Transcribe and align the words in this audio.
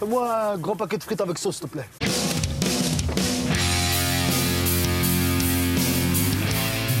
Fais-moi 0.00 0.52
un 0.52 0.56
grand 0.56 0.76
paquet 0.76 0.96
de 0.96 1.02
frites 1.02 1.20
avec 1.20 1.36
sauce, 1.36 1.58
s'il 1.58 1.68
te 1.68 1.72
plaît. 1.72 1.84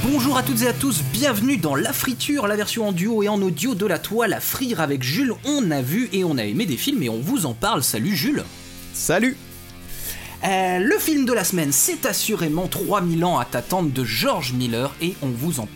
Bonjour 0.04 0.36
à 0.36 0.42
toutes 0.42 0.60
et 0.60 0.68
à 0.68 0.74
tous, 0.74 1.02
bienvenue 1.10 1.56
dans 1.56 1.74
La 1.74 1.94
Friture, 1.94 2.46
la 2.46 2.56
version 2.56 2.88
en 2.88 2.92
duo 2.92 3.22
et 3.22 3.28
en 3.30 3.40
audio 3.40 3.74
de 3.74 3.86
la 3.86 3.98
toile 3.98 4.34
à 4.34 4.40
frire 4.40 4.82
avec 4.82 5.02
Jules. 5.02 5.32
On 5.46 5.70
a 5.70 5.80
vu 5.80 6.10
et 6.12 6.24
on 6.24 6.36
a 6.36 6.44
aimé 6.44 6.66
des 6.66 6.76
films 6.76 7.02
et 7.02 7.08
on 7.08 7.20
vous 7.20 7.46
en 7.46 7.54
parle. 7.54 7.82
Salut 7.82 8.14
Jules 8.14 8.44
Salut 8.92 9.38
Euh, 10.42 10.78
le 10.78 10.98
film 10.98 11.26
de 11.26 11.32
la 11.32 11.44
semaine, 11.44 11.70
c'est 11.72 12.06
assurément 12.06 12.66
3000 12.66 13.24
ans 13.24 13.38
à 13.38 13.44
t'attendre 13.44 13.90
de 13.90 14.04
George 14.04 14.52
Miller 14.52 14.94
et 15.02 15.14
on 15.22 15.28
vous, 15.28 15.60
en 15.60 15.68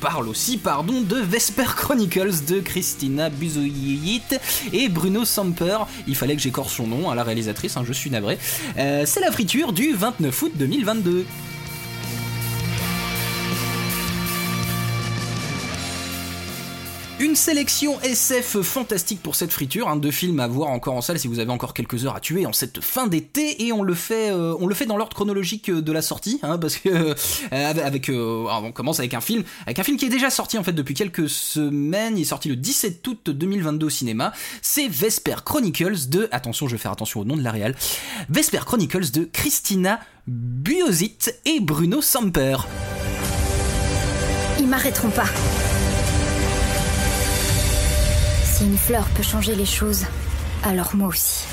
parle 0.00 0.28
aussi 0.28 0.58
pardon, 0.58 1.00
de 1.00 1.16
Vesper 1.16 1.64
Chronicles 1.76 2.44
de 2.46 2.60
Christina 2.60 3.30
Buzoyit 3.30 4.38
et 4.72 4.88
Bruno 4.88 5.24
Samper. 5.24 5.78
Il 6.06 6.16
fallait 6.16 6.36
que 6.36 6.42
j'écorce 6.42 6.74
son 6.74 6.86
nom 6.86 7.10
à 7.10 7.14
la 7.14 7.24
réalisatrice, 7.24 7.76
hein, 7.76 7.84
je 7.86 7.92
suis 7.92 8.10
navré. 8.10 8.38
Euh, 8.76 9.04
c'est 9.06 9.20
la 9.20 9.32
friture 9.32 9.72
du 9.72 9.94
29 9.94 10.42
août 10.42 10.52
2022. 10.54 11.24
Une 17.24 17.36
sélection 17.36 17.98
SF 18.02 18.60
fantastique 18.60 19.22
pour 19.22 19.34
cette 19.34 19.50
friture, 19.50 19.88
hein, 19.88 19.96
deux 19.96 20.10
films 20.10 20.40
à 20.40 20.46
voir 20.46 20.68
encore 20.68 20.94
en 20.94 21.00
salle 21.00 21.18
si 21.18 21.26
vous 21.26 21.38
avez 21.38 21.50
encore 21.50 21.72
quelques 21.72 22.04
heures 22.04 22.16
à 22.16 22.20
tuer 22.20 22.44
en 22.44 22.52
cette 22.52 22.82
fin 22.82 23.06
d'été 23.06 23.64
et 23.64 23.72
on 23.72 23.82
le 23.82 23.94
fait, 23.94 24.30
euh, 24.30 24.54
on 24.60 24.66
le 24.66 24.74
fait 24.74 24.84
dans 24.84 24.98
l'ordre 24.98 25.14
chronologique 25.14 25.70
euh, 25.70 25.80
de 25.80 25.90
la 25.90 26.02
sortie, 26.02 26.38
hein, 26.42 26.58
parce 26.58 26.76
que 26.76 26.90
euh, 26.90 27.14
avec, 27.50 28.10
on 28.12 28.72
commence 28.72 28.98
avec 28.98 29.14
un 29.14 29.22
film, 29.22 29.42
avec 29.62 29.78
un 29.78 29.84
film 29.84 29.96
qui 29.96 30.04
est 30.04 30.10
déjà 30.10 30.28
sorti 30.28 30.58
en 30.58 30.64
fait 30.64 30.74
depuis 30.74 30.92
quelques 30.92 31.30
semaines, 31.30 32.18
il 32.18 32.22
est 32.22 32.26
sorti 32.26 32.50
le 32.50 32.56
17 32.56 33.08
août 33.08 33.30
2022 33.30 33.86
au 33.86 33.90
cinéma, 33.90 34.34
c'est 34.60 34.86
Vesper 34.88 35.36
Chronicles 35.46 36.10
de, 36.10 36.28
attention, 36.30 36.68
je 36.68 36.72
vais 36.72 36.78
faire 36.78 36.92
attention 36.92 37.20
au 37.20 37.24
nom 37.24 37.38
de 37.38 37.42
la 37.42 37.52
réal, 37.52 37.74
Vesper 38.28 38.66
Chronicles 38.66 39.12
de 39.12 39.24
Christina 39.24 39.98
Buozit 40.26 41.30
et 41.46 41.60
Bruno 41.60 42.02
Samper. 42.02 42.58
Ils 44.60 44.66
m'arrêteront 44.66 45.10
pas. 45.10 45.28
Une 48.64 48.78
fleur 48.78 49.04
peut 49.14 49.22
changer 49.22 49.54
les 49.54 49.66
choses, 49.66 50.06
alors 50.62 50.96
moi 50.96 51.08
aussi. 51.08 51.44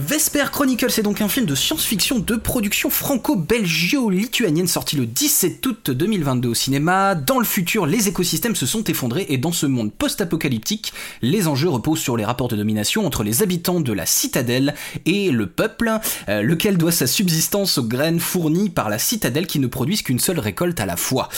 Vesper 0.00 0.46
Chronicles 0.50 0.98
est 0.98 1.02
donc 1.02 1.20
un 1.20 1.28
film 1.28 1.44
de 1.44 1.54
science-fiction 1.54 2.20
de 2.20 2.36
production 2.36 2.88
franco-belgio-lituanienne 2.88 4.66
sorti 4.66 4.96
le 4.96 5.04
17 5.04 5.64
août 5.66 5.90
2022 5.90 6.48
au 6.48 6.54
cinéma. 6.54 7.14
Dans 7.14 7.38
le 7.38 7.44
futur, 7.44 7.84
les 7.84 8.08
écosystèmes 8.08 8.56
se 8.56 8.64
sont 8.64 8.82
effondrés 8.84 9.26
et 9.28 9.36
dans 9.36 9.52
ce 9.52 9.66
monde 9.66 9.92
post-apocalyptique, 9.92 10.94
les 11.20 11.48
enjeux 11.48 11.68
reposent 11.68 12.00
sur 12.00 12.16
les 12.16 12.24
rapports 12.24 12.48
de 12.48 12.56
domination 12.56 13.04
entre 13.04 13.22
les 13.22 13.42
habitants 13.42 13.80
de 13.80 13.92
la 13.92 14.06
citadelle 14.06 14.74
et 15.04 15.30
le 15.30 15.46
peuple, 15.46 15.92
euh, 16.30 16.40
lequel 16.40 16.78
doit 16.78 16.92
sa 16.92 17.06
subsistance 17.06 17.76
aux 17.76 17.84
graines 17.84 18.20
fournies 18.20 18.70
par 18.70 18.88
la 18.88 18.98
citadelle 18.98 19.46
qui 19.46 19.58
ne 19.58 19.66
produisent 19.66 20.02
qu'une 20.02 20.18
seule 20.18 20.40
récolte 20.40 20.80
à 20.80 20.86
la 20.86 20.96
fois. 20.96 21.28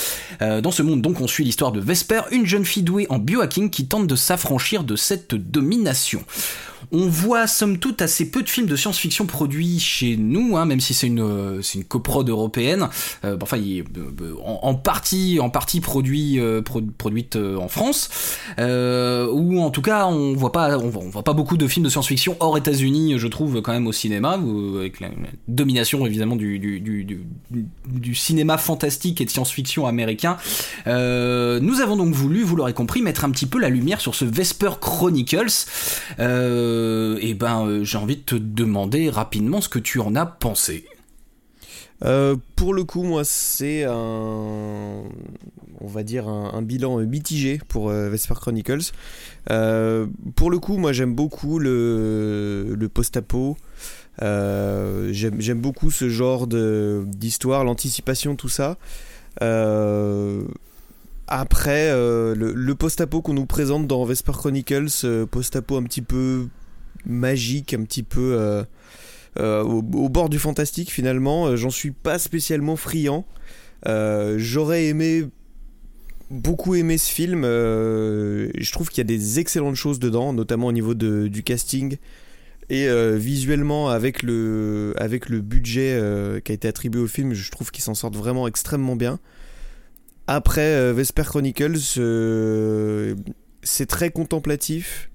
Euh, 0.40 0.60
dans 0.60 0.70
ce 0.70 0.84
monde 0.84 1.02
donc, 1.02 1.20
on 1.20 1.26
suit 1.26 1.42
l'histoire 1.42 1.72
de 1.72 1.80
Vesper, 1.80 2.22
une 2.30 2.46
jeune 2.46 2.64
fille 2.64 2.84
douée 2.84 3.08
en 3.10 3.18
biohacking 3.18 3.70
qui 3.70 3.88
tente 3.88 4.06
de 4.06 4.14
s'affranchir 4.14 4.84
de 4.84 4.94
cette 4.94 5.34
domination. 5.34 6.24
On 6.94 7.08
voit 7.08 7.46
somme 7.46 7.78
toute 7.78 8.02
assez 8.02 8.30
peu 8.30 8.42
de 8.42 8.48
films 8.48 8.66
de 8.66 8.76
science-fiction 8.76 9.24
produits 9.24 9.80
chez 9.80 10.16
nous, 10.18 10.58
hein, 10.58 10.66
même 10.66 10.80
si 10.80 10.92
c'est 10.92 11.06
une 11.06 11.22
euh, 11.22 11.62
coprode 11.88 12.28
européenne. 12.28 12.88
Euh, 13.24 13.38
enfin, 13.40 13.56
il 13.56 13.78
est 13.78 13.84
euh, 13.96 14.34
en, 14.44 14.74
partie 14.74 15.38
en 15.40 15.48
partie 15.48 15.80
produit 15.80 16.38
pro- 16.64 16.82
produite 16.98 17.36
en 17.36 17.68
France, 17.68 18.10
ou 18.58 19.60
en 19.60 19.70
tout 19.70 19.82
cas 19.82 20.06
on 20.06 20.34
voit 20.34 20.52
pas 20.52 20.78
on 20.78 20.88
voit, 20.88 21.22
pas 21.22 21.32
beaucoup 21.32 21.56
de 21.56 21.66
films 21.66 21.84
de 21.84 21.90
science-fiction 21.90 22.36
hors 22.40 22.58
États-Unis, 22.58 23.14
je 23.16 23.26
trouve 23.26 23.62
quand 23.62 23.72
même 23.72 23.86
au 23.86 23.92
cinéma, 23.92 24.38
avec 24.78 25.00
la, 25.00 25.08
domination 25.48 26.04
évidemment 26.06 26.36
du 26.36 28.14
cinéma 28.14 28.58
fantastique 28.58 29.20
et 29.20 29.24
de 29.24 29.30
science-fiction 29.30 29.86
américain. 29.86 30.36
Nous 30.86 31.80
avons 31.80 31.96
donc 31.96 32.12
voulu, 32.12 32.42
vous 32.42 32.56
l'aurez 32.56 32.74
compris, 32.74 33.00
mettre 33.00 33.24
un 33.24 33.30
petit 33.30 33.46
peu 33.46 33.58
la 33.58 33.70
lumière 33.70 34.00
sur 34.00 34.14
ce 34.14 34.24
Vesper 34.24 34.72
Chronicles. 34.80 35.66
Et 37.20 37.34
ben, 37.34 37.66
euh, 37.66 37.84
j'ai 37.84 37.98
envie 37.98 38.16
de 38.16 38.22
te 38.22 38.34
demander 38.34 39.10
rapidement 39.10 39.60
ce 39.60 39.68
que 39.68 39.78
tu 39.78 40.00
en 40.00 40.14
as 40.14 40.26
pensé. 40.26 40.84
Euh, 42.04 42.36
Pour 42.56 42.74
le 42.74 42.84
coup, 42.84 43.02
moi, 43.04 43.22
c'est 43.24 43.84
un. 43.84 45.02
On 45.84 45.86
va 45.88 46.02
dire 46.04 46.28
un, 46.28 46.62
bilan 46.62 47.00
euh, 47.00 47.04
mitigé 47.06 47.60
pour 47.68 47.90
euh, 47.90 48.08
Vesper 48.08 48.34
Chronicles. 48.34 48.92
Euh, 49.50 50.06
pour 50.36 50.50
le 50.50 50.58
coup, 50.58 50.76
moi, 50.78 50.92
j'aime 50.92 51.14
beaucoup 51.14 51.58
le, 51.58 52.74
le 52.78 52.88
post-apo. 52.88 53.56
Euh, 54.22 55.08
j'aime 55.12 55.60
beaucoup 55.60 55.90
ce 55.90 56.08
genre 56.08 56.46
de- 56.46 57.04
d'histoire, 57.06 57.64
l'anticipation, 57.64 58.36
tout 58.36 58.48
ça. 58.48 58.76
Euh, 59.42 60.42
après, 61.28 61.88
euh, 61.90 62.34
le, 62.34 62.52
le 62.52 62.74
post-apo 62.74 63.22
qu'on 63.22 63.34
nous 63.34 63.46
présente 63.46 63.86
dans 63.86 64.04
Vesper 64.04 64.32
Chronicles, 64.32 64.88
euh, 65.04 65.24
post-apo 65.26 65.76
un 65.76 65.82
petit 65.84 66.02
peu 66.02 66.46
magique, 67.06 67.74
un 67.74 67.82
petit 67.84 68.02
peu 68.02 68.36
euh, 68.38 68.64
euh, 69.38 69.62
au, 69.62 70.08
bord 70.08 70.28
du 70.28 70.38
fantastique 70.38 70.90
finalement, 70.90 71.46
euh, 71.46 71.56
j'en 71.56 71.70
suis 71.70 71.90
pas 71.90 72.18
spécialement 72.18 72.76
friand. 72.76 73.26
J'aurais 74.36 74.86
aimé 74.86 75.24
beaucoup 76.30 76.74
aimé 76.74 76.98
ce 76.98 77.10
film. 77.10 77.42
je 77.42 78.72
trouve 78.72 78.88
qu'il 78.88 78.98
y 78.98 79.00
a 79.00 79.04
des 79.04 79.38
excellentes 79.40 79.76
choses 79.76 79.98
dedans, 79.98 80.32
notamment 80.32 80.68
au 80.68 80.72
niveau 80.72 80.94
de, 80.94 81.28
du 81.28 81.42
casting 81.42 81.96
et 82.70 82.88
visuellement 83.16 83.90
avec 83.90 84.22
le 84.22 84.94
avec 84.96 85.28
le 85.28 85.40
budget 85.40 86.00
qui 86.44 86.52
a 86.52 86.54
été 86.54 86.68
attribué 86.68 87.02
au 87.02 87.08
film, 87.08 87.34
je 87.34 87.50
trouve 87.50 87.72
qu'ils 87.72 87.82
s'en 87.82 87.94
sortent 87.94 88.16
vraiment 88.16 88.46
extrêmement 88.46 88.94
bien. 88.94 89.18
Après 90.28 90.92
Vesper 90.92 91.24
Chronicles, 91.24 91.80
c'est 93.62 93.86
très 93.86 94.10
contemplatif 94.10 95.10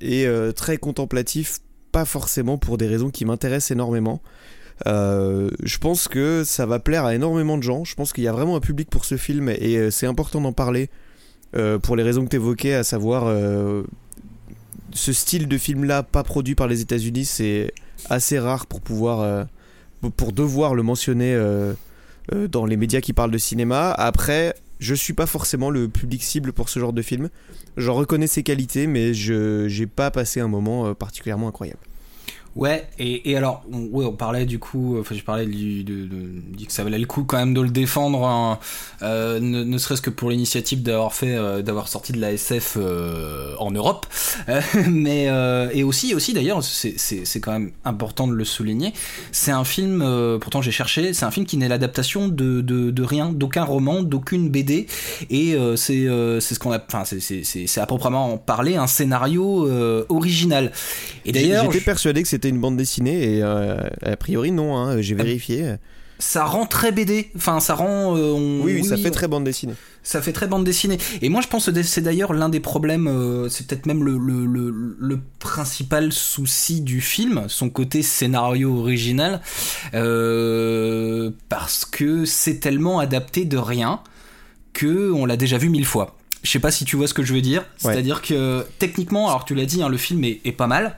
et 0.00 0.26
euh, 0.26 0.52
très 0.52 0.76
contemplatif, 0.76 1.58
pas 1.92 2.04
forcément 2.04 2.58
pour 2.58 2.78
des 2.78 2.86
raisons 2.86 3.10
qui 3.10 3.24
m'intéressent 3.24 3.72
énormément. 3.72 4.20
Euh, 4.86 5.50
je 5.62 5.78
pense 5.78 6.08
que 6.08 6.42
ça 6.44 6.64
va 6.64 6.78
plaire 6.78 7.04
à 7.04 7.14
énormément 7.14 7.58
de 7.58 7.62
gens. 7.62 7.84
Je 7.84 7.94
pense 7.94 8.12
qu'il 8.12 8.24
y 8.24 8.28
a 8.28 8.32
vraiment 8.32 8.56
un 8.56 8.60
public 8.60 8.88
pour 8.88 9.04
ce 9.04 9.16
film 9.16 9.48
et 9.48 9.76
euh, 9.76 9.90
c'est 9.90 10.06
important 10.06 10.40
d'en 10.40 10.52
parler 10.52 10.88
pour 11.82 11.96
les 11.96 12.04
raisons 12.04 12.24
que 12.24 12.30
tu 12.30 12.36
évoquais, 12.36 12.74
à 12.74 12.84
savoir 12.84 13.24
ce 14.92 15.12
style 15.12 15.48
de 15.48 15.58
film-là, 15.58 16.04
pas 16.04 16.22
produit 16.22 16.54
par 16.54 16.68
les 16.68 16.80
États-Unis, 16.80 17.24
c'est 17.24 17.72
assez 18.08 18.38
rare 18.38 18.66
pour 18.66 18.80
pouvoir, 18.80 19.48
pour 20.16 20.30
devoir 20.30 20.76
le 20.76 20.84
mentionner 20.84 21.36
dans 22.30 22.66
les 22.66 22.76
médias 22.76 23.00
qui 23.00 23.12
parlent 23.12 23.32
de 23.32 23.38
cinéma. 23.38 23.90
Après, 23.90 24.54
je 24.80 24.94
suis 24.94 25.12
pas 25.12 25.26
forcément 25.26 25.70
le 25.70 25.88
public 25.88 26.22
cible 26.22 26.52
pour 26.52 26.68
ce 26.68 26.80
genre 26.80 26.92
de 26.92 27.02
film. 27.02 27.28
J'en 27.76 27.94
reconnais 27.94 28.26
ses 28.26 28.42
qualités, 28.42 28.86
mais 28.86 29.14
je 29.14 29.68
j'ai 29.68 29.86
pas 29.86 30.10
passé 30.10 30.40
un 30.40 30.48
moment 30.48 30.86
euh, 30.86 30.94
particulièrement 30.94 31.48
incroyable. 31.48 31.80
Ouais, 32.56 32.88
et, 32.98 33.30
et 33.30 33.36
alors, 33.36 33.62
on, 33.72 33.84
ouais, 33.96 34.04
on 34.04 34.12
parlait 34.12 34.44
du 34.44 34.58
coup, 34.58 34.98
enfin, 34.98 35.14
je 35.14 35.22
parlais 35.22 35.46
du, 35.46 35.84
de, 35.84 36.04
de- 36.06 36.64
que 36.66 36.72
ça 36.72 36.82
valait 36.82 36.98
le 36.98 37.06
coup 37.06 37.22
quand 37.22 37.36
même 37.38 37.54
de 37.54 37.60
le 37.60 37.70
défendre, 37.70 38.26
hein, 38.26 38.58
euh, 39.02 39.38
ne, 39.38 39.62
ne 39.62 39.78
serait-ce 39.78 40.02
que 40.02 40.10
pour 40.10 40.30
l'initiative 40.30 40.82
d'avoir 40.82 41.14
fait, 41.14 41.36
euh, 41.36 41.62
d'avoir 41.62 41.86
sorti 41.86 42.10
de 42.12 42.20
la 42.20 42.32
SF 42.32 42.76
euh, 42.76 43.54
en 43.58 43.70
Europe, 43.70 44.06
Euh, 44.48 44.60
mais 44.90 45.28
euh, 45.28 45.70
et 45.72 45.84
aussi, 45.84 46.12
aussi 46.14 46.32
d'ailleurs, 46.32 46.62
c'est, 46.64 47.40
quand 47.40 47.52
même 47.52 47.70
important 47.84 48.26
de 48.26 48.32
le 48.34 48.44
souligner. 48.44 48.92
C'est 49.30 49.52
un 49.52 49.64
film, 49.64 50.02
euh, 50.02 50.38
pourtant 50.38 50.60
j'ai 50.60 50.72
cherché, 50.72 51.12
c'est 51.12 51.24
un 51.24 51.30
film 51.30 51.46
qui 51.46 51.56
n'est 51.56 51.68
l'adaptation 51.68 52.26
de, 52.26 52.60
de, 52.62 52.90
de 52.90 53.02
rien, 53.04 53.30
d'aucun 53.32 53.62
roman, 53.64 54.02
d'aucune 54.02 54.48
BD, 54.48 54.86
et 55.30 55.54
euh, 55.54 55.76
c'est, 55.76 56.08
euh, 56.08 56.40
c'est 56.40 56.54
ce 56.56 56.58
qu'on 56.58 56.72
a, 56.72 56.80
enfin, 56.84 57.04
c'est, 57.04 57.78
à 57.78 57.86
proprement 57.86 58.38
parler 58.38 58.74
un 58.76 58.88
scénario 58.88 59.68
euh, 59.68 60.04
original. 60.08 60.72
Et 61.24 61.32
d'ailleurs, 61.32 61.70
J'étais 61.70 61.84
persuadé 61.84 62.22
que 62.22 62.28
c'était 62.28 62.39
une 62.48 62.60
bande 62.60 62.76
dessinée 62.76 63.36
et 63.36 63.42
euh, 63.42 63.76
a 64.02 64.16
priori 64.16 64.50
non, 64.50 64.76
hein, 64.76 65.00
j'ai 65.00 65.14
vérifié. 65.14 65.74
ça 66.18 66.44
rend 66.44 66.66
très 66.66 66.92
BD. 66.92 67.30
Enfin, 67.36 67.60
ça 67.60 67.74
rend. 67.74 68.16
euh, 68.16 68.32
on- 68.32 68.62
Oui, 68.62 68.74
oui, 68.74 68.84
ça 68.84 68.96
fait 68.96 69.10
très 69.10 69.28
bande 69.28 69.44
dessinée. 69.44 69.74
Ça 70.02 70.22
fait 70.22 70.32
très 70.32 70.46
bande 70.46 70.64
dessinée. 70.64 70.96
Et 71.20 71.28
moi, 71.28 71.42
je 71.42 71.48
pense 71.48 71.70
que 71.70 71.82
c'est 71.82 72.00
d'ailleurs 72.00 72.32
l'un 72.32 72.48
des 72.48 72.60
problèmes. 72.60 73.06
euh, 73.06 73.48
c'est 73.50 73.66
peut-être 73.66 73.84
même 73.86 74.02
le, 74.02 74.16
le, 74.18 74.46
le, 74.46 74.96
le 74.98 75.20
principal 75.38 76.10
souci 76.12 76.80
du 76.80 77.00
film, 77.02 77.44
son 77.48 77.68
côté 77.68 78.02
scénario 78.02 78.74
original, 78.78 79.40
euh, 80.24 81.30
parce 81.48 81.84
que 81.84 82.24
c'est 82.24 82.60
tellement 82.60 82.98
adapté 82.98 83.44
de 83.44 83.56
rien 83.58 84.00
que 84.72 85.10
on 85.12 85.26
l'a 85.26 85.36
déjà 85.36 85.58
vu 85.58 85.68
mille 85.68 85.84
fois. 85.86 86.16
Je 86.42 86.50
sais 86.50 86.58
pas 86.60 86.70
si 86.70 86.84
tu 86.86 86.96
vois 86.96 87.06
ce 87.06 87.12
que 87.14 87.22
je 87.22 87.34
veux 87.34 87.42
dire. 87.42 87.60
Ouais. 87.84 87.92
C'est-à-dire 87.92 88.22
que 88.22 88.64
techniquement, 88.78 89.28
alors 89.28 89.44
tu 89.44 89.54
l'as 89.54 89.66
dit, 89.66 89.82
hein, 89.82 89.88
le 89.88 89.98
film 89.98 90.24
est, 90.24 90.40
est 90.44 90.52
pas 90.52 90.66
mal. 90.66 90.96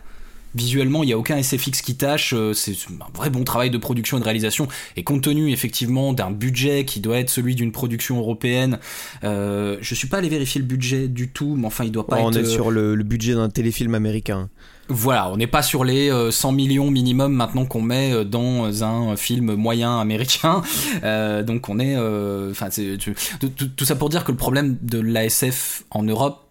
Visuellement, 0.54 1.02
il 1.02 1.06
n'y 1.06 1.12
a 1.12 1.18
aucun 1.18 1.36
SFX 1.42 1.82
qui 1.82 1.96
tâche. 1.96 2.32
euh, 2.34 2.52
C'est 2.52 2.72
un 2.72 3.16
vrai 3.18 3.30
bon 3.30 3.44
travail 3.44 3.70
de 3.70 3.78
production 3.78 4.16
et 4.16 4.20
de 4.20 4.24
réalisation. 4.24 4.68
Et 4.96 5.04
compte 5.04 5.22
tenu 5.22 5.50
effectivement 5.52 6.12
d'un 6.12 6.30
budget 6.30 6.84
qui 6.84 7.00
doit 7.00 7.18
être 7.18 7.30
celui 7.30 7.54
d'une 7.54 7.72
production 7.72 8.18
européenne, 8.18 8.78
euh, 9.24 9.76
je 9.80 9.94
suis 9.94 10.08
pas 10.08 10.18
allé 10.18 10.28
vérifier 10.28 10.60
le 10.60 10.66
budget 10.66 11.08
du 11.08 11.28
tout, 11.30 11.54
mais 11.56 11.66
enfin, 11.66 11.84
il 11.84 11.92
doit 11.92 12.06
pas 12.06 12.18
on 12.20 12.30
être. 12.30 12.38
est 12.38 12.42
euh, 12.46 12.50
sur 12.50 12.70
le, 12.70 12.94
le 12.94 13.04
budget 13.04 13.34
d'un 13.34 13.48
téléfilm 13.48 13.94
américain. 13.94 14.48
Voilà, 14.88 15.30
on 15.30 15.36
n'est 15.36 15.46
pas 15.46 15.62
sur 15.62 15.84
les 15.84 16.10
euh, 16.10 16.30
100 16.32 16.52
millions 16.52 16.90
minimum 16.90 17.32
maintenant 17.32 17.64
qu'on 17.64 17.80
met 17.80 18.12
euh, 18.12 18.24
dans 18.24 18.82
un 18.84 19.16
film 19.16 19.54
moyen 19.54 19.98
américain. 19.98 20.62
Euh, 21.04 21.42
donc 21.42 21.68
on 21.68 21.78
est, 21.80 21.96
euh, 21.96 22.50
enfin, 22.52 22.68
tout- 23.40 23.48
tout 23.76 23.84
ça 23.84 23.96
pour 23.96 24.08
dire 24.08 24.24
que 24.24 24.30
le 24.30 24.36
problème 24.36 24.76
de 24.82 25.00
l'ASF 25.00 25.84
en 25.90 26.02
Europe. 26.02 26.41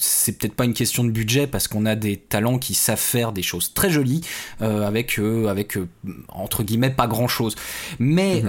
C'est 0.00 0.38
peut-être 0.38 0.54
pas 0.54 0.64
une 0.64 0.74
question 0.74 1.02
de 1.02 1.10
budget 1.10 1.48
parce 1.48 1.66
qu'on 1.66 1.84
a 1.84 1.96
des 1.96 2.16
talents 2.16 2.58
qui 2.58 2.74
savent 2.74 3.00
faire 3.00 3.32
des 3.32 3.42
choses 3.42 3.74
très 3.74 3.90
jolies 3.90 4.20
euh, 4.62 4.86
avec 4.86 5.18
euh, 5.18 5.48
avec 5.48 5.76
euh, 5.76 5.88
entre 6.28 6.62
guillemets 6.62 6.90
pas 6.90 7.08
grand 7.08 7.26
chose. 7.26 7.56
Mais 7.98 8.42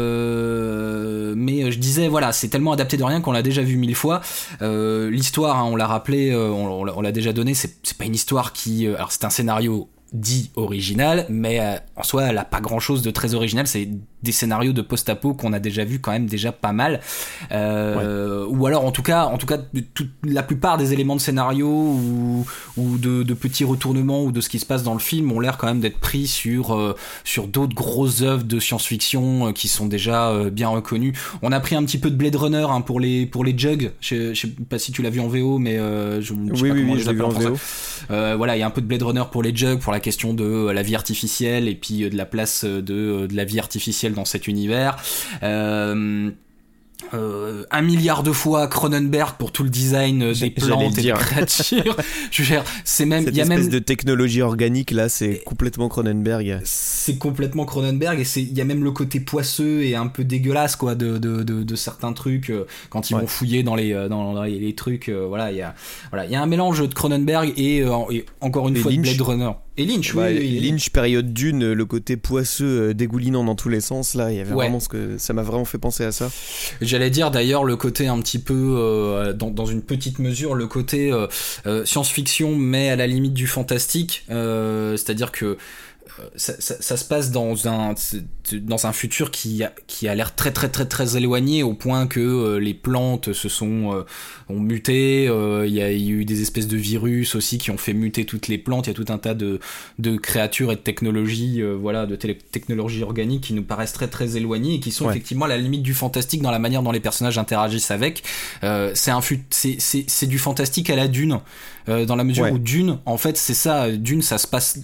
euh, 0.00 1.34
mais 1.36 1.70
je 1.70 1.78
disais 1.78 2.08
voilà 2.08 2.32
c'est 2.32 2.48
tellement 2.48 2.72
adapté 2.72 2.96
de 2.96 3.04
rien 3.04 3.20
qu'on 3.20 3.32
l'a 3.32 3.42
déjà 3.42 3.62
vu 3.62 3.76
mille 3.76 3.94
fois. 3.94 4.20
Euh, 4.62 5.10
L'histoire 5.10 5.58
hein, 5.58 5.68
on 5.70 5.76
l'a 5.76 5.86
rappelé, 5.86 6.34
on, 6.34 6.82
on 6.96 7.00
l'a- 7.00 7.12
déjà 7.12 7.32
donné. 7.32 7.54
C'est 7.54 7.96
pas 7.96 8.04
une 8.04 8.14
histoire 8.14 8.52
qui 8.52 8.86
alors 8.86 9.12
c'est 9.12 9.24
un 9.24 9.30
scénario 9.30 9.88
dit 10.12 10.50
original, 10.56 11.24
mais 11.28 11.60
en 11.94 12.02
soi, 12.02 12.24
elle 12.24 12.38
a 12.38 12.44
pas 12.44 12.60
grand 12.60 12.80
chose 12.80 13.00
de 13.02 13.12
très 13.12 13.34
original. 13.34 13.68
C'est 13.68 13.88
des 14.22 14.32
scénarios 14.32 14.72
de 14.72 14.82
post-apo 14.82 15.34
qu'on 15.34 15.52
a 15.52 15.58
déjà 15.58 15.84
vu 15.84 15.98
quand 16.00 16.12
même 16.12 16.26
déjà 16.26 16.52
pas 16.52 16.72
mal. 16.72 17.00
Euh, 17.52 18.46
Ou 18.46 18.66
alors, 18.66 18.84
en 18.84 18.92
tout 18.92 19.02
cas, 19.02 19.24
en 19.24 19.38
tout 19.38 19.46
cas, 19.46 19.58
la 20.24 20.42
plupart 20.42 20.78
des 20.78 20.92
éléments 20.92 21.16
de 21.16 21.20
scénario 21.20 21.66
ou, 21.68 22.46
ou 22.76 22.98
de, 22.98 23.22
de 23.22 23.34
petits 23.34 23.64
retournements 23.64 24.22
ou 24.24 24.32
de 24.32 24.40
ce 24.40 24.48
qui 24.48 24.58
se 24.58 24.66
passe 24.66 24.82
dans 24.82 24.94
le 24.94 25.00
film 25.00 25.32
ont 25.32 25.40
l'air 25.40 25.56
quand 25.56 25.66
même 25.66 25.80
d'être 25.80 25.98
pris 25.98 26.26
sur 26.26 26.74
euh, 26.74 26.94
sur 27.24 27.46
d'autres 27.46 27.74
grosses 27.74 28.22
œuvres 28.22 28.44
de 28.44 28.58
science-fiction 28.60 29.48
euh, 29.48 29.52
qui 29.52 29.68
sont 29.68 29.86
déjà 29.86 30.28
euh, 30.30 30.50
bien 30.50 30.68
reconnues. 30.68 31.14
On 31.42 31.52
a 31.52 31.60
pris 31.60 31.76
un 31.76 31.84
petit 31.84 31.98
peu 31.98 32.10
de 32.10 32.16
Blade 32.16 32.36
Runner 32.36 32.66
hein, 32.68 32.80
pour 32.80 33.00
les 33.00 33.26
pour 33.26 33.44
les 33.44 33.56
jugs. 33.56 33.92
Je, 34.00 34.34
je 34.34 34.40
sais 34.40 34.48
pas 34.68 34.78
si 34.78 34.92
tu 34.92 35.02
l'as 35.02 35.10
vu 35.10 35.20
en 35.20 35.28
VO, 35.28 35.58
mais 35.58 35.76
je, 35.76 36.20
je 36.20 36.24
sais 36.24 36.34
Oui, 36.34 36.68
pas 36.68 36.74
oui, 36.74 36.80
comment 36.80 36.92
oui, 36.94 37.00
je 37.00 37.08
l'ai 37.10 37.14
vu 37.14 37.22
en. 37.22 37.28
VO. 37.30 37.56
Voilà, 38.08 38.56
il 38.56 38.60
y 38.60 38.62
a 38.62 38.66
un 38.66 38.70
peu 38.70 38.80
de 38.80 38.86
Blade 38.86 39.02
Runner 39.02 39.24
pour 39.30 39.42
les 39.42 39.54
jugs, 39.54 39.78
pour 39.78 39.92
la 39.92 40.00
question 40.00 40.34
de 40.34 40.70
la 40.70 40.82
vie 40.82 40.94
artificielle 40.94 41.68
et 41.68 41.74
puis 41.74 42.08
de 42.10 42.16
la 42.16 42.26
place 42.26 42.64
de, 42.64 42.80
de 42.80 43.36
la 43.36 43.44
vie 43.44 43.58
artificielle 43.58 44.09
dans 44.14 44.24
cet 44.24 44.46
univers. 44.48 44.96
Euh, 45.42 46.30
euh, 47.14 47.64
un 47.70 47.80
milliard 47.80 48.22
de 48.22 48.30
fois 48.30 48.68
Cronenberg 48.68 49.36
pour 49.38 49.52
tout 49.52 49.64
le 49.64 49.70
design 49.70 50.22
euh, 50.22 50.34
des 50.34 50.50
plantes 50.50 50.98
et 50.98 51.02
des 51.02 51.12
créatures. 51.18 51.96
Je 52.30 52.42
veux 52.42 52.48
dire, 52.48 52.62
c'est 52.84 53.06
même, 53.06 53.24
il 53.26 53.34
y 53.34 53.40
a 53.40 53.46
même, 53.46 53.68
de 53.70 53.78
technologie 53.78 54.42
organique 54.42 54.90
là, 54.90 55.08
c'est 55.08 55.38
complètement 55.46 55.88
Cronenberg. 55.88 56.60
c'est 56.64 57.16
complètement 57.16 57.64
Cronenberg 57.64 58.20
et 58.20 58.24
c'est, 58.24 58.42
il 58.42 58.52
y 58.56 58.60
a 58.60 58.64
même 58.64 58.84
le 58.84 58.90
côté 58.90 59.18
poisseux 59.18 59.82
et 59.82 59.96
un 59.96 60.08
peu 60.08 60.24
dégueulasse 60.24 60.76
quoi 60.76 60.94
de, 60.94 61.16
de, 61.16 61.42
de, 61.42 61.62
de 61.62 61.74
certains 61.74 62.12
trucs 62.12 62.50
euh, 62.50 62.66
quand 62.90 63.08
ils 63.10 63.14
Ouais. 63.14 63.22
vont 63.22 63.26
fouiller 63.26 63.62
dans 63.62 63.74
les, 63.76 63.94
euh, 63.94 64.08
dans, 64.08 64.34
dans 64.34 64.42
les, 64.42 64.58
les 64.58 64.74
trucs. 64.74 65.08
euh, 65.08 65.24
voilà, 65.26 65.50
il 65.52 65.56
y 65.56 65.62
a, 65.62 65.74
voilà, 66.10 66.26
il 66.26 66.30
y 66.32 66.36
a 66.36 66.42
un 66.42 66.46
mélange 66.46 66.86
de 66.86 66.94
Cronenberg 66.94 67.54
et, 67.56 67.82
euh, 67.82 67.96
et 68.10 68.26
encore 68.42 68.68
une 68.68 68.76
Et 68.76 68.80
fois 68.80 68.92
de. 68.92 68.98
Blade 68.98 69.20
Runner. 69.22 69.50
Et 69.80 69.86
Lynch, 69.86 70.14
Bah, 70.14 70.26
oui, 70.28 70.60
Lynch, 70.60 70.90
période 70.90 71.32
d'une, 71.32 71.72
le 71.72 71.84
côté 71.86 72.18
poisseux, 72.18 72.90
euh, 72.90 72.92
dégoulinant 72.94 73.44
dans 73.44 73.54
tous 73.54 73.70
les 73.70 73.80
sens, 73.80 74.14
là, 74.14 74.30
il 74.30 74.36
y 74.36 74.40
avait 74.40 74.50
Ouais. 74.50 74.66
vraiment 74.66 74.78
ce 74.78 74.88
que 74.90 75.16
ça 75.16 75.32
m'a 75.32 75.42
vraiment 75.42 75.64
fait 75.64 75.78
penser 75.78 76.04
à 76.04 76.12
ça. 76.12 76.30
J'allais 76.82 77.08
dire 77.08 77.30
d'ailleurs 77.30 77.64
le 77.64 77.76
côté 77.76 78.06
un 78.06 78.20
petit 78.20 78.38
peu, 78.38 78.74
euh, 78.76 79.32
dans, 79.32 79.50
dans 79.50 79.64
une 79.66 79.80
petite 79.80 80.18
mesure, 80.18 80.54
le 80.54 80.66
côté 80.66 81.10
euh, 81.12 81.84
science-fiction, 81.86 82.56
mais 82.56 82.90
à 82.90 82.96
la 82.96 83.06
limite 83.06 83.32
du 83.34 83.46
fantastique. 83.46 84.24
C'est-à-dire 84.28 85.32
que 85.32 85.56
ça, 86.36 86.54
ça- 86.60 86.76
ça 86.80 86.96
se 86.96 87.04
passe 87.04 87.30
dans 87.30 87.68
un 87.68 87.94
dans 88.52 88.86
un 88.86 88.92
futur 88.92 89.30
qui 89.30 89.62
a, 89.62 89.72
qui 89.86 90.08
a 90.08 90.14
l'air 90.14 90.34
très 90.34 90.50
très 90.50 90.68
très 90.68 90.84
très 90.86 91.16
éloigné 91.16 91.62
au 91.62 91.72
point 91.74 92.06
que 92.06 92.18
euh, 92.20 92.58
les 92.58 92.74
plantes 92.74 93.32
se 93.32 93.48
sont 93.48 93.94
euh, 93.94 94.02
ont 94.48 94.58
muté. 94.58 95.28
euh, 95.28 95.66
Il 95.66 95.72
y, 95.74 95.80
a, 95.82 95.92
il 95.92 96.02
y 96.02 96.08
a 96.08 96.10
eu 96.10 96.24
des 96.24 96.42
espèces 96.42 96.66
de 96.66 96.76
virus 96.76 97.34
aussi 97.34 97.58
qui 97.58 97.70
ont 97.70 97.78
fait 97.78 97.92
muter 97.94 98.24
toutes 98.24 98.48
les 98.48 98.58
plantes. 98.58 98.86
Il 98.86 98.90
y 98.90 98.92
a 98.92 98.94
tout 98.94 99.12
un 99.12 99.18
tas 99.18 99.34
de 99.34 99.60
de 99.98 100.16
créatures 100.16 100.72
et 100.72 100.76
de 100.76 100.80
technologies, 100.80 101.62
euh, 101.62 101.74
voilà, 101.74 102.06
de 102.06 102.16
technologies 102.16 103.02
organiques 103.02 103.42
qui 103.44 103.54
nous 103.54 103.62
paraissent 103.62 103.92
très 103.92 104.08
très 104.08 104.36
éloignées 104.36 104.74
et 104.74 104.80
qui 104.80 104.90
sont 104.90 105.04
Ouais. 105.06 105.12
effectivement 105.12 105.44
à 105.46 105.48
la 105.48 105.58
limite 105.58 105.82
du 105.82 105.94
fantastique 105.94 106.42
dans 106.42 106.50
la 106.50 106.58
manière 106.58 106.82
dont 106.82 106.92
les 106.92 107.00
personnages 107.00 107.38
interagissent 107.38 107.90
avec. 107.90 108.22
Euh, 108.64 108.90
c'est 108.94 109.10
un 109.12 109.20
c'est 109.50 110.26
du 110.26 110.38
fantastique 110.38 110.90
à 110.90 110.96
la 110.96 111.08
Dune, 111.08 111.38
euh, 111.88 112.04
dans 112.04 112.16
la 112.16 112.24
mesure 112.24 112.44
Ouais. 112.44 112.50
où 112.52 112.58
Dune, 112.58 112.98
en 113.06 113.16
fait, 113.16 113.36
c'est 113.36 113.54
ça. 113.54 113.90
Dune, 113.90 114.22
ça 114.22 114.38
se 114.38 114.46
passe 114.46 114.80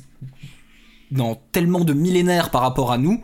dans 1.11 1.41
tellement 1.53 1.85
de 1.85 1.93
millénaires 1.93 2.51
par 2.51 2.63
rapport 2.63 2.93
à 2.93 2.99
nous. 2.99 3.23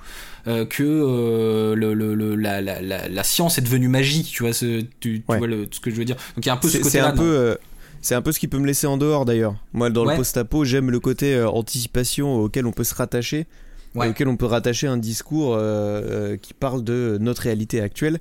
euh, 0.48 0.64
que 0.66 0.82
euh, 0.82 1.76
le, 1.76 1.94
le- 1.94 2.16
le- 2.16 2.34
la, 2.34 2.60
la, 2.60 2.82
la, 2.82 3.08
la 3.08 3.22
science 3.22 3.58
est 3.58 3.62
devenue 3.62 3.86
magie, 3.86 4.24
tu 4.24 4.42
vois, 4.42 4.52
ce, 4.52 4.80
tu, 4.80 4.88
tu 5.20 5.24
Ouais. 5.28 5.38
vois 5.38 5.46
le, 5.46 5.66
ce 5.70 5.78
que 5.78 5.88
je 5.88 5.94
veux 5.94 6.04
dire. 6.04 6.16
Donc 6.34 6.44
il 6.44 6.48
y 6.48 6.50
a 6.50 6.54
un 6.54 6.56
peu 6.56 6.66
ce 6.66 6.72
C'est 6.72 6.78
c'est 6.78 6.84
côté-là. 6.98 7.08
un 7.10 7.16
peu. 7.16 7.22
euh, 7.22 7.54
c'est 8.00 8.16
un 8.16 8.22
peu 8.22 8.32
ce 8.32 8.40
qui 8.40 8.48
peut 8.48 8.58
me 8.58 8.66
laisser 8.66 8.88
en 8.88 8.96
dehors 8.96 9.24
d'ailleurs. 9.24 9.54
Moi, 9.72 9.88
dans 9.88 10.04
Ouais. 10.04 10.14
le 10.14 10.18
post-apo, 10.18 10.64
j'aime 10.64 10.90
le 10.90 10.98
côté 10.98 11.34
euh, 11.36 11.48
anticipation 11.48 12.34
auquel 12.40 12.66
on 12.66 12.72
peut 12.72 12.82
se 12.82 12.92
rattacher, 12.96 13.46
Ouais. 13.94 14.08
auquel 14.08 14.26
on 14.26 14.36
peut 14.36 14.46
rattacher 14.46 14.88
un 14.88 14.96
discours 14.96 15.54
euh, 15.54 15.60
euh, 15.60 16.36
qui 16.36 16.54
parle 16.54 16.82
de 16.82 17.18
notre 17.20 17.42
réalité 17.42 17.80
actuelle. 17.80 18.18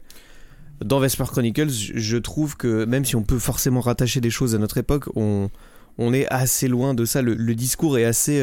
Dans 0.86 1.00
Vesper 1.00 1.24
Chronicles, 1.26 1.70
je 1.70 1.94
je 1.98 2.18
trouve 2.18 2.56
que 2.56 2.86
même 2.86 3.04
si 3.04 3.16
on 3.16 3.24
peut 3.24 3.40
forcément 3.40 3.82
rattacher 3.82 4.22
des 4.22 4.30
choses 4.30 4.54
à 4.54 4.60
notre 4.60 4.78
époque, 4.78 5.06
on, 5.16 5.50
on 5.98 6.14
est 6.14 6.28
assez 6.28 6.68
loin 6.68 6.94
de 6.94 7.04
ça. 7.06 7.24
Le, 7.24 7.34
le 7.34 7.56
discours 7.56 7.98
est 7.98 8.06
assez, 8.06 8.40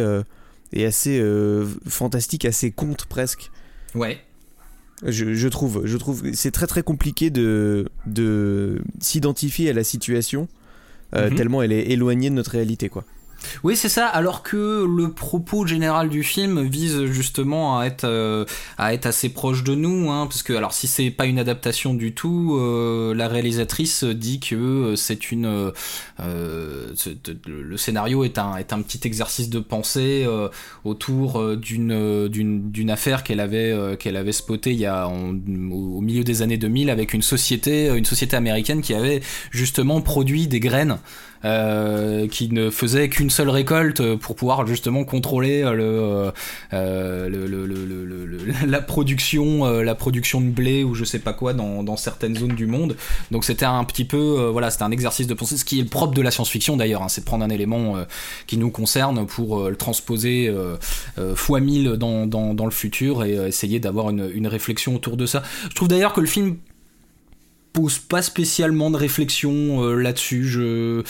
est 0.73 0.85
assez 0.85 1.19
euh, 1.21 1.67
fantastique, 1.87 2.45
assez 2.45 2.71
conte 2.71 3.07
presque. 3.07 3.51
Ouais. 3.95 4.19
Je, 5.07 5.33
je 5.35 5.49
trouve, 5.49 5.83
je 5.87 5.97
trouve, 5.97 6.25
c'est 6.35 6.51
très 6.51 6.67
très 6.67 6.83
compliqué 6.83 7.31
de, 7.31 7.89
de 8.07 8.83
s'identifier 9.01 9.71
à 9.71 9.73
la 9.73 9.85
situation 9.85 10.49
euh, 11.15 11.31
Mhm. 11.31 11.37
tellement 11.37 11.63
elle 11.63 11.73
est 11.73 11.87
éloignée 11.91 12.29
de 12.31 12.35
notre 12.35 12.51
réalité 12.51 12.89
quoi. 12.89 13.05
Oui, 13.63 13.77
c'est 13.77 13.89
ça. 13.89 14.07
Alors 14.07 14.43
que 14.43 14.85
le 14.85 15.11
propos 15.11 15.67
général 15.67 16.09
du 16.09 16.23
film 16.23 16.63
vise 16.63 17.05
justement 17.07 17.79
à 17.79 17.87
être 17.87 18.05
euh, 18.05 18.45
à 18.79 18.95
être 18.95 19.07
assez 19.07 19.29
proche 19.29 19.65
de 19.65 19.75
nous, 19.75 20.11
hein, 20.11 20.27
parce 20.27 20.43
que 20.43 20.53
alors 20.53 20.73
si 20.73 20.87
c'est 20.87 21.11
pas 21.11 21.27
une 21.27 21.39
adaptation 21.39 21.95
du 21.95 22.15
tout, 22.15 22.57
euh, 22.59 23.15
la 23.15 23.29
réalisatrice 23.29 24.05
dit 24.05 24.41
que 24.41 24.55
euh, 24.55 24.97
c'est 24.97 25.31
une 25.33 25.73
le 26.19 27.77
scénario 27.77 28.25
est 28.25 28.39
un 28.39 28.83
petit 28.83 29.01
exercice 29.05 29.51
de 29.51 29.61
pensée 29.61 30.27
autour 30.85 31.57
d'une 31.57 32.29
d'une 32.29 32.71
d'une 32.71 32.91
affaire 32.91 33.23
qu'elle 33.23 33.41
avait 33.41 33.97
qu'elle 33.99 34.33
spotée 34.33 34.73
il 34.73 34.79
y 34.79 34.87
a 34.87 35.09
au 35.09 36.01
milieu 36.01 36.25
des 36.25 36.43
années 36.43 36.59
2000 36.59 36.91
avec 36.91 37.15
une 37.15 37.23
société 37.23 37.87
une 37.87 38.05
société 38.05 38.37
américaine 38.37 38.83
qui 38.83 38.95
avait 38.95 39.21
justement 39.51 40.01
produit 40.01 40.49
des 40.49 40.61
graines 40.61 40.99
euh, 41.45 42.27
qui 42.29 42.49
ne 42.53 42.71
faisait 42.71 43.09
qu'une 43.09 43.31
seule 43.31 43.49
récolte 43.49 44.17
pour 44.17 44.37
pouvoir 44.37 44.67
justement 44.67 45.05
contrôler 45.05 45.63
euh, 45.63 45.73
le, 45.73 46.33
euh, 46.73 47.29
le, 47.29 47.47
le- 47.47 47.67
le- 47.67 48.67
la 48.67 48.81
production 48.81 49.65
euh, 49.67 49.83
la 49.83 49.95
production 49.95 50.41
de 50.41 50.49
blé 50.49 50.85
ou 50.85 50.95
je 50.95 51.05
sais 51.05 51.19
pas 51.19 51.33
quoi 51.33 51.53
dans, 51.53 51.83
dans 51.83 51.97
certaines 51.97 52.37
zones 52.37 52.55
du 52.55 52.67
monde. 52.67 52.97
Donc 53.31 53.45
c'était 53.45 53.67
un 53.67 53.85
petit 53.85 54.05
peu 54.05 54.17
euh, 54.17 54.51
voilà 54.51 54.71
c'était 54.71 54.85
un 54.85 54.91
exercice 54.91 55.27
de 55.27 55.35
pensée 55.35 55.57
ce 55.57 55.65
qui 55.65 55.81
est 55.81 55.85
propre 55.85 56.15
de 56.15 56.23
la 56.23 56.31
science-fiction 56.31 56.77
d'ailleurs 56.77 57.03
hein, 57.03 57.09
c'est 57.09 57.25
prendre 57.25 57.45
un 57.45 57.51
élément 57.51 57.97
qui 58.47 58.57
nous 58.57 58.71
concerne 58.71 59.27
pour 59.27 59.69
le 59.69 59.77
transposer 59.77 60.53
fois 61.35 61.61
mille 61.61 61.93
dans, 61.93 62.27
dans, 62.27 62.55
dans 62.55 62.65
le 62.65 62.71
futur 62.71 63.25
et 63.25 63.33
essayer 63.35 63.81
d'avoir 63.81 64.11
une, 64.11 64.31
une 64.35 64.47
réflexion 64.47 64.95
autour 64.95 65.17
de 65.17 65.27
ça. 65.27 65.43
Je 65.71 65.75
trouve 65.75 65.89
d'ailleurs 65.89 66.13
que 66.13 66.21
le 66.21 66.27
film 66.27 66.57
pose 67.73 67.99
pas 67.99 68.23
spécialement 68.23 68.91
de 68.91 68.97
réflexion 68.97 69.83
euh, 69.85 69.95
là-dessus. 69.95 70.45
Je, 70.45 71.03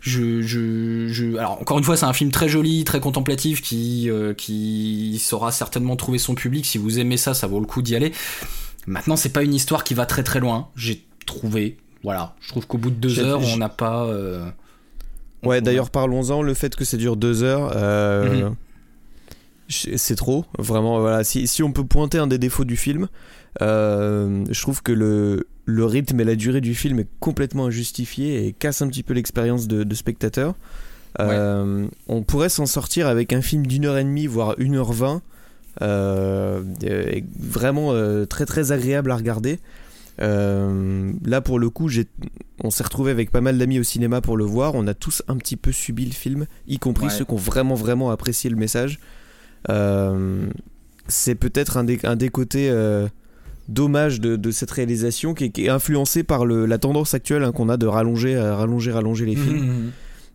je, 0.00 0.40
je, 0.42 1.08
je- 1.08 1.36
alors 1.36 1.60
encore 1.60 1.78
une 1.78 1.84
fois, 1.84 1.96
c'est 1.96 2.04
un 2.06 2.12
film 2.12 2.30
très 2.30 2.48
joli, 2.48 2.84
très 2.84 3.00
contemplatif, 3.00 3.60
qui, 3.62 4.08
euh, 4.10 4.34
qui 4.34 5.18
saura 5.24 5.50
certainement 5.52 5.96
trouver 5.96 6.18
son 6.18 6.34
public. 6.34 6.64
Si 6.66 6.78
vous 6.78 6.98
aimez 6.98 7.16
ça, 7.16 7.34
ça 7.34 7.46
vaut 7.46 7.60
le 7.60 7.66
coup 7.66 7.82
d'y 7.82 7.96
aller. 7.96 8.12
Maintenant, 8.86 9.16
c'est 9.16 9.30
pas 9.30 9.42
une 9.42 9.54
histoire 9.54 9.82
qui 9.84 9.94
va 9.94 10.06
très 10.06 10.22
très 10.22 10.38
loin. 10.38 10.68
J'ai 10.76 11.04
trouvé, 11.26 11.76
voilà, 12.04 12.36
je 12.40 12.48
trouve 12.50 12.66
qu'au 12.68 12.78
bout 12.78 12.90
de 12.90 12.96
deux 12.96 13.18
heures, 13.18 13.40
on 13.42 13.56
n'a 13.56 13.68
pas. 13.68 14.04
euh, 14.06 14.46
Ouais 15.42 15.60
d'ailleurs 15.60 15.90
parlons-en, 15.90 16.42
le 16.42 16.54
fait 16.54 16.74
que 16.76 16.84
ça 16.84 16.96
dure 16.96 17.16
deux 17.16 17.42
heures, 17.42 17.72
euh, 17.76 18.48
Mhm. 18.48 18.54
c'est 19.68 20.16
trop 20.16 20.44
vraiment 20.58 21.00
voilà. 21.00 21.24
Si, 21.24 21.46
si 21.48 21.62
on 21.62 21.72
peut 21.72 21.84
pointer 21.84 22.18
un 22.18 22.26
des 22.26 22.38
défauts 22.38 22.64
du 22.64 22.76
film, 22.76 23.08
je 23.60 24.60
trouve 24.60 24.82
que 24.82 24.92
le 24.92 25.46
le 25.66 25.84
rythme 25.84 26.20
et 26.20 26.24
la 26.24 26.36
durée 26.36 26.60
du 26.60 26.74
film 26.74 27.00
est 27.00 27.08
complètement 27.20 27.66
injustifié 27.66 28.46
et 28.46 28.52
casse 28.52 28.82
un 28.82 28.88
petit 28.88 29.02
peu 29.02 29.14
l'expérience 29.14 29.66
de, 29.66 29.84
de 29.84 29.94
spectateur. 29.94 30.54
Euh, 31.18 31.88
On 32.08 32.22
pourrait 32.22 32.48
s'en 32.48 32.66
sortir 32.66 33.08
avec 33.08 33.32
un 33.32 33.42
film 33.42 33.66
d'une 33.66 33.84
heure 33.84 33.98
et 33.98 34.04
demie, 34.04 34.26
voire 34.26 34.54
une 34.58 34.76
heure 34.76 34.92
vingt, 34.92 35.22
euh, 35.82 36.62
vraiment 37.38 37.92
euh, 37.92 38.26
très 38.26 38.46
très 38.46 38.70
agréable 38.70 39.10
à 39.10 39.16
regarder. 39.16 39.58
Là, 40.18 41.40
pour 41.40 41.58
le 41.58 41.68
coup, 41.68 41.90
on 42.62 42.70
s'est 42.70 42.84
retrouvé 42.84 43.10
avec 43.10 43.30
pas 43.30 43.40
mal 43.40 43.58
d'amis 43.58 43.80
au 43.80 43.82
cinéma 43.82 44.20
pour 44.20 44.36
le 44.36 44.44
voir. 44.44 44.74
On 44.74 44.86
a 44.86 44.94
tous 44.94 45.22
un 45.26 45.36
petit 45.36 45.56
peu 45.56 45.72
subi 45.72 46.04
le 46.06 46.12
film, 46.12 46.46
y 46.68 46.78
compris 46.78 47.10
ceux 47.10 47.24
qui 47.24 47.32
ont 47.32 47.36
vraiment, 47.36 47.74
vraiment 47.74 48.10
apprécié 48.10 48.48
le 48.50 48.56
message. 48.56 49.00
C'est 51.08 51.34
peut-être 51.34 51.76
un 51.76 51.84
des, 51.84 51.98
un 52.04 52.16
des 52.16 52.28
côtés 52.28 52.70
euh, 53.68 53.72
dommages 53.72 54.20
de, 54.20 54.50
cette 54.50 54.70
réalisation 54.70 55.34
qui 55.34 55.44
est, 55.44 55.68
influencé 55.68 56.22
par 56.22 56.46
la 56.46 56.78
tendance 56.78 57.14
actuelle 57.14 57.42
hein, 57.42 57.52
qu'on 57.52 57.68
a 57.68 57.76
de 57.76 57.86
rallonger, 57.86 58.38
rallonger, 58.38 58.92
rallonger 58.92 59.26
les 59.26 59.36
films. 59.36 59.66
Mmh, 59.66 59.86
mmh. 59.86 59.92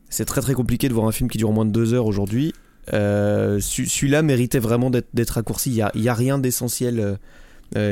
C'est 0.09 0.25
très 0.25 0.41
très 0.41 0.53
compliqué 0.53 0.89
de 0.89 0.93
voir 0.93 1.07
un 1.07 1.11
film 1.11 1.29
qui 1.29 1.37
dure 1.37 1.51
moins 1.51 1.65
de 1.65 1.71
deux 1.71 1.93
heures 1.93 2.05
aujourd'hui. 2.05 2.53
Celui-là 2.87 4.21
méritait 4.21 4.59
vraiment 4.59 4.89
d'être 4.89 5.29
raccourci. 5.31 5.69
Il 5.69 5.75
n'y 5.75 5.81
a, 5.81 5.91
y 5.95 6.09
a, 6.09 6.13
rien 6.13 6.37
d'essentiel 6.37 7.17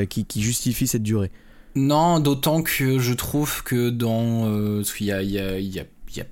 qui, 0.08 0.26
qui 0.26 0.42
justifie 0.42 0.86
cette 0.86 1.02
durée. 1.02 1.30
Non, 1.74 2.18
d'autant 2.18 2.62
que 2.62 2.98
je 2.98 3.14
trouve 3.14 3.62
que 3.62 3.90
dans. 3.90 4.48
Euh, 4.48 4.82
il 4.98 5.06
y 5.06 5.12
a, 5.12 5.22
y, 5.22 5.38
a, 5.38 5.58
y, 5.58 5.78
a, 5.78 5.84
y 6.14 6.20
a, 6.20 6.26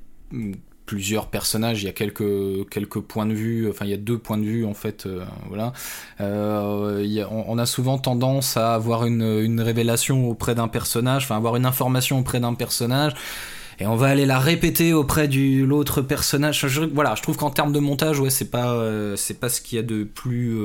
plusieurs 0.88 1.26
personnages, 1.26 1.82
il 1.82 1.86
y 1.86 1.88
a 1.88 1.92
quelques, 1.92 2.66
quelques 2.70 3.00
points 3.00 3.26
de 3.26 3.34
vue, 3.34 3.68
enfin 3.68 3.84
il 3.84 3.90
y 3.90 3.94
a 3.94 3.98
deux 3.98 4.16
points 4.16 4.38
de 4.38 4.44
vue 4.44 4.64
en 4.64 4.72
fait, 4.72 5.04
euh, 5.04 5.22
voilà. 5.48 5.74
Euh, 6.22 7.24
on, 7.30 7.58
a 7.58 7.66
souvent 7.66 7.98
tendance 7.98 8.56
à 8.56 8.72
avoir 8.72 9.04
une, 9.04 9.22
une 9.22 9.60
révélation 9.60 10.30
auprès 10.30 10.54
d'un 10.54 10.66
personnage, 10.66 11.24
enfin 11.24 11.36
avoir 11.36 11.56
une 11.56 11.66
information 11.66 12.18
auprès 12.18 12.40
d'un 12.40 12.54
personnage 12.54 13.12
et 13.80 13.86
on 13.86 13.96
va 13.96 14.06
aller 14.06 14.24
la 14.24 14.38
répéter 14.38 14.94
auprès 14.94 15.28
du 15.28 15.66
l'autre 15.66 16.00
personnage. 16.00 16.64
voilà, 16.94 17.14
je 17.14 17.22
trouve 17.22 17.36
qu'en 17.36 17.50
termes 17.50 17.72
de 17.72 17.80
montage, 17.80 18.18
ouais, 18.18 18.30
c'est 18.30 18.50
pas 18.50 18.72
euh, 18.72 19.14
c'est 19.16 19.38
pas 19.38 19.50
ce 19.50 19.60
qu'il 19.60 19.76
y 19.76 19.78
a 19.78 19.84
de 19.84 20.04
plus 20.04 20.58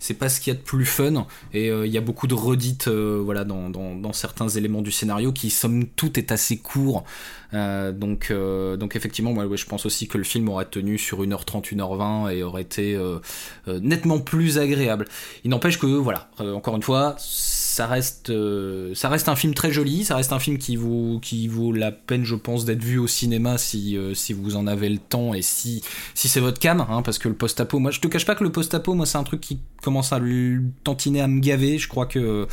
c'est 0.00 0.14
pas 0.14 0.28
ce 0.28 0.40
qu'il 0.40 0.52
y 0.52 0.56
a 0.56 0.58
de 0.58 0.64
plus 0.64 0.84
fun. 0.84 1.26
Et 1.52 1.70
euh, 1.70 1.86
il 1.86 1.92
y 1.92 1.98
a 1.98 2.00
beaucoup 2.00 2.26
de 2.26 2.34
redites 2.34 2.88
voilà 2.88 3.44
dans, 3.44 3.70
dans, 3.70 4.12
certains 4.12 4.48
éléments 4.48 4.82
du 4.82 4.90
scénario 4.90 5.30
qui 5.32 5.50
somme 5.50 5.86
toute 5.86 6.18
est 6.18 6.32
assez 6.32 6.56
court. 6.56 7.04
Donc 7.52 8.32
donc 8.32 8.96
effectivement 8.96 9.32
moi 9.32 9.46
je 9.54 9.64
pense 9.66 9.86
aussi 9.86 10.08
que 10.08 10.18
le 10.18 10.24
film 10.24 10.48
aurait 10.48 10.64
tenu 10.64 10.98
sur 10.98 11.22
1h30 11.22 11.74
1h20 11.74 12.32
et 12.32 12.42
aurait 12.42 12.62
été 12.62 12.98
nettement 13.66 14.18
plus 14.18 14.58
agréable. 14.58 15.06
Il 15.44 15.50
n'empêche 15.50 15.78
que 15.78 15.86
voilà 15.86 16.28
encore 16.38 16.74
une 16.74 16.82
fois 16.82 17.16
ça 17.70 17.86
reste, 17.86 18.30
euh, 18.30 18.92
ça 18.96 19.08
reste 19.08 19.28
un 19.28 19.36
film 19.36 19.54
très 19.54 19.70
joli, 19.70 20.04
ça 20.04 20.16
reste 20.16 20.32
un 20.32 20.40
film 20.40 20.58
qui 20.58 20.74
vaut, 20.74 21.20
qui 21.22 21.46
vaut 21.46 21.72
la 21.72 21.92
peine, 21.92 22.24
je 22.24 22.34
pense, 22.34 22.64
d'être 22.64 22.82
vu 22.82 22.98
au 22.98 23.06
cinéma 23.06 23.58
si, 23.58 23.96
euh, 23.96 24.12
si 24.12 24.32
vous 24.32 24.56
en 24.56 24.66
avez 24.66 24.88
le 24.88 24.98
temps 24.98 25.34
et 25.34 25.42
si, 25.42 25.80
si 26.14 26.26
c'est 26.26 26.40
votre 26.40 26.58
cam, 26.58 26.80
hein, 26.80 27.02
parce 27.02 27.18
que 27.18 27.28
le 27.28 27.34
post-apo, 27.34 27.78
moi 27.78 27.92
je 27.92 28.00
te 28.00 28.08
cache 28.08 28.26
pas 28.26 28.34
que 28.34 28.42
le 28.42 28.50
post-apo, 28.50 28.94
moi 28.94 29.06
c'est 29.06 29.18
un 29.18 29.22
truc 29.22 29.40
qui 29.40 29.60
commence 29.82 30.12
à 30.12 30.20
tantiner 30.82 31.20
à 31.20 31.28
me 31.28 31.38
gaver, 31.38 31.78
je 31.78 31.86
crois 31.86 32.06
que 32.06 32.48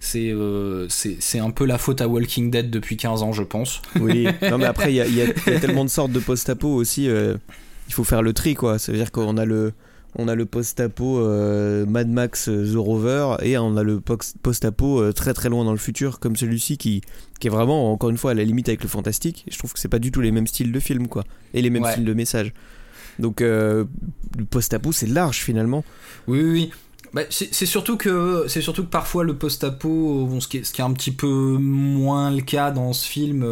c'est, 0.00 0.30
euh, 0.30 0.86
c'est, 0.88 1.38
un 1.38 1.50
peu 1.50 1.66
la 1.66 1.76
faute 1.76 2.00
à 2.00 2.08
Walking 2.08 2.50
Dead 2.50 2.70
depuis 2.70 2.96
15 2.96 3.22
ans, 3.22 3.32
je 3.32 3.42
pense. 3.42 3.82
Oui, 4.00 4.26
non 4.40 4.56
mais 4.56 4.64
après 4.64 4.94
il 4.94 5.06
y, 5.06 5.16
y, 5.16 5.20
a 5.20 5.32
tellement 5.60 5.84
de 5.84 5.90
sortes 5.90 6.12
de 6.12 6.20
post-apo 6.20 6.68
aussi, 6.68 7.04
il 7.04 7.92
faut 7.94 8.04
faire 8.04 8.22
le 8.22 8.32
tri 8.32 8.54
quoi, 8.54 8.78
ça 8.78 8.90
veut 8.90 8.96
dire 8.96 9.12
qu'on 9.12 9.36
a 9.36 9.44
le 9.44 9.74
on 10.16 10.28
a 10.28 10.34
le 10.34 10.44
post-apo 10.44 11.18
euh, 11.20 11.86
Mad 11.86 12.08
Max 12.08 12.48
euh, 12.48 12.70
The 12.72 12.76
Rover 12.76 13.36
et 13.42 13.56
on 13.56 13.76
a 13.76 13.82
le 13.82 14.00
post-apo 14.00 15.00
euh, 15.00 15.12
très 15.12 15.32
très 15.32 15.48
loin 15.48 15.64
dans 15.64 15.72
le 15.72 15.78
futur 15.78 16.20
comme 16.20 16.36
celui-ci 16.36 16.76
qui, 16.76 17.00
qui 17.40 17.46
est 17.46 17.50
vraiment 17.50 17.92
encore 17.92 18.10
une 18.10 18.18
fois 18.18 18.32
à 18.32 18.34
la 18.34 18.44
limite 18.44 18.68
avec 18.68 18.82
le 18.82 18.88
fantastique. 18.88 19.44
Je 19.50 19.58
trouve 19.58 19.72
que 19.72 19.78
c'est 19.78 19.88
pas 19.88 19.98
du 19.98 20.12
tout 20.12 20.20
les 20.20 20.30
mêmes 20.30 20.46
styles 20.46 20.72
de 20.72 20.80
film 20.80 21.08
quoi 21.08 21.24
et 21.54 21.62
les 21.62 21.70
mêmes 21.70 21.86
styles 21.86 22.04
de 22.04 22.14
message. 22.14 22.52
Donc 23.18 23.40
le 23.40 23.86
post-apo 24.50 24.92
c'est 24.92 25.06
large 25.06 25.38
finalement. 25.38 25.84
Oui 26.26 26.42
oui. 26.42 26.70
Bah, 27.14 27.22
c'est 27.28 27.66
surtout 27.66 27.98
que 27.98 28.46
c'est 28.48 28.62
surtout 28.62 28.84
que 28.84 28.90
parfois 28.90 29.22
le 29.22 29.36
post-apo, 29.36 30.26
bon, 30.26 30.40
ce, 30.40 30.48
qui 30.48 30.58
est, 30.58 30.64
ce 30.64 30.72
qui 30.72 30.80
est 30.80 30.84
un 30.84 30.92
petit 30.94 31.10
peu 31.10 31.26
moins 31.28 32.30
le 32.30 32.40
cas 32.40 32.70
dans 32.70 32.94
ce 32.94 33.06
film. 33.06 33.44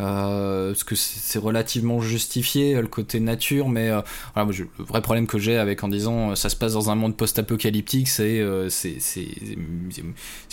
Euh, 0.00 0.70
parce 0.70 0.84
que 0.84 0.94
c'est 0.94 1.38
relativement 1.38 2.00
justifié 2.00 2.74
euh, 2.74 2.82
le 2.82 2.86
côté 2.86 3.18
nature, 3.18 3.68
mais 3.68 3.90
euh, 3.90 4.00
voilà, 4.34 4.50
le 4.52 4.84
vrai 4.84 5.02
problème 5.02 5.26
que 5.26 5.38
j'ai 5.38 5.56
avec 5.56 5.82
en 5.82 5.88
disant 5.88 6.36
ça 6.36 6.48
se 6.48 6.56
passe 6.56 6.74
dans 6.74 6.90
un 6.90 6.94
monde 6.94 7.16
post-apocalyptique, 7.16 8.08
c'est 8.08 8.44
c'est 8.70 9.26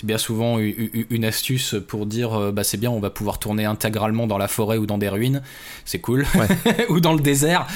bien 0.04 0.18
souvent 0.18 0.58
une 0.60 1.26
astuce 1.26 1.76
pour 1.88 2.06
dire 2.06 2.52
bah 2.52 2.64
c'est 2.64 2.78
bien, 2.78 2.90
on 2.90 3.00
va 3.00 3.10
pouvoir 3.10 3.40
tourner 3.40 3.66
intégralement 3.66 4.28
dans 4.28 4.38
la 4.38 4.48
forêt 4.48 4.78
ou 4.78 4.86
dans 4.86 4.98
des 4.98 5.10
ruines, 5.10 5.42
c'est 5.86 6.00
cool, 6.00 6.26
ou 6.90 7.00
dans 7.00 7.14
le 7.14 7.22
désert 7.22 7.68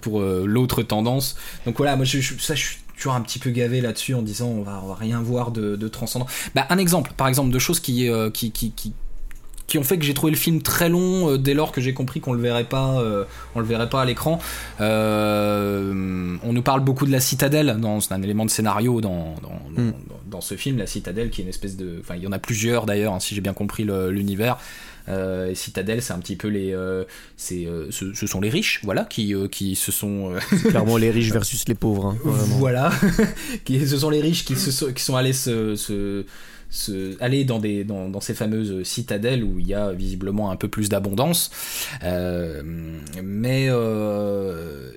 pour 0.00 0.20
l'autre 0.20 0.82
tendance. 0.82 1.36
Donc 1.64 1.76
voilà, 1.78 1.96
moi 1.96 2.04
je, 2.04 2.20
ça 2.38 2.54
je 2.54 2.64
suis 2.64 2.78
toujours 2.96 3.14
un 3.14 3.20
petit 3.20 3.38
peu 3.38 3.50
gavé 3.50 3.80
là-dessus 3.80 4.14
en 4.14 4.22
disant 4.22 4.48
on 4.48 4.62
va, 4.62 4.80
on 4.82 4.88
va 4.88 4.94
rien 4.94 5.20
voir 5.20 5.50
de, 5.50 5.76
de 5.76 5.88
transcendant. 5.88 6.26
Bah, 6.54 6.66
un 6.70 6.78
exemple, 6.78 7.12
par 7.16 7.28
exemple, 7.28 7.50
de 7.50 7.58
choses 7.58 7.80
qui, 7.80 8.08
qui, 8.32 8.52
qui, 8.52 8.70
qui, 8.72 8.92
qui 9.66 9.78
ont 9.78 9.82
fait 9.82 9.98
que 9.98 10.04
j'ai 10.04 10.14
trouvé 10.14 10.32
le 10.32 10.38
film 10.38 10.62
très 10.62 10.88
long 10.88 11.30
euh, 11.30 11.38
dès 11.38 11.54
lors 11.54 11.72
que 11.72 11.80
j'ai 11.80 11.92
compris 11.92 12.20
qu'on 12.20 12.32
le 12.32 12.40
verrait 12.40 12.64
pas 12.64 13.00
euh, 13.00 13.24
on 13.54 13.60
le 13.60 13.66
verrait 13.66 13.88
pas 13.88 14.02
à 14.02 14.04
l'écran 14.04 14.38
euh, 14.80 16.36
on 16.42 16.52
nous 16.52 16.62
parle 16.62 16.80
beaucoup 16.80 17.06
de 17.06 17.12
la 17.12 17.20
citadelle 17.20 17.76
dans 17.80 18.00
c'est 18.00 18.14
un 18.14 18.22
élément 18.22 18.44
de 18.44 18.50
scénario 18.50 19.00
dans 19.00 19.34
dans, 19.42 19.82
mm. 19.82 19.92
dans, 20.26 20.40
ce 20.40 20.54
film 20.56 20.78
la 20.78 20.86
citadelle 20.86 21.30
qui 21.30 21.40
est 21.40 21.44
une 21.44 21.50
espèce 21.50 21.76
de 21.76 21.98
enfin 22.00 22.14
il 22.16 22.22
y 22.22 22.26
en 22.26 22.32
a 22.32 22.38
plusieurs 22.38 22.86
d'ailleurs 22.86 23.14
hein, 23.14 23.20
si 23.20 23.34
j'ai 23.34 23.40
bien 23.40 23.54
compris 23.54 23.84
l'univers 23.84 24.58
euh, 25.08 25.54
Citadelle, 25.54 26.02
c'est 26.02 26.12
un 26.12 26.18
petit 26.18 26.34
peu 26.34 26.48
les, 26.48 26.76
c'est, 27.36 27.68
ce, 27.90 28.12
ce, 28.12 28.26
sont 28.26 28.40
les 28.40 28.50
riches, 28.50 28.80
voilà, 28.82 29.04
qui, 29.04 29.32
qui 29.52 29.76
se 29.76 29.92
sont 29.92 30.32
clairement 30.68 30.96
les 30.96 31.12
riches 31.12 31.30
versus 31.30 31.68
les 31.68 31.76
pauvres. 31.76 32.06
Hein, 32.06 32.16
voilà, 32.58 32.90
qui, 33.64 33.86
ce 33.86 33.98
sont 33.98 34.10
les 34.10 34.20
riches 34.20 34.44
qui 34.44 34.56
se 34.56 34.72
sont, 34.72 34.92
qui 34.92 35.04
sont 35.04 35.14
allés 35.14 35.32
se, 35.32 35.76
se 35.76 36.24
aller 37.20 37.44
dans, 37.44 38.20
ces 38.20 38.34
fameuses 38.34 38.82
citadelles 38.84 39.44
où 39.44 39.58
il 39.58 39.66
y 39.66 39.74
a 39.74 39.92
visiblement 39.92 40.50
un 40.50 40.56
peu 40.56 40.68
plus 40.68 40.88
d'abondance. 40.88 41.50
Euh, 42.02 42.62
mais 43.22 43.66
euh, 43.68 44.90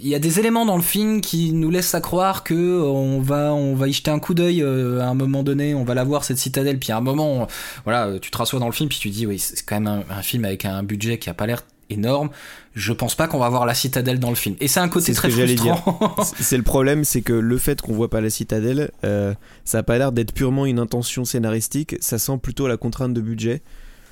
il 0.00 0.08
y 0.08 0.14
a 0.14 0.18
des 0.18 0.38
éléments 0.38 0.66
dans 0.66 0.76
le 0.76 0.82
film 0.82 1.20
qui 1.20 1.52
nous 1.52 1.70
laissent 1.70 1.94
à 1.94 2.00
croire 2.00 2.44
que 2.44 2.80
on 2.82 3.20
va 3.20 3.52
on 3.54 3.74
va 3.74 3.88
y 3.88 3.92
jeter 3.92 4.10
un 4.10 4.18
coup 4.18 4.34
d'œil 4.34 4.62
euh, 4.62 5.00
à 5.00 5.06
un 5.06 5.14
moment 5.14 5.42
donné, 5.42 5.74
on 5.74 5.84
va 5.84 5.94
la 5.94 6.04
voir 6.04 6.24
cette 6.24 6.38
citadelle, 6.38 6.78
puis 6.78 6.92
à 6.92 6.98
un 6.98 7.00
moment, 7.00 7.46
voilà, 7.84 8.18
tu 8.20 8.30
te 8.30 8.36
rassois 8.38 8.60
dans 8.60 8.66
le 8.66 8.72
film, 8.72 8.88
puis 8.88 8.98
tu 8.98 9.10
dis 9.10 9.26
oui, 9.26 9.38
c'est 9.38 9.64
quand 9.64 9.80
même 9.80 10.04
un, 10.08 10.18
un, 10.18 10.22
film 10.22 10.44
avec 10.44 10.64
un 10.64 10.82
budget 10.82 11.18
qui 11.18 11.30
a 11.30 11.34
pas 11.34 11.46
l'air 11.46 11.62
énorme. 11.90 12.30
Je 12.76 12.92
pense 12.92 13.14
pas 13.14 13.26
qu'on 13.26 13.38
va 13.38 13.48
voir 13.48 13.64
la 13.64 13.72
citadelle 13.72 14.20
dans 14.20 14.28
le 14.28 14.36
film. 14.36 14.54
Et 14.60 14.68
c'est 14.68 14.80
un 14.80 14.90
côté 14.90 15.14
très 15.14 15.30
frustrant. 15.30 16.14
c'est 16.38 16.58
le 16.58 16.62
problème, 16.62 17.04
c'est 17.04 17.22
que 17.22 17.32
le 17.32 17.56
fait 17.56 17.80
qu'on 17.80 17.94
voit 17.94 18.10
pas 18.10 18.20
la 18.20 18.28
citadelle, 18.28 18.90
euh, 19.02 19.32
ça 19.64 19.78
a 19.78 19.82
pas 19.82 19.96
l'air 19.96 20.12
d'être 20.12 20.34
purement 20.34 20.66
une 20.66 20.78
intention 20.78 21.24
scénaristique. 21.24 21.96
Ça 22.00 22.18
sent 22.18 22.38
plutôt 22.42 22.68
la 22.68 22.76
contrainte 22.76 23.14
de 23.14 23.22
budget. 23.22 23.62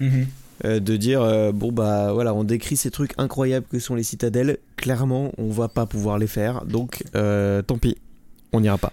Mhm. 0.01 0.27
Euh, 0.65 0.81
de 0.81 0.97
dire 0.97 1.21
euh, 1.21 1.51
bon 1.51 1.73
bah 1.73 2.13
voilà 2.13 2.33
on 2.33 2.45
décrit 2.45 2.77
ces 2.77 2.93
trucs 2.93 3.13
incroyables 3.19 3.67
que 3.67 3.81
sont 3.81 3.97
les 3.97 4.05
citadelles 4.05 4.59
clairement 4.77 5.33
on 5.37 5.51
va 5.51 5.67
pas 5.67 5.85
pouvoir 5.85 6.17
les 6.17 6.29
faire 6.29 6.65
donc 6.65 7.03
tant 7.13 7.77
pis 7.77 7.97
on 8.53 8.61
n'ira 8.61 8.79
pas 8.79 8.93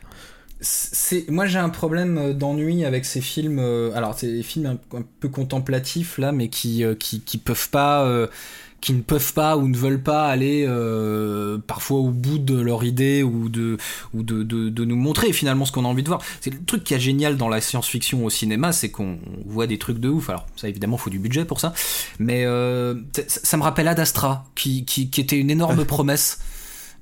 c'est 0.60 1.30
moi 1.30 1.46
j'ai 1.46 1.60
un 1.60 1.70
problème 1.70 2.34
d'ennui 2.34 2.84
avec 2.84 3.06
ces 3.06 3.22
films 3.22 3.60
alors 3.94 4.18
c'est 4.18 4.32
des 4.32 4.42
films 4.42 4.80
un, 4.92 5.04
peu 5.20 5.30
contemplatifs 5.30 6.18
là 6.18 6.32
mais 6.32 6.50
qui 6.50 6.84
qui, 7.00 7.22
qui 7.22 7.38
peuvent 7.38 7.70
pas 7.70 8.28
qui 8.81 8.93
ne 8.93 9.01
peuvent 9.01 9.33
pas 9.33 9.57
ou 9.57 9.67
ne 9.67 9.77
veulent 9.77 10.01
pas 10.01 10.27
aller 10.27 10.65
euh, 10.67 11.59
parfois 11.59 12.00
au 12.00 12.09
bout 12.09 12.39
de 12.39 12.59
leur 12.59 12.83
idée 12.83 13.21
ou 13.21 13.47
de 13.47 13.77
ou 14.13 14.23
de, 14.23 14.41
de, 14.41 14.69
de 14.69 14.85
nous 14.85 14.95
montrer 14.95 15.31
finalement 15.33 15.65
ce 15.65 15.71
qu'on 15.71 15.85
a 15.85 15.88
envie 15.88 16.03
de 16.03 16.07
voir. 16.07 16.21
C'est 16.41 16.50
le 16.50 16.63
truc 16.65 16.83
qui 16.83 16.95
est 16.95 17.00
génial 17.00 17.38
dans 17.38 17.47
la 17.47 17.61
science-fiction 17.61 18.25
au 18.25 18.29
cinéma, 18.31 18.71
c'est 18.71 18.89
qu'on 18.89 19.19
voit 19.45 19.67
des 19.67 19.77
trucs 19.77 20.00
de 20.00 20.09
ouf. 20.09 20.29
Alors 20.29 20.47
ça 20.55 20.67
évidemment 20.67 20.97
faut 20.97 21.11
du 21.11 21.19
budget 21.19 21.45
pour 21.45 21.59
ça, 21.59 21.73
mais 22.19 22.43
euh, 22.45 22.95
ça, 23.27 23.55
me 23.57 23.63
rappelle 23.63 23.88
Ad 23.88 24.00
Astra 24.00 24.45
qui, 24.55 24.83
qui, 24.83 25.09
qui 25.09 25.21
était 25.21 25.38
une 25.38 25.51
énorme 25.51 25.85
promesse. 25.91 26.39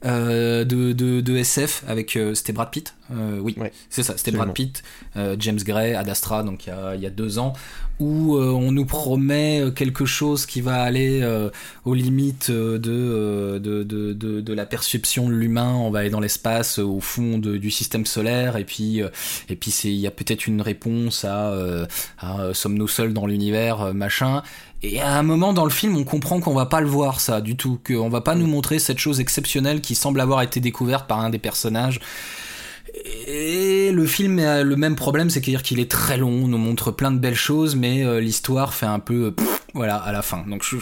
Euh, 0.06 0.64
de, 0.64 0.94
de, 0.94 1.20
de, 1.20 1.36
SF 1.36 1.84
avec 1.86 2.16
euh, 2.16 2.34
c'était 2.34 2.54
Brad 2.54 2.72
Pitt. 2.72 2.96
Euh, 3.12 3.40
oui 3.40 3.54
c'est 3.90 4.04
ça 4.04 4.16
c'était 4.16 4.32
Brad 4.32 4.54
Pitt 4.54 4.82
James 5.40 5.58
Gray 5.58 5.96
Ad 5.96 6.08
Astra 6.08 6.44
donc 6.44 6.68
il 6.68 6.70
y 6.70 6.72
a, 6.72 6.96
il 6.96 7.02
y 7.02 7.08
a 7.08 7.10
deux 7.10 7.38
ans 7.40 7.54
où 8.00 8.38
on 8.38 8.72
nous 8.72 8.86
promet 8.86 9.62
quelque 9.76 10.06
chose 10.06 10.46
qui 10.46 10.62
va 10.62 10.84
aller 10.84 11.22
aux 11.84 11.94
limites 11.94 12.50
de, 12.50 12.78
de, 12.78 13.84
de, 13.84 14.14
de, 14.14 14.54
la 14.54 14.66
perception 14.66 15.28
de 15.28 15.34
l'humain. 15.34 15.74
On 15.74 15.92
va 15.92 16.00
aller 16.00 16.10
dans 16.10 16.22
l'espace 16.22 16.80
au 16.80 17.02
fond 17.02 17.40
du 17.40 17.70
système 17.70 18.06
solaire 18.06 18.56
et 18.56 18.64
puis 18.64 19.02
et 19.50 19.56
puis 19.58 19.72
c'est 19.72 19.90
il 19.90 20.00
y 20.00 20.08
a 20.08 20.12
peut-être 20.12 20.48
une 20.48 20.62
réponse 20.62 21.26
à, 21.26 21.54
à 22.20 22.54
sommes-nous 22.54 22.88
seuls 22.88 23.12
dans 23.12 23.26
l'univers 23.26 23.94
machin 23.94 24.44
et 24.82 25.02
à 25.02 25.18
un 25.18 25.24
moment 25.24 25.54
dans 25.54 25.66
le 25.66 25.70
film, 25.70 25.98
on 25.98 26.04
comprend 26.04 26.40
qu'on 26.40 26.54
va 26.54 26.66
pas 26.66 26.82
le 26.82 26.88
voir 26.88 27.20
ça 27.20 27.42
du 27.42 27.58
tout, 27.58 27.80
qu'on 27.86 28.10
va 28.10 28.22
pas 28.22 28.36
nous 28.36 28.48
montrer 28.48 28.80
cette 28.80 29.00
chose 29.00 29.20
exceptionnelle 29.20 29.82
qui 29.82 29.96
semble 29.96 30.22
avoir 30.22 30.42
été 30.42 30.60
découverte 30.60 31.08
par 31.08 31.20
un 31.20 31.30
des 31.30 31.40
personnages. 31.40 32.00
Et 33.28 33.92
le 33.92 34.06
film 34.06 34.40
a 34.40 34.64
le 34.64 34.76
même 34.76 34.96
problème, 34.96 35.30
c'est 35.30 35.42
qu'il 35.42 35.80
est 35.80 35.92
très 35.92 36.18
long, 36.18 36.32
on 36.32 36.48
nous 36.48 36.58
montre 36.58 36.92
plein 36.92 37.12
de 37.12 37.20
belles 37.20 37.36
choses, 37.36 37.76
mais 37.76 38.04
euh, 38.04 38.20
l'histoire 38.20 38.74
fait 38.74 38.88
un 38.88 39.00
peu 39.00 39.36
voilà 39.74 39.98
à 39.98 40.12
la 40.12 40.22
fin. 40.22 40.44
Donc 40.48 40.64
je, 40.64 40.78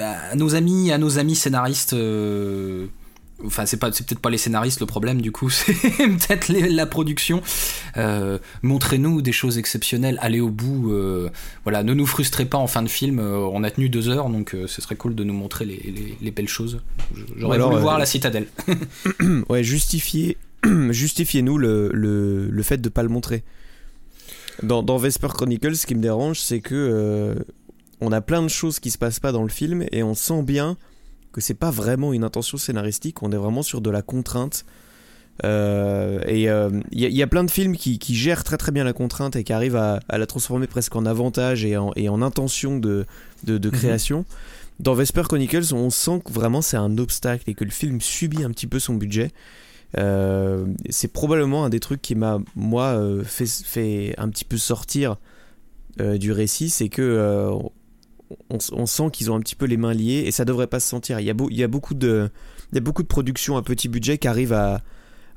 à 0.00 0.34
nos 0.34 0.54
amis, 0.54 0.92
à 0.92 0.98
nos 0.98 1.18
amis 1.18 1.36
scénaristes. 1.36 1.92
Euh, 1.92 2.86
enfin 3.46 3.66
c'est 3.66 3.78
peut-être 3.78 4.18
pas 4.18 4.30
les 4.30 4.38
scénaristes 4.38 4.80
le 4.80 4.86
problème 4.86 5.20
du 5.20 5.32
coup 5.32 5.50
c'est 5.50 5.74
peut-être 5.74 6.48
la 6.48 6.86
production. 6.86 7.42
Euh, 7.96 8.38
montrez-nous 8.62 9.22
des 9.22 9.32
choses 9.32 9.58
exceptionnelles 9.58 10.18
allez 10.20 10.40
au 10.40 10.48
bout 10.48 10.92
euh, 10.92 11.30
voilà 11.64 11.82
ne 11.82 11.94
nous 11.94 12.06
frustrez 12.06 12.44
pas 12.44 12.58
en 12.58 12.66
fin 12.66 12.82
de 12.82 12.88
film 12.88 13.18
euh, 13.18 13.36
on 13.52 13.64
a 13.64 13.70
tenu 13.70 13.88
deux 13.88 14.08
heures 14.08 14.28
donc 14.28 14.56
ce 14.66 14.82
serait 14.82 14.96
cool 14.96 15.14
de 15.14 15.24
nous 15.24 15.34
montrer 15.34 15.64
les, 15.64 16.16
les, 16.20 16.30
belles 16.30 16.48
choses. 16.48 16.80
J'aurais 17.36 17.58
voulu 17.58 17.78
voir 17.78 17.98
la 17.98 18.06
citadelle. 18.06 18.46
Ouais 19.48 19.64
justifiez 19.64 20.36
justifiez-nous 20.90 21.58
le, 21.58 21.90
le, 21.92 22.48
le, 22.48 22.62
fait 22.62 22.78
de 22.78 22.88
pas 22.88 23.02
le 23.02 23.08
montrer. 23.08 23.42
Dans, 24.62 24.82
dans 24.82 24.96
Vesper 24.96 25.28
Chronicles 25.28 25.76
ce 25.76 25.86
qui 25.86 25.94
me 25.94 26.02
dérange 26.02 26.40
c'est 26.40 26.60
que 26.60 27.36
on 28.00 28.12
a 28.12 28.20
plein 28.20 28.42
de 28.42 28.48
choses 28.48 28.80
qui 28.80 28.90
se 28.90 28.98
passent 28.98 29.20
pas 29.20 29.32
dans 29.32 29.42
le 29.42 29.48
film 29.48 29.84
et 29.92 30.02
on 30.02 30.14
sent 30.14 30.42
bien 30.42 30.76
que 31.32 31.40
c'est 31.40 31.54
pas 31.54 31.70
vraiment 31.70 32.12
une 32.12 32.24
intention 32.24 32.58
scénaristique, 32.58 33.22
on 33.22 33.32
est 33.32 33.36
vraiment 33.36 33.62
sur 33.62 33.80
de 33.80 33.90
la 33.90 34.02
contrainte. 34.02 34.64
Euh, 35.44 36.20
et 36.26 36.42
il 36.42 36.48
euh, 36.48 36.70
y, 36.92 37.22
a 37.22 37.26
plein 37.26 37.42
de 37.42 37.50
films 37.50 37.76
qui, 37.76 37.98
gèrent 38.14 38.44
très 38.44 38.58
très 38.58 38.70
bien 38.70 38.84
la 38.84 38.92
contrainte 38.92 39.34
et 39.34 39.44
qui 39.44 39.52
arrivent 39.52 39.76
à, 39.76 40.00
la 40.10 40.26
transformer 40.26 40.66
presque 40.66 40.94
en 40.94 41.06
avantage 41.06 41.64
et 41.64 41.76
en, 41.76 41.92
et 41.96 42.08
en 42.08 42.22
intention 42.22 42.78
de, 42.78 43.06
de, 43.44 43.54
mhm. 43.54 43.70
création. 43.72 44.24
Dans 44.78 44.94
Vesper 44.94 45.22
Chronicles, 45.22 45.74
on 45.74 45.90
sent 45.90 46.22
que 46.24 46.32
vraiment 46.32 46.62
c'est 46.62 46.76
un 46.76 46.98
obstacle 46.98 47.48
et 47.48 47.54
que 47.54 47.64
le 47.64 47.70
film 47.70 48.00
subit 48.00 48.44
un 48.44 48.50
petit 48.50 48.66
peu 48.66 48.78
son 48.78 48.94
budget. 48.94 49.30
Euh, 49.98 50.66
c'est 50.90 51.12
probablement 51.12 51.64
un 51.64 51.70
des 51.70 51.80
trucs 51.80 52.02
qui 52.02 52.14
m'a, 52.14 52.38
moi, 52.56 53.00
fait, 53.24 53.46
fait, 53.46 54.14
un 54.18 54.28
petit 54.28 54.44
peu 54.44 54.58
sortir 54.58 55.16
du 55.98 56.32
récit, 56.32 56.70
c'est 56.70 56.88
que 56.88 57.52
on, 58.50 58.86
sent 58.86 59.10
qu'ils 59.12 59.30
ont 59.30 59.36
un 59.36 59.40
petit 59.40 59.54
peu 59.54 59.66
les 59.66 59.76
mains 59.76 59.94
liées 59.94 60.24
et 60.26 60.30
ça 60.30 60.44
devrait 60.44 60.66
pas 60.66 60.80
se 60.80 60.88
sentir. 60.88 61.20
Il 61.20 61.26
y 61.26 61.30
a, 61.30 61.34
il 61.50 61.56
y 61.56 61.62
a 61.62 61.68
beaucoup 61.68 61.94
de, 61.94 62.30
il 62.72 62.76
y 62.76 62.78
a 62.78 62.80
beaucoup 62.80 63.02
de 63.02 63.08
productions 63.08 63.56
à 63.56 63.62
petit 63.62 63.88
budget 63.88 64.18
qui 64.18 64.28
arrivent 64.28 64.52
à, 64.52 64.82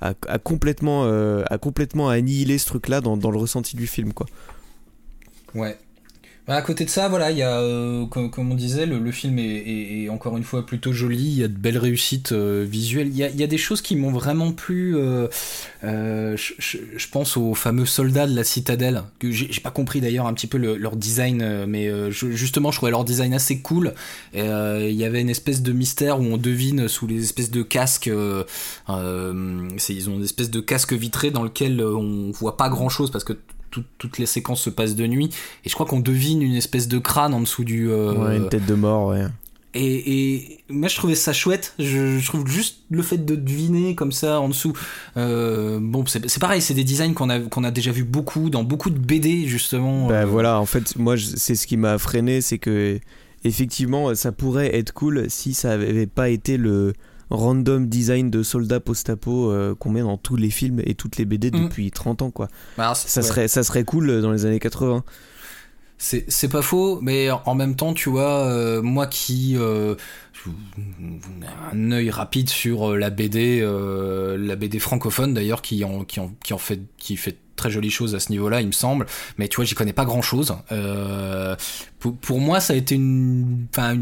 à, 0.02 0.14
complètement, 0.40 1.06
euh, 1.06 1.44
à 1.50 1.58
complètement 1.58 2.10
annihiler 2.10 2.58
ce 2.58 2.68
truc-là 2.68 3.02
dans, 3.02 3.18
dans, 3.18 3.32
le 3.32 3.38
ressenti 3.38 3.76
du 3.76 3.88
film, 3.88 4.14
quoi. 4.14 4.28
Ouais. 5.54 5.78
Bah, 6.48 6.58
à 6.58 6.62
côté 6.62 6.86
de 6.86 6.92
ça, 6.92 7.10
voilà, 7.10 7.32
il 7.32 7.40
y 7.40 7.42
a, 7.42 7.60
euh, 7.60 8.06
comme, 8.06 8.52
on 8.52 8.54
disait, 8.54 8.86
le, 8.86 9.12
film 9.12 9.40
est, 9.40 10.10
encore 10.10 10.38
une 10.38 10.44
fois 10.44 10.64
plutôt 10.64 10.94
joli. 10.94 11.18
Il 11.18 11.40
y 11.40 11.44
a 11.44 11.48
de 11.48 11.58
belles 11.58 11.80
réussites 11.80 12.34
euh, 12.34 12.64
visuelles. 12.70 13.08
Il 13.08 13.18
y, 13.18 13.44
a, 13.44 13.48
des 13.48 13.58
choses 13.58 13.82
qui 13.82 13.96
m'ont 13.96 14.12
vraiment 14.12 14.52
plu. 14.52 14.96
Euh, 14.96 15.28
je, 15.82 17.08
pense 17.12 17.36
aux 17.38 17.56
fameux 17.56 17.88
soldats 17.88 18.28
de 18.28 18.36
la 18.36 18.44
citadelle 18.44 19.04
que 19.20 19.32
j'ai 19.32 19.62
pas 19.62 19.72
compris 19.72 20.02
d'ailleurs 20.02 20.28
un 20.28 20.34
petit 20.34 20.48
peu 20.48 20.58
leur 20.58 20.96
design, 20.96 21.66
mais 21.66 21.90
justement, 22.12 22.72
je 22.72 22.78
trouvais 22.78 22.92
leur 22.92 23.06
design 23.06 23.34
assez 23.34 23.62
cool. 23.62 23.94
Il 24.34 24.92
y 24.92 25.04
avait 25.04 25.22
une 25.22 25.30
espèce 25.30 25.64
de 25.64 25.72
mystère 25.72 26.20
où 26.20 26.26
on 26.26 26.38
devine 26.38 26.88
sous 26.88 27.08
les 27.08 27.24
espèces 27.24 27.52
de 27.52 27.64
casques. 27.64 28.08
ils 28.08 28.46
ont 28.88 28.88
une 28.88 30.24
espèce 30.24 30.52
de 30.52 30.60
casque 30.60 30.94
vitré 30.94 31.32
dans 31.32 31.44
lequel 31.44 31.82
on 31.82 32.32
voit 32.32 32.58
pas 32.58 32.70
grand 32.70 32.90
chose 32.90 33.10
parce 33.10 33.24
que 33.24 33.34
toutes 33.98 34.18
les 34.18 34.26
séquences 34.26 34.62
se 34.62 34.70
passent 34.70 34.96
de 34.96 35.08
nuit. 35.08 35.30
Et 35.66 35.70
je 35.70 35.74
crois 35.74 35.86
qu'on 35.86 36.00
devine 36.00 36.42
une 36.42 36.56
espèce 36.56 36.88
de 36.88 37.00
crâne 37.00 37.34
en 37.34 37.42
dessous 37.42 37.64
du. 37.64 37.90
Euh, 37.90 38.14
ouais, 38.14 38.38
une 38.38 38.50
tête 38.50 38.66
de 38.66 38.76
mort, 38.76 39.08
ouais. 39.08 39.26
Et, 39.78 40.38
et, 40.38 40.60
moi 40.70 40.88
je 40.88 40.96
trouvais 40.96 41.16
ça 41.16 41.34
chouette. 41.34 41.74
Je, 41.80 42.26
trouve 42.26 42.48
juste 42.48 42.78
le 42.90 43.02
fait 43.02 43.18
de 43.18 43.36
deviner 43.36 43.94
comme 43.94 44.14
ça 44.14 44.40
en 44.40 44.48
dessous. 44.48 44.72
Euh, 45.18 45.80
bon, 45.82 46.06
c'est 46.06 46.40
pareil, 46.40 46.62
c'est 46.62 46.74
des 46.74 46.86
designs 46.86 47.14
qu'on 47.14 47.30
a, 47.30 47.40
qu'on 47.42 47.66
a 47.66 47.72
déjà 47.72 47.92
vu 47.92 48.06
beaucoup 48.06 48.50
dans 48.50 48.64
beaucoup 48.64 48.90
de 48.90 48.98
BD 48.98 49.48
justement. 49.48 50.08
Bah 50.08 50.26
voilà, 50.26 50.62
en 50.62 50.66
fait, 50.66 50.96
moi 50.96 51.16
c'est 51.18 51.56
ce 51.56 51.68
qui 51.68 51.76
m'a 51.76 51.98
freiné, 51.98 52.40
c'est 52.40 52.58
que 52.58 53.00
effectivement 53.44 54.16
ça 54.16 54.32
pourrait 54.32 54.74
être 54.78 54.94
cool 54.94 55.26
si 55.28 55.54
ça 55.54 55.74
avait 55.74 56.08
pas 56.08 56.30
été 56.30 56.56
le 56.56 56.94
random 57.30 57.88
design 57.88 58.30
de 58.30 58.44
soldats 58.44 58.80
post-apo 58.80 59.52
euh, 59.52 59.76
qu'on 59.76 59.90
met 59.90 60.02
dans 60.02 60.18
tous 60.18 60.36
les 60.36 60.50
films 60.50 60.82
et 60.86 60.96
toutes 60.96 61.18
les 61.18 61.26
BD 61.26 61.52
mm. 61.52 61.64
depuis 61.64 61.92
30 61.92 62.22
ans 62.22 62.32
quoi. 62.32 62.48
Bah, 62.78 62.94
ça, 62.96 63.22
serait, 63.22 63.48
ça 63.48 63.64
serait 63.64 63.84
cool 63.84 64.22
dans 64.22 64.32
les 64.32 64.46
années 64.46 64.60
80. 64.60 65.04
C'est 65.98 66.50
pas 66.50 66.62
faux, 66.62 67.00
mais 67.02 67.30
en 67.32 67.56
même 67.56 67.76
temps, 67.76 67.94
tu 67.94 68.10
vois, 68.10 68.46
euh, 68.46 68.82
moi 68.82 69.08
qui 69.08 69.56
euh, 69.56 69.96
un 71.72 71.92
œil 71.92 72.10
rapide 72.10 72.50
sur 72.50 72.96
la 72.98 73.10
BD, 73.10 73.62
la 73.62 74.56
BD 74.56 74.80
francophone 74.80 75.34
d'ailleurs, 75.34 75.62
qui 75.62 75.84
en, 75.86 76.04
qui, 76.04 76.20
en, 76.20 76.32
qui 76.44 76.54
en 76.54 76.58
fait, 76.58 76.82
qui 76.98 77.16
fait 77.16 77.38
très 77.56 77.72
jolies 77.72 77.90
choses 77.90 78.16
à 78.16 78.20
ce 78.20 78.32
niveau-là, 78.32 78.62
il 78.62 78.68
me 78.68 78.72
semble. 78.72 79.06
Mais 79.38 79.48
tu 79.48 79.58
vois, 79.58 79.66
j'y 79.66 79.76
connais 79.76 79.94
pas 79.94 80.06
grand-chose. 80.06 80.56
Euh, 80.72 81.56
pour, 82.00 82.40
moi, 82.40 82.60
ça 82.60 82.74
a 82.74 82.76
été 82.76 82.96
une, 82.96 83.66
enfin, 83.76 83.98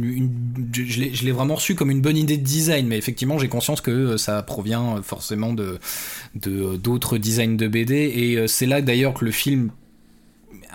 je 0.74 1.24
l'ai 1.24 1.32
vraiment 1.32 1.56
reçu 1.56 1.76
comme 1.76 1.92
une 1.92 2.02
bonne 2.02 2.18
idée 2.18 2.38
de 2.38 2.44
design. 2.44 2.88
Mais 2.88 2.98
effectivement, 2.98 3.38
j'ai 3.38 3.48
conscience 3.48 3.82
que 3.82 3.92
euh, 3.92 4.18
ça 4.18 4.42
provient 4.44 5.02
forcément 5.04 5.54
de 5.54 5.80
d'autres 6.36 7.18
designs 7.18 7.56
de 7.56 7.68
BD. 7.68 8.12
Et 8.16 8.38
euh, 8.38 8.48
c'est 8.48 8.66
là 8.66 8.82
d'ailleurs 8.82 9.14
que 9.14 9.26
le 9.26 9.32
film 9.32 9.72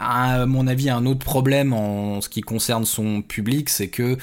à 0.00 0.46
mon 0.46 0.68
avis, 0.68 0.90
un 0.90 1.07
autre 1.07 1.24
problème 1.24 1.72
en 1.72 2.20
ce 2.20 2.29
qui 2.29 2.40
concerne 2.40 2.85
son 2.85 3.20
public, 3.20 3.68
c'est 3.68 3.88
que 3.88 4.16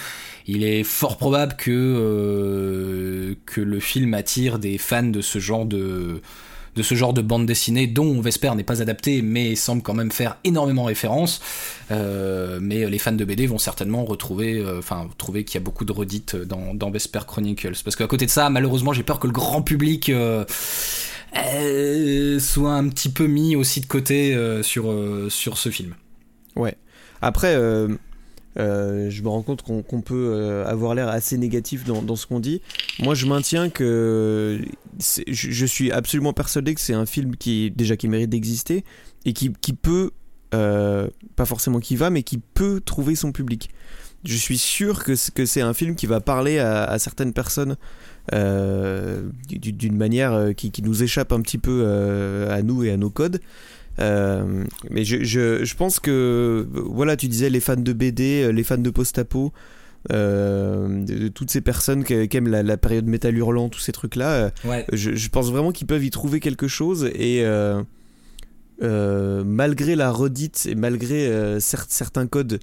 il 0.47 0.63
est 0.63 0.83
fort 0.83 1.17
probable 1.17 1.55
que 1.57 3.35
le 3.57 3.79
film 3.81 4.13
attire 4.13 4.57
des 4.57 4.77
fans 4.77 5.03
de 5.03 5.19
ce 5.19 5.37
genre 5.37 5.65
de 5.65 6.21
de 6.75 6.83
ce 6.83 6.95
genre 6.95 7.13
de 7.13 7.21
bande 7.21 7.45
dessinée 7.45 7.87
dont 7.87 8.19
Vesper 8.21 8.53
n'est 8.55 8.63
pas 8.63 8.81
adapté 8.81 9.21
mais 9.21 9.55
semble 9.55 9.81
quand 9.81 9.93
même 9.93 10.11
faire 10.11 10.37
énormément 10.43 10.83
référence. 10.83 11.41
Euh, 11.91 12.59
mais 12.61 12.89
les 12.89 12.99
fans 12.99 13.11
de 13.11 13.25
BD 13.25 13.47
vont 13.47 13.57
certainement 13.57 14.05
retrouver, 14.05 14.59
euh, 14.59 14.79
enfin 14.79 15.07
trouver 15.17 15.43
qu'il 15.43 15.55
y 15.55 15.57
a 15.57 15.63
beaucoup 15.63 15.85
de 15.85 15.91
redites 15.91 16.35
dans, 16.35 16.89
Vesper 16.89 17.21
Chronicles. 17.27 17.77
Parce 17.83 17.95
qu'à 17.95 18.07
côté 18.07 18.25
de 18.25 18.31
ça, 18.31 18.49
malheureusement, 18.49 18.93
j'ai 18.93 19.03
peur 19.03 19.19
que 19.19 19.27
le 19.27 19.33
grand 19.33 19.61
public 19.61 20.09
euh, 20.09 20.45
soit 22.39 22.73
un 22.73 22.87
petit 22.89 23.09
peu 23.09 23.27
mis 23.27 23.55
aussi 23.55 23.81
de 23.81 23.87
côté 23.87 24.37
sur, 24.61 24.93
sur 25.29 25.57
ce 25.57 25.69
film. 25.69 25.95
Ouais. 26.55 26.75
Après, 27.21 27.57
je 28.57 29.21
me 29.21 29.27
rends 29.27 29.41
compte 29.41 29.61
qu'on 29.61 30.01
peut 30.01 30.31
euh, 30.33 30.65
avoir 30.65 30.95
l'air 30.95 31.09
assez 31.09 31.37
négatif 31.37 31.83
dans, 31.83 32.15
ce 32.15 32.25
qu'on 32.25 32.39
dit. 32.39 32.61
Moi, 32.99 33.13
je 33.13 33.25
maintiens 33.25 33.69
que 33.69 34.61
je, 34.99 35.65
suis 35.65 35.91
absolument 35.91 36.33
persuadé 36.33 36.73
que 36.73 36.81
c'est 36.81 36.93
un 36.93 37.05
film 37.05 37.35
qui 37.35 37.71
déjà 37.71 37.97
qui 37.97 38.07
mérite 38.07 38.29
d'exister 38.29 38.83
et 39.25 39.33
qui, 39.33 39.49
peut, 39.73 40.11
euh, 40.53 41.07
pas 41.35 41.45
forcément 41.45 41.79
qui 41.79 41.95
va, 41.95 42.09
mais 42.09 42.23
qui 42.23 42.37
peut 42.37 42.81
trouver 42.83 43.15
son 43.15 43.31
public. 43.31 43.69
Je 44.23 44.37
suis 44.37 44.57
sûr 44.57 45.03
que, 45.03 45.15
c'est 45.15 45.61
un 45.61 45.73
film 45.73 45.95
qui 45.95 46.07
va 46.07 46.19
parler 46.19 46.57
à, 46.57 46.97
certaines 46.97 47.33
personnes 47.33 47.75
d'une 48.31 49.97
manière 49.97 50.55
qui, 50.55 50.71
nous 50.81 51.03
échappe 51.03 51.31
un 51.31 51.41
petit 51.41 51.57
peu 51.57 51.85
à 52.49 52.61
nous 52.61 52.83
et 52.83 52.91
à 52.91 52.97
nos 52.97 53.09
codes. 53.09 53.39
Euh, 53.99 54.63
mais 54.89 55.05
je, 55.05 55.23
je, 55.23 55.63
je, 55.63 55.75
pense 55.75 55.99
que, 55.99 56.67
voilà, 56.73 57.15
tu 57.15 57.27
disais 57.27 57.49
les 57.49 57.59
fans 57.59 57.75
de 57.75 57.93
BD, 57.93 58.43
euh, 58.43 58.51
les 58.51 58.63
fans 58.63 58.77
de 58.77 58.89
post-apo, 58.89 59.53
euh, 60.11 61.03
de, 61.03 61.27
toutes 61.29 61.49
ces 61.49 61.61
personnes 61.61 62.03
qui, 62.03 62.13
aiment 62.13 62.49
la, 62.49 62.77
période 62.77 63.05
métal 63.07 63.37
hurlant, 63.37 63.69
tous 63.69 63.79
ces 63.79 63.91
trucs-là, 63.91 64.51
je, 64.91 65.15
je, 65.15 65.29
pense 65.29 65.49
vraiment 65.51 65.71
qu'ils 65.71 65.87
peuvent 65.87 66.03
y 66.03 66.11
trouver 66.11 66.39
quelque 66.39 66.67
chose 66.67 67.09
et. 67.13 67.43
malgré 68.81 69.95
la 69.95 70.11
redite 70.11 70.67
et 70.69 70.75
malgré 70.75 71.59
certains 71.59 72.27
codes 72.27 72.59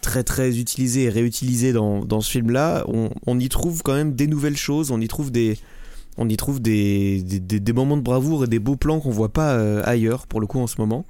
très 0.00 0.24
très 0.24 0.58
utilisés 0.58 1.04
et 1.04 1.10
réutilisés 1.10 1.72
dans, 1.72 2.04
dans 2.04 2.22
ce 2.22 2.30
film-là, 2.30 2.84
on, 2.88 3.10
on, 3.26 3.38
y 3.38 3.50
trouve 3.50 3.82
quand 3.82 3.94
même 3.94 4.14
des 4.14 4.26
nouvelles 4.26 4.56
choses, 4.56 4.90
on 4.90 5.00
y 5.00 5.08
trouve 5.08 5.30
des, 5.30 5.58
on 6.18 6.28
y 6.28 6.36
trouve 6.36 6.60
des, 6.60 7.22
des, 7.22 7.72
moments 7.72 7.96
de 7.96 8.02
bravoure 8.02 8.44
et 8.44 8.46
des 8.46 8.58
beaux 8.58 8.76
plans 8.76 9.00
qu'on 9.00 9.10
voit 9.10 9.32
pas 9.32 9.52
euh, 9.52 9.82
ailleurs 9.84 10.26
pour 10.26 10.40
le 10.40 10.46
coup 10.46 10.60
en 10.60 10.66
ce 10.66 10.76
moment. 10.78 11.06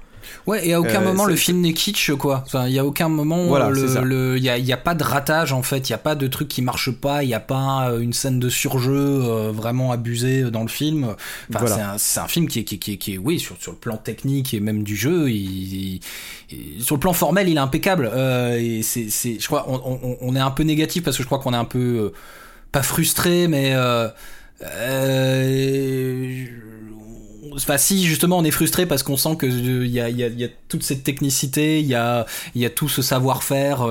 Ouais, 0.46 0.68
et 0.68 0.74
à 0.74 0.80
aucun 0.80 1.00
euh, 1.00 1.04
moment 1.04 1.24
le 1.24 1.34
film 1.34 1.62
n'est 1.62 1.72
kitsch, 1.72 2.12
quoi. 2.12 2.42
Enfin, 2.46 2.68
il 2.68 2.74
y 2.74 2.78
a 2.78 2.84
aucun 2.84 3.08
moment 3.08 3.46
voilà, 3.46 3.70
le, 3.70 4.36
il 4.36 4.44
y 4.44 4.50
a, 4.50 4.58
y 4.58 4.72
a, 4.72 4.76
pas 4.76 4.94
de 4.94 5.02
ratage 5.02 5.54
en 5.54 5.62
fait, 5.62 5.88
il 5.88 5.92
y 5.92 5.94
a 5.94 5.98
pas 5.98 6.14
de 6.14 6.26
truc 6.26 6.46
qui 6.46 6.60
marche 6.60 6.90
pas, 6.90 7.24
il 7.24 7.30
y 7.30 7.34
a 7.34 7.40
pas 7.40 7.90
euh, 7.90 8.00
une 8.00 8.12
scène 8.12 8.38
de 8.38 8.50
surjeu 8.50 9.50
vraiment 9.50 9.90
abusée 9.90 10.50
dans 10.50 10.62
le 10.62 10.68
film. 10.68 11.16
Enfin, 11.52 11.96
c'est 11.96 12.20
un, 12.20 12.28
film 12.28 12.46
qui 12.46 12.60
est, 12.60 12.64
qui, 12.64 12.78
qui, 12.78 12.98
qui 12.98 13.16
oui, 13.16 13.40
sur, 13.40 13.56
sur 13.58 13.72
le 13.72 13.78
plan 13.78 13.96
technique 13.96 14.52
et 14.52 14.60
même 14.60 14.82
du 14.82 14.94
jeu, 14.94 15.30
il, 15.30 16.00
sur 16.80 16.94
le 16.96 17.00
plan 17.00 17.14
formel, 17.14 17.48
il 17.48 17.56
est 17.56 17.60
impeccable. 17.60 18.12
et 18.58 18.82
c'est, 18.82 19.08
je 19.40 19.46
crois, 19.46 19.64
on, 19.68 20.18
on, 20.20 20.36
est 20.36 20.40
un 20.40 20.50
peu 20.50 20.62
négatif 20.62 21.02
parce 21.02 21.16
que 21.16 21.22
je 21.22 21.26
crois 21.26 21.38
qu'on 21.38 21.54
est 21.54 21.56
un 21.56 21.64
peu 21.64 22.12
pas 22.70 22.82
frustré, 22.82 23.48
mais 23.48 23.74
euh, 24.62 26.46
enfin 27.54 27.78
si 27.78 28.04
justement 28.04 28.38
on 28.38 28.44
est 28.44 28.50
frustré 28.50 28.86
parce 28.86 29.02
qu'on 29.02 29.16
sent 29.16 29.36
que 29.36 29.46
il 29.46 29.90
y, 29.90 30.00
a, 30.00 30.08
y, 30.08 30.24
a, 30.24 30.28
y, 30.28 30.44
a, 30.44 30.48
toute 30.68 30.82
cette 30.82 31.04
technicité, 31.04 31.80
il 31.80 31.86
y 31.86 31.94
a, 31.94 32.26
y 32.54 32.64
a 32.64 32.70
tout 32.70 32.88
ce 32.88 33.02
savoir-faire, 33.02 33.86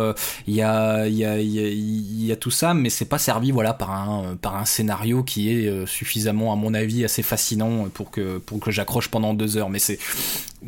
il 0.47 0.55
y 0.55 0.61
a, 0.61 1.07
il 1.07 1.15
y 1.15 1.25
a, 1.25 1.39
y 1.39 2.31
a 2.31 2.35
tout 2.35 2.51
ça, 2.51 2.73
mais 2.73 2.89
c'est 2.89 3.05
pas 3.05 3.17
servi 3.17 3.51
voilà 3.51 3.73
par 3.73 3.91
un, 3.91 4.35
par 4.35 4.55
un 4.55 4.65
scénario 4.65 5.23
qui 5.23 5.51
est 5.51 5.85
suffisamment 5.85 6.53
à 6.53 6.55
mon 6.55 6.73
avis 6.73 7.03
assez 7.03 7.23
fascinant 7.23 7.89
pour 7.93 8.11
que, 8.11 8.37
pour 8.37 8.59
que 8.59 8.71
j'accroche 8.71 9.09
pendant 9.09 9.33
deux 9.33 9.57
heures. 9.57 9.69
Mais 9.69 9.79
c'est, 9.79 9.99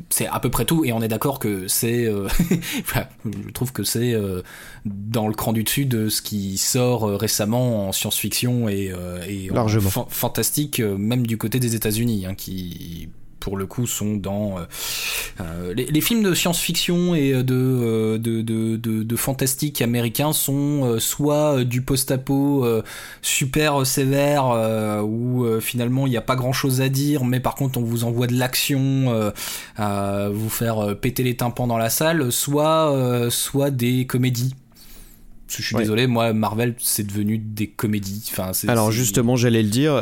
c'est 0.09 0.27
à 0.27 0.39
peu 0.39 0.49
près 0.49 0.65
tout 0.65 0.85
et 0.85 0.93
on 0.93 1.01
est 1.01 1.07
d'accord 1.07 1.39
que 1.39 1.67
c'est 1.67 2.05
euh, 2.05 2.27
je 3.25 3.51
trouve 3.51 3.71
que 3.71 3.83
c'est 3.83 4.13
euh, 4.13 4.41
dans 4.85 5.27
le 5.27 5.33
cran 5.33 5.53
du 5.53 5.63
dessus 5.63 5.85
de 5.85 6.09
ce 6.09 6.21
qui 6.21 6.57
sort 6.57 7.07
euh, 7.07 7.17
récemment 7.17 7.87
en 7.87 7.91
science-fiction 7.91 8.69
et, 8.69 8.93
et 9.27 9.49
fantastique 10.09 10.79
même 10.79 11.27
du 11.27 11.37
côté 11.37 11.59
des 11.59 11.75
États-Unis 11.75 12.25
hein, 12.25 12.35
qui 12.35 12.80
pour 13.41 13.57
le 13.57 13.65
coup 13.65 13.87
sont 13.87 14.15
dans 14.15 14.57
euh, 14.57 14.61
euh, 15.41 15.73
les, 15.73 16.01
films 16.01 16.23
de 16.23 16.33
science-fiction 16.33 17.15
et 17.15 17.43
de 17.43 17.53
euh, 17.53 18.17
de, 18.17 18.41
de, 18.41 18.77
de, 18.77 19.15
fantastique 19.17 19.81
américains 19.81 20.31
sont 20.31 20.97
soit 20.99 21.63
du 21.65 21.81
post-apo 21.81 22.65
super 23.21 23.85
sévère 23.85 24.45
où 25.03 25.45
finalement 25.59 26.05
il 26.05 26.11
n'y 26.11 26.17
a 26.17 26.21
pas 26.21 26.35
grand 26.35 26.53
chose 26.53 26.81
à 26.81 26.89
dire 26.89 27.25
mais 27.25 27.39
par 27.39 27.55
contre 27.55 27.79
on 27.79 27.83
vous 27.83 28.03
envoie 28.03 28.27
de 28.27 28.35
l'action 28.35 29.31
à 29.75 30.29
vous 30.31 30.49
faire 30.49 30.95
péter 30.99 31.23
les 31.23 31.35
tympans 31.35 31.67
dans 31.67 31.77
la 31.77 31.89
salle 31.89 32.31
soit 32.31 33.27
soit 33.31 33.71
des 33.71 34.05
comédies 34.05 34.53
je 35.47 35.61
suis 35.63 35.75
désolé, 35.75 36.07
moi, 36.07 36.31
Marvel, 36.31 36.75
c'est 36.79 37.05
devenu 37.05 37.37
des 37.37 37.67
comédies. 37.67 38.23
Enfin, 38.31 38.51
Alors 38.69 38.89
justement, 38.93 39.35
j'allais 39.35 39.61
le 39.61 39.67
dire, 39.67 40.01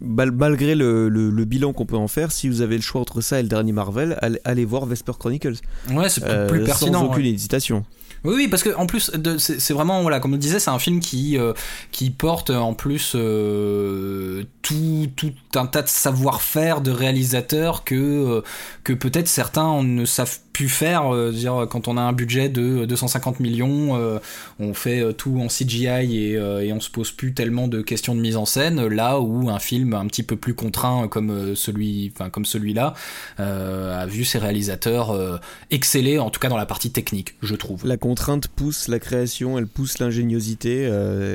malgré 0.00 0.74
le, 0.74 1.44
bilan 1.44 1.72
qu'on 1.72 1.86
peut 1.86 1.96
en 1.96 2.08
faire, 2.08 2.32
si 2.32 2.48
vous 2.48 2.60
avez 2.60 2.76
le 2.76 2.82
choix 2.82 3.00
entre 3.00 3.20
ça 3.20 3.38
et 3.38 3.42
le 3.42 3.48
dernier 3.48 3.72
Marvel, 3.72 4.18
allez, 4.44 4.64
voir 4.64 4.86
Vesper 4.86 5.12
Chronicles. 5.18 5.56
Ouais, 5.90 6.08
c'est 6.08 6.22
plus, 6.22 6.30
euh, 6.30 6.64
pertinent. 6.64 7.00
Sans 7.00 7.06
aucune 7.06 7.26
hésitation. 7.26 7.84
Oui, 8.24 8.34
oui, 8.36 8.48
parce 8.48 8.62
que 8.62 8.74
en 8.74 8.86
plus, 8.86 9.10
c'est 9.38 9.74
vraiment 9.74 10.00
voilà, 10.00 10.18
comme 10.18 10.32
on 10.32 10.38
disait, 10.38 10.58
c'est 10.58 10.70
un 10.70 10.78
film 10.78 11.00
qui 11.00 11.36
euh, 11.36 11.52
qui 11.92 12.08
porte 12.08 12.48
en 12.48 12.72
plus 12.72 13.12
euh, 13.14 14.44
tout, 14.62 15.08
tout 15.14 15.34
un 15.54 15.66
tas 15.66 15.82
de 15.82 15.88
savoir-faire 15.88 16.80
de 16.80 16.90
réalisateurs 16.90 17.84
que 17.84 18.42
que 18.82 18.94
peut-être 18.94 19.28
certains 19.28 19.82
ne 19.82 20.06
savent 20.06 20.38
pu 20.54 20.70
faire. 20.70 21.14
Euh, 21.14 21.32
dire, 21.32 21.66
quand 21.68 21.88
on 21.88 21.98
a 21.98 22.00
un 22.00 22.14
budget 22.14 22.48
de 22.48 22.86
250 22.86 23.40
millions, 23.40 23.98
euh, 23.98 24.18
on 24.58 24.72
fait 24.72 25.00
euh, 25.00 25.12
tout 25.12 25.38
en 25.40 25.48
CGI 25.48 26.16
et, 26.16 26.32
et, 26.32 26.72
on 26.72 26.80
se 26.80 26.88
pose 26.88 27.10
plus 27.10 27.34
tellement 27.34 27.68
de 27.68 27.82
questions 27.82 28.14
de 28.14 28.20
mise 28.20 28.36
en 28.36 28.46
scène. 28.46 28.86
Là 28.86 29.20
où 29.20 29.50
un 29.50 29.58
film 29.58 29.92
un 29.92 30.06
petit 30.06 30.22
peu 30.22 30.36
plus 30.36 30.54
contraint 30.54 31.08
comme 31.08 31.54
celui, 31.54 32.12
enfin 32.14 32.30
comme 32.30 32.44
celui-là, 32.44 32.94
a 33.38 34.06
vu 34.06 34.24
ses 34.24 34.38
réalisateurs 34.38 35.40
exceller, 35.70 36.18
en 36.18 36.30
tout 36.30 36.38
cas 36.38 36.48
dans 36.48 36.56
la 36.56 36.66
partie 36.66 36.92
technique, 36.92 37.34
je 37.42 37.54
trouve. 37.56 37.84
La 37.84 37.96
contrainte 37.96 38.46
pousse 38.48 38.86
la 38.88 39.00
création, 39.00 39.58
elle 39.58 39.66
pousse 39.66 39.98
l'ingéniosité 39.98 40.84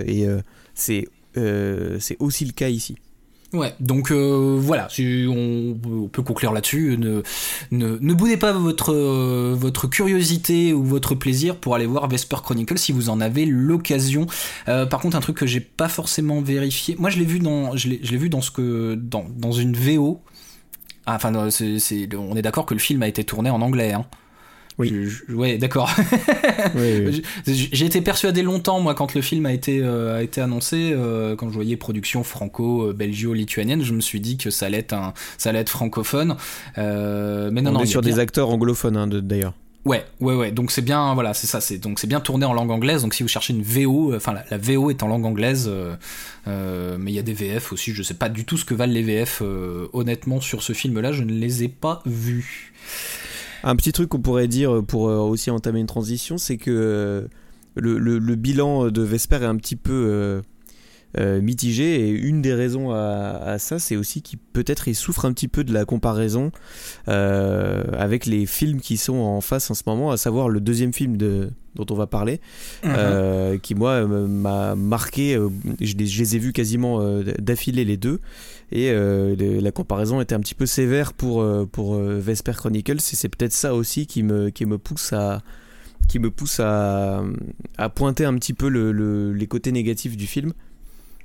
et 0.07 0.27
c'est 0.73 1.07
c'est 1.35 2.17
aussi 2.19 2.45
le 2.45 2.53
cas 2.53 2.69
ici. 2.69 2.95
Ouais, 3.51 3.73
donc 3.79 4.11
euh, 4.11 4.57
voilà, 4.59 4.87
on, 4.99 5.75
on, 5.83 6.07
peut 6.07 6.21
conclure 6.21 6.53
là-dessus. 6.53 6.97
Ne, 6.99 7.23
ne, 7.71 7.97
ne, 7.99 8.13
boudez 8.13 8.37
pas 8.37 8.51
votre, 8.51 8.93
euh, 8.93 9.55
votre 9.57 9.87
curiosité 9.87 10.71
ou 10.71 10.83
votre 10.83 11.15
plaisir 11.15 11.55
pour 11.55 11.73
aller 11.73 11.87
voir 11.87 12.07
Vesper 12.07 12.37
Chronicle 12.43 12.77
si 12.77 12.91
vous 12.91 13.09
en 13.09 13.19
avez 13.19 13.45
l'occasion. 13.45 14.27
Euh, 14.67 14.85
par 14.85 14.99
contre, 14.99 15.17
un 15.17 15.21
truc 15.21 15.37
que 15.37 15.47
j'ai 15.47 15.61
pas 15.61 15.89
forcément 15.89 16.41
vérifié, 16.41 16.95
moi 16.99 17.09
je 17.09 17.17
l'ai 17.17 17.25
vu 17.25 17.39
dans, 17.39 17.75
je 17.75 17.89
l'ai 17.89 18.17
vu 18.17 18.29
dans 18.29 18.41
ce 18.41 18.51
que, 18.51 18.93
dans, 18.93 19.25
dans 19.35 19.51
une 19.51 19.75
VO. 19.75 20.21
Ah, 21.07 21.15
enfin, 21.15 21.33
on 21.33 22.35
est 22.35 22.41
d'accord 22.43 22.67
que 22.67 22.75
le 22.75 22.79
film 22.79 23.01
a 23.01 23.07
été 23.07 23.23
tourné 23.23 23.49
en 23.49 23.61
anglais. 23.61 23.93
Hein. 23.93 24.05
Oui. 24.79 25.09
ouais, 25.27 25.57
d'accord. 25.57 25.93
J'ai 27.45 27.85
été 27.85 27.99
persuadé 27.99 28.41
longtemps, 28.43 28.79
moi, 28.79 28.95
quand 28.95 29.13
le 29.13 29.21
film 29.21 29.45
a 29.45 29.51
été, 29.51 29.81
euh, 29.83 30.17
a 30.17 30.23
été 30.23 30.39
annoncé, 30.39 30.91
euh, 30.93 31.35
quand 31.35 31.49
je 31.49 31.53
voyais 31.53 31.75
production 31.75 32.23
franco-belgio-lituanienne, 32.23 33.83
je 33.83 33.93
me 33.93 33.99
suis 33.99 34.21
dit 34.21 34.37
que 34.37 34.49
ça 34.49 34.67
allait 34.67 34.79
être, 34.79 34.93
un, 34.93 35.13
ça 35.37 35.49
allait 35.49 35.59
être 35.59 35.69
francophone. 35.69 36.37
Euh, 36.77 37.49
mais 37.51 37.61
non, 37.61 37.71
On 37.71 37.73
non, 37.73 37.81
est 37.81 37.87
sur 37.87 38.01
des 38.01 38.19
acteurs 38.19 38.49
anglophones, 38.49 38.95
hein, 38.95 39.07
d'ailleurs. 39.07 39.53
Ouais, 39.83 40.05
ouais, 40.21 40.35
ouais. 40.35 40.51
Donc 40.51 40.71
c'est 40.71 40.81
bien, 40.81 41.13
voilà, 41.13 41.33
c'est 41.33 41.47
ça. 41.47 41.59
C'est 41.59 41.77
donc 41.77 41.99
c'est 41.99 42.07
bien 42.07 42.21
tourné 42.21 42.45
en 42.45 42.53
langue 42.53 42.71
anglaise. 42.71 43.01
Donc 43.01 43.13
si 43.13 43.23
vous 43.23 43.29
cherchez 43.29 43.53
une 43.53 43.63
VO, 43.63 44.13
enfin 44.15 44.33
la, 44.49 44.57
VO 44.57 44.91
est 44.91 45.03
en 45.03 45.07
langue 45.07 45.25
anglaise, 45.25 45.69
mais 46.47 47.11
il 47.11 47.15
y 47.15 47.19
a 47.19 47.23
des 47.23 47.33
VF 47.33 47.73
aussi. 47.73 47.93
Je 47.93 48.03
sais 48.03 48.13
pas 48.13 48.29
du 48.29 48.45
tout 48.45 48.57
ce 48.57 48.65
que 48.65 48.73
valent 48.73 48.93
les 48.93 49.03
VF. 49.03 49.41
honnêtement, 49.93 50.41
sur 50.41 50.63
ce 50.63 50.73
film-là, 50.73 51.11
je 51.11 51.23
ne 51.23 51.31
les 51.31 51.63
ai 51.63 51.69
pas 51.69 52.01
vus. 52.05 52.71
Un 53.63 53.75
petit 53.75 53.91
truc 53.91 54.09
qu'on 54.09 54.21
pourrait 54.21 54.47
dire 54.47 54.83
pour 54.85 55.09
euh, 55.09 55.17
aussi 55.17 55.51
entamer 55.51 55.79
une 55.79 55.87
transition, 55.87 56.37
c'est 56.37 56.57
que 56.57 56.71
euh, 56.71 57.27
le, 57.75 58.35
bilan 58.35 58.89
de 58.89 59.01
Vesper 59.01 59.37
est 59.37 59.45
un 59.45 59.57
petit 59.57 59.75
peu 59.75 60.41
euh, 61.17 61.41
mitigé 61.41 62.07
et 62.07 62.09
une 62.09 62.41
des 62.41 62.53
raisons 62.53 62.91
à, 62.91 63.57
ça, 63.57 63.79
c'est 63.79 63.95
aussi 63.95 64.21
qu'il 64.21 64.39
peut-être 64.39 64.87
il 64.87 64.95
souffre 64.95 65.25
un 65.25 65.33
petit 65.33 65.47
peu 65.47 65.63
de 65.63 65.73
la 65.73 65.85
comparaison 65.85 66.51
avec 67.07 68.25
les 68.25 68.45
films 68.45 68.79
qui 68.79 68.97
sont 68.97 69.17
en 69.17 69.41
face 69.41 69.69
en 69.71 69.73
ce 69.73 69.83
moment, 69.87 70.11
à 70.11 70.17
savoir 70.17 70.49
le 70.49 70.59
deuxième 70.59 70.93
film 70.93 71.17
de, 71.17 71.49
dont 71.75 71.85
on 71.89 71.95
va 71.95 72.07
parler, 72.07 72.41
mhm. 72.83 73.59
qui 73.59 73.75
moi 73.75 74.05
m'a 74.05 74.75
marqué. 74.75 75.39
Je 75.79 75.95
les, 75.95 76.05
je 76.05 76.19
les, 76.19 76.35
ai 76.35 76.39
vus 76.39 76.53
quasiment 76.53 77.01
d'affilée 77.39 77.85
les 77.85 77.97
deux 77.97 78.19
et 78.71 78.91
euh, 78.91 79.35
la 79.61 79.71
comparaison 79.71 80.21
était 80.21 80.35
un 80.35 80.39
petit 80.39 80.55
peu 80.55 80.65
sévère 80.65 81.13
pour, 81.13 81.41
euh, 81.41 81.65
pour 81.65 81.95
euh, 81.95 82.19
Vesper 82.19 82.53
Chronicles 82.53 82.97
et 82.97 83.15
c'est 83.15 83.29
peut-être 83.29 83.53
ça 83.53 83.73
aussi 83.73 84.05
qui 84.05 84.23
me, 84.23 84.49
qui 84.49 84.65
me 84.65 84.77
pousse 84.77 85.13
à 85.13 85.41
qui 86.07 86.19
me 86.19 86.31
pousse 86.31 86.59
à, 86.59 87.23
à 87.77 87.89
pointer 87.89 88.25
un 88.25 88.33
petit 88.35 88.53
peu 88.53 88.67
le, 88.67 89.31
les 89.31 89.47
côtés 89.47 89.71
négatifs 89.71 90.17
du 90.17 90.25
film. 90.25 90.53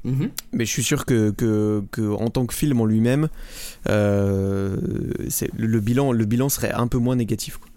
Mhm. 0.05 0.29
Mais 0.53 0.67
je 0.67 0.71
suis 0.71 0.83
sûr 0.83 1.07
que, 1.07 1.31
que, 1.31 1.83
que, 1.91 2.03
en 2.03 2.29
tant 2.29 2.45
que 2.45 2.53
film 2.53 2.83
en 2.83 2.85
lui-même, 2.85 3.29
le, 3.87 4.77
bilan, 5.81 6.13
le 6.13 6.25
bilan 6.27 6.51
serait 6.51 6.73
un 6.73 6.87
peu 6.87 6.99
moins 6.99 7.17
négatif. 7.17 7.57
Quoi. 7.57 7.71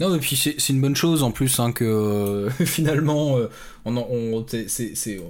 Non, 0.00 0.14
et 0.14 0.18
puis 0.18 0.34
c'est 0.34 0.68
une 0.70 0.80
bonne 0.80 0.96
chose 0.96 1.22
en 1.22 1.30
plus 1.30 1.60
hein, 1.60 1.72
que 1.72 1.84
euh, 1.84 2.50
finalement, 2.64 3.36
euh, 3.36 3.50
on, 3.84 3.94
on 3.98 4.46
c'est 4.48 5.20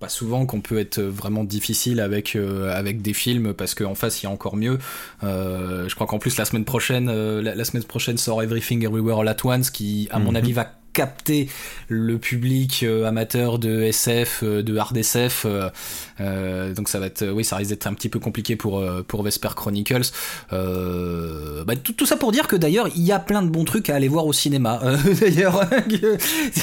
pas 0.00 0.08
souvent 0.08 0.44
qu'on 0.44 0.60
peut 0.60 0.78
être 0.78 1.00
vraiment 1.00 1.44
difficile 1.44 2.00
avec 2.00 2.34
euh, 2.34 2.76
avec 2.76 3.00
des 3.00 3.12
films 3.12 3.54
parce 3.54 3.76
qu'en 3.76 3.94
face 3.94 4.20
il 4.22 4.26
y 4.26 4.28
a 4.28 4.30
encore 4.30 4.56
mieux. 4.56 4.78
je 5.22 5.94
crois 5.94 6.08
qu'en 6.08 6.18
plus 6.18 6.36
la 6.36 6.44
semaine 6.44 6.64
prochaine, 6.64 7.10
la, 7.40 7.64
semaine 7.64 7.84
prochaine 7.84 8.18
sort 8.18 8.42
Everything 8.42 8.84
Everywhere 8.84 9.20
All 9.20 9.28
at 9.28 9.36
Once 9.44 9.70
qui, 9.70 10.08
à 10.10 10.18
mon 10.18 10.30
mhm. 10.30 10.36
avis, 10.36 10.52
va 10.52 10.72
capter 10.98 11.48
le 11.86 12.18
public 12.18 12.82
euh, 12.82 13.04
amateur 13.04 13.60
de 13.60 13.82
SF, 13.82 14.40
euh, 14.42 14.64
de 14.64 14.76
hard 14.76 14.96
SF. 14.96 15.46
Euh, 15.46 16.74
donc 16.74 16.88
ça 16.88 16.98
va 16.98 17.06
être, 17.06 17.24
oui, 17.30 17.44
ça 17.44 17.54
risque 17.54 17.70
d'être 17.70 17.86
un 17.86 17.94
petit 17.94 18.08
peu 18.08 18.18
compliqué 18.18 18.56
pour 18.56 18.84
pour 19.06 19.22
Vesper 19.22 19.50
Chronicles. 19.54 20.10
Bah, 20.50 21.76
tout, 21.76 22.04
ça 22.04 22.16
pour 22.16 22.32
dire 22.32 22.48
que 22.48 22.56
d'ailleurs 22.56 22.88
il 22.96 23.02
y 23.02 23.12
a 23.12 23.20
plein 23.20 23.42
de 23.42 23.48
bons 23.48 23.62
trucs 23.62 23.90
à 23.90 23.94
aller 23.94 24.08
voir 24.08 24.26
au 24.26 24.32
cinéma. 24.32 24.80
d'ailleurs, 25.20 25.64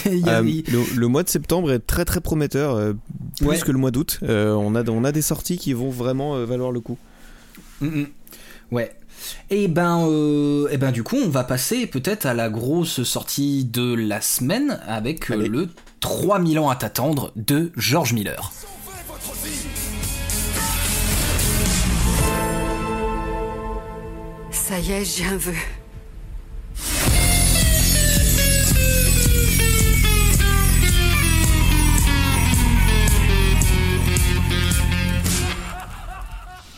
le, 0.05 1.07
mois 1.07 1.23
de 1.23 1.29
septembre 1.29 1.71
est 1.71 1.79
très 1.79 2.03
très 2.03 2.19
prometteur, 2.19 2.93
plus 3.39 3.63
que 3.63 3.71
le 3.71 3.77
mois 3.77 3.91
d'août. 3.91 4.19
on 4.21 4.75
a 4.75 4.83
on 4.89 5.05
a 5.05 5.13
des 5.13 5.21
sorties 5.21 5.57
qui 5.57 5.71
vont 5.71 5.91
vraiment 5.91 6.43
valoir 6.45 6.73
le 6.73 6.81
coup. 6.81 6.97
Mm, 7.79 8.01
mm. 8.01 8.07
Ouais. 8.71 8.91
Et 9.49 9.67
ben, 9.67 10.07
euh, 10.07 10.67
et 10.71 10.77
ben 10.77 10.91
du 10.91 11.03
coup, 11.03 11.17
on 11.23 11.29
va 11.29 11.43
passer 11.43 11.87
peut-être 11.87 12.25
à 12.25 12.33
la 12.33 12.49
grosse 12.49 13.03
sortie 13.03 13.65
de 13.65 13.93
la 13.93 14.21
semaine 14.21 14.79
avec 14.87 15.31
euh, 15.31 15.47
le 15.47 15.69
3000 15.99 16.59
ans 16.59 16.69
à 16.69 16.75
t'attendre 16.75 17.31
de 17.35 17.71
George 17.75 18.13
Miller. 18.13 18.51
Ça 24.51 24.79
y 24.79 24.91
est, 24.91 25.05
j'ai 25.05 25.25
un 25.25 25.37
vœu. 25.37 25.53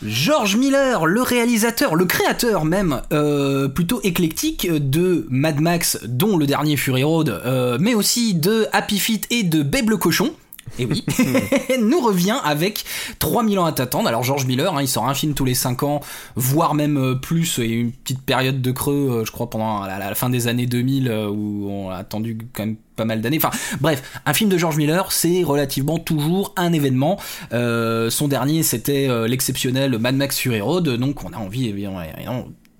George 0.02 0.56
Miller, 0.56 1.06
le 1.06 1.22
réalisateur, 1.22 1.96
le 1.96 2.04
créateur 2.04 2.64
même, 2.64 3.02
euh, 3.12 3.66
plutôt 3.66 4.00
éclectique 4.04 4.70
de 4.70 5.26
Mad 5.28 5.60
Max, 5.60 5.98
dont 6.04 6.36
le 6.36 6.46
dernier 6.46 6.76
Fury 6.76 7.02
Road, 7.02 7.28
euh, 7.28 7.78
mais 7.80 7.94
aussi 7.94 8.34
de 8.34 8.66
Happy 8.72 9.00
Feet 9.00 9.26
et 9.30 9.42
de 9.42 9.62
Babe 9.62 9.90
le 9.90 9.96
cochon. 9.96 10.32
Et 10.78 10.86
oui, 10.86 11.04
nous 11.80 12.00
revient 12.00 12.38
avec 12.44 12.84
3000 13.18 13.58
ans 13.58 13.64
à 13.64 13.72
t'attendre. 13.72 14.08
Alors 14.08 14.22
George 14.22 14.46
Miller, 14.46 14.74
hein, 14.74 14.82
il 14.82 14.88
sort 14.88 15.08
un 15.08 15.14
film 15.14 15.34
tous 15.34 15.44
les 15.44 15.54
5 15.54 15.82
ans, 15.82 16.00
voire 16.36 16.74
même 16.74 16.96
euh, 16.96 17.14
plus, 17.14 17.58
et 17.58 17.66
une 17.66 17.92
petite 17.92 18.22
période 18.22 18.60
de 18.60 18.70
creux, 18.70 19.20
euh, 19.20 19.24
je 19.24 19.32
crois, 19.32 19.50
pendant 19.50 19.84
la, 19.84 20.14
fin 20.14 20.30
des 20.30 20.48
années 20.48 20.66
2000, 20.66 21.08
euh, 21.08 21.28
où 21.28 21.68
on 21.70 21.90
a 21.90 21.96
attendu 21.96 22.38
quand 22.52 22.66
même 22.66 22.76
pas 22.96 23.04
mal 23.04 23.20
d'années. 23.20 23.38
Enfin, 23.42 23.56
bref, 23.80 24.02
un 24.26 24.34
film 24.34 24.50
de 24.50 24.58
George 24.58 24.76
Miller, 24.76 25.12
c'est 25.12 25.42
relativement 25.44 25.98
toujours 25.98 26.52
un 26.56 26.72
événement. 26.72 27.18
son 27.52 28.28
dernier, 28.28 28.64
c'était 28.64 29.08
l'exceptionnel 29.28 29.98
Mad 29.98 30.16
Max 30.16 30.38
Fury 30.38 30.60
Road, 30.60 30.88
donc 30.88 31.24
on 31.24 31.32
a 31.32 31.36
envie 31.36 31.68
évidemment, 31.68 32.02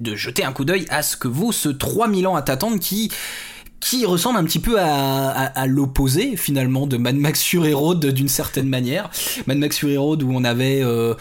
de 0.01 0.16
jeter 0.16 0.44
un 0.44 0.53
coup 0.53 0.64
d'œil 0.64 0.87
à 0.90 1.03
ce 1.03 1.16
que 1.16 1.29
vaut 1.29 1.53
ce 1.53 1.68
3000 1.68 2.27
ans 2.27 2.35
à 2.35 2.42
t'attendre 2.42 2.79
qui 2.81 3.12
qui 3.81 4.05
ressemble 4.07 4.38
un 4.38 4.45
petit 4.45 4.59
peu 4.59 4.77
à, 4.81 5.67
l'opposé 5.67 6.37
finalement 6.37 6.87
de 6.87 6.97
Mad 6.97 7.17
Max 7.17 7.43
Fury 7.43 7.73
Road 7.73 8.05
d'une 8.07 8.29
certaine 8.29 8.69
manière. 8.69 9.11
Mad 9.47 9.59
Max 9.59 9.79
Fury 9.79 9.97
Road 9.97 10.23
où 10.23 10.31
on 10.33 10.45
avait 10.45 10.83
euh, 10.83 11.14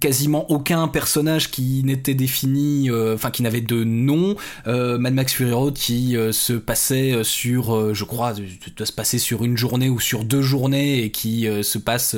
quasiment 0.00 0.50
aucun 0.50 0.88
personnage 0.88 1.50
qui 1.50 1.82
n'était 1.84 2.14
défini, 2.14 2.90
euh, 2.90 3.14
enfin 3.14 3.30
qui 3.30 3.42
n'avait 3.42 3.60
de 3.60 3.84
nom. 3.84 4.36
Euh, 4.66 4.98
Mad 4.98 5.14
Max 5.14 5.32
Fury 5.32 5.52
Road 5.52 5.74
qui 5.74 6.16
euh, 6.16 6.32
se 6.32 6.52
passait 6.52 7.22
sur, 7.24 7.94
je 7.94 8.04
crois, 8.04 8.34
doit 8.76 8.86
se 8.86 8.92
passer 8.92 9.18
sur 9.18 9.44
une 9.44 9.56
journée 9.56 9.88
ou 9.88 10.00
sur 10.00 10.24
deux 10.24 10.42
journées 10.42 11.02
et 11.02 11.10
qui 11.10 11.46
se 11.62 11.78
passe 11.78 12.16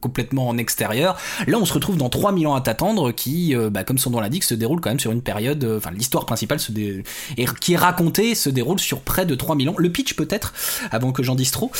complètement 0.00 0.48
en 0.48 0.58
extérieur. 0.58 1.16
Là, 1.46 1.58
on 1.58 1.64
se 1.64 1.72
retrouve 1.72 1.96
dans 1.96 2.08
3000 2.08 2.46
ans 2.46 2.54
à 2.54 2.60
t'attendre 2.60 3.12
qui, 3.12 3.54
bah, 3.70 3.84
comme 3.84 3.98
son 3.98 4.10
nom 4.10 4.20
l'indique, 4.20 4.44
se 4.44 4.54
déroule 4.54 4.80
quand 4.80 4.90
même 4.90 5.00
sur 5.00 5.12
une 5.12 5.22
période, 5.22 5.64
enfin 5.76 5.90
l'histoire 5.90 6.26
principale 6.26 6.60
se 6.60 6.72
dé... 6.72 7.02
et 7.36 7.46
qui 7.60 7.74
est 7.74 7.76
racontée 7.76 8.34
se 8.34 8.50
déroule 8.50 8.80
sur 8.80 9.00
près 9.00 9.26
de 9.26 9.34
3000 9.34 9.68
ans. 9.68 9.74
Le 9.76 9.90
pitch 9.90 10.14
peut-être, 10.14 10.52
avant 10.90 11.12
que 11.12 11.22
j'en 11.22 11.34
dise 11.34 11.50
trop. 11.50 11.70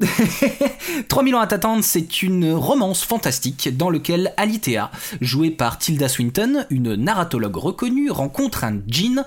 3000 1.08 1.34
ans 1.34 1.40
à 1.40 1.46
t'attendre, 1.46 1.82
c'est 1.82 2.22
une 2.22 2.52
romance 2.52 3.04
fantastique 3.04 3.76
dans 3.76 3.90
lequel 3.90 4.32
Alitea, 4.36 4.90
jouée 5.20 5.50
par 5.50 5.78
Tilda 5.78 6.08
Swinton, 6.08 6.66
une 6.70 6.94
narratologue 6.94 7.56
reconnue, 7.56 8.10
rencontre 8.10 8.64
un 8.64 8.78
djinn, 8.86 9.24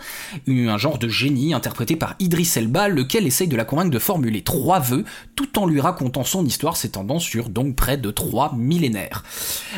un 0.47 0.77
genre 0.77 0.97
de 0.97 1.09
génie 1.09 1.53
interprété 1.53 1.95
par 1.95 2.15
Idris 2.19 2.53
Elba, 2.55 2.87
lequel 2.87 3.27
essaye 3.27 3.47
de 3.47 3.57
la 3.57 3.65
convaincre 3.65 3.91
de 3.91 3.99
formuler 3.99 4.43
trois 4.43 4.79
vœux 4.79 5.03
tout 5.35 5.59
en 5.59 5.65
lui 5.65 5.81
racontant 5.81 6.23
son 6.23 6.45
histoire 6.45 6.77
s'étendant 6.77 7.19
sur 7.19 7.49
donc 7.49 7.75
près 7.75 7.97
de 7.97 8.11
trois 8.11 8.53
millénaires. 8.55 9.23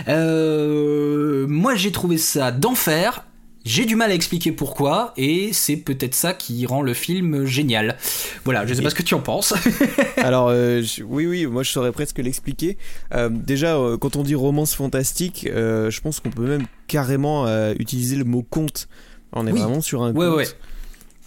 Euh, 0.07 1.47
moi 1.47 1.75
j'ai 1.75 1.91
trouvé 1.91 2.17
ça 2.17 2.51
d'enfer, 2.51 3.25
j'ai 3.65 3.85
du 3.85 3.95
mal 3.95 4.11
à 4.11 4.13
expliquer 4.13 4.51
pourquoi, 4.51 5.13
et 5.15 5.53
c'est 5.53 5.77
peut-être 5.77 6.15
ça 6.15 6.33
qui 6.33 6.65
rend 6.65 6.81
le 6.81 6.93
film 6.93 7.45
génial. 7.45 7.97
Voilà, 8.43 8.65
je 8.65 8.73
sais 8.73 8.81
pas 8.81 8.89
ce 8.89 8.95
que 8.95 9.03
tu 9.03 9.13
en 9.13 9.21
penses. 9.21 9.53
Alors, 10.17 10.49
euh, 10.49 10.83
oui, 11.05 11.25
oui, 11.25 11.45
moi 11.45 11.63
je 11.63 11.71
saurais 11.71 11.93
presque 11.93 12.17
l'expliquer. 12.17 12.77
Euh, 13.13 13.29
déjà, 13.31 13.77
euh, 13.77 13.97
quand 13.97 14.17
on 14.17 14.23
dit 14.23 14.35
romance 14.35 14.75
fantastique, 14.75 15.47
je 15.49 16.01
pense 16.01 16.19
qu'on 16.19 16.29
peut 16.29 16.45
même 16.45 16.65
carrément 16.87 17.47
utiliser 17.79 18.17
le 18.17 18.25
mot 18.25 18.43
conte. 18.43 18.89
On 19.31 19.47
est 19.47 19.51
vraiment 19.51 19.81
sur 19.81 20.03
un 20.03 20.13
conte. 20.13 20.35
Ouais. 20.35 20.47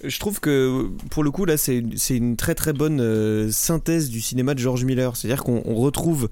Je 0.05 0.19
trouve 0.19 0.41
que 0.41 0.91
pour 1.11 1.25
le 1.25 1.31
coup, 1.31 1.47
là, 1.47 1.57
c'est 1.57 1.83
une 2.11 2.37
très 2.37 2.55
très 2.55 2.75
bonne 2.75 3.51
synthèse 3.51 4.11
du 4.11 4.21
cinéma 4.21 4.53
de 4.53 4.59
George 4.59 4.85
Miller. 4.85 5.17
C'est-à-dire 5.17 5.43
qu'on 5.43 5.75
retrouve 5.75 6.29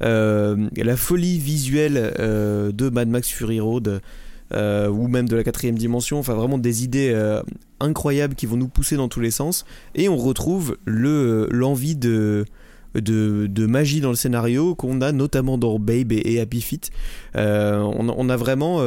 la 0.00 0.96
folie 0.96 1.38
visuelle 1.38 2.12
de 2.18 2.88
Mad 2.90 3.08
Max 3.08 3.30
Fury 3.30 3.58
Road. 3.58 4.02
Euh, 4.52 4.88
ou 4.88 5.08
même 5.08 5.28
de 5.28 5.34
la 5.34 5.42
quatrième 5.42 5.76
dimension, 5.76 6.20
enfin 6.20 6.34
vraiment 6.34 6.58
des 6.58 6.84
idées 6.84 7.10
euh, 7.12 7.42
incroyables 7.80 8.36
qui 8.36 8.46
vont 8.46 8.56
nous 8.56 8.68
pousser 8.68 8.96
dans 8.96 9.08
tous 9.08 9.18
les 9.18 9.32
sens, 9.32 9.64
et 9.96 10.08
on 10.08 10.16
retrouve 10.16 10.76
le 10.84 11.48
l'envie 11.50 11.96
de, 11.96 12.44
de, 12.94 13.66
magie 13.66 14.00
dans 14.00 14.10
le 14.10 14.14
scénario 14.14 14.76
qu'on 14.76 15.00
a 15.00 15.10
notamment 15.10 15.58
dans 15.58 15.80
Babe 15.80 16.12
et, 16.12 16.40
Happy 16.40 16.60
Feet. 16.60 16.90
Euh, 17.34 17.80
on, 17.80 18.28
a 18.28 18.36
vraiment 18.36 18.78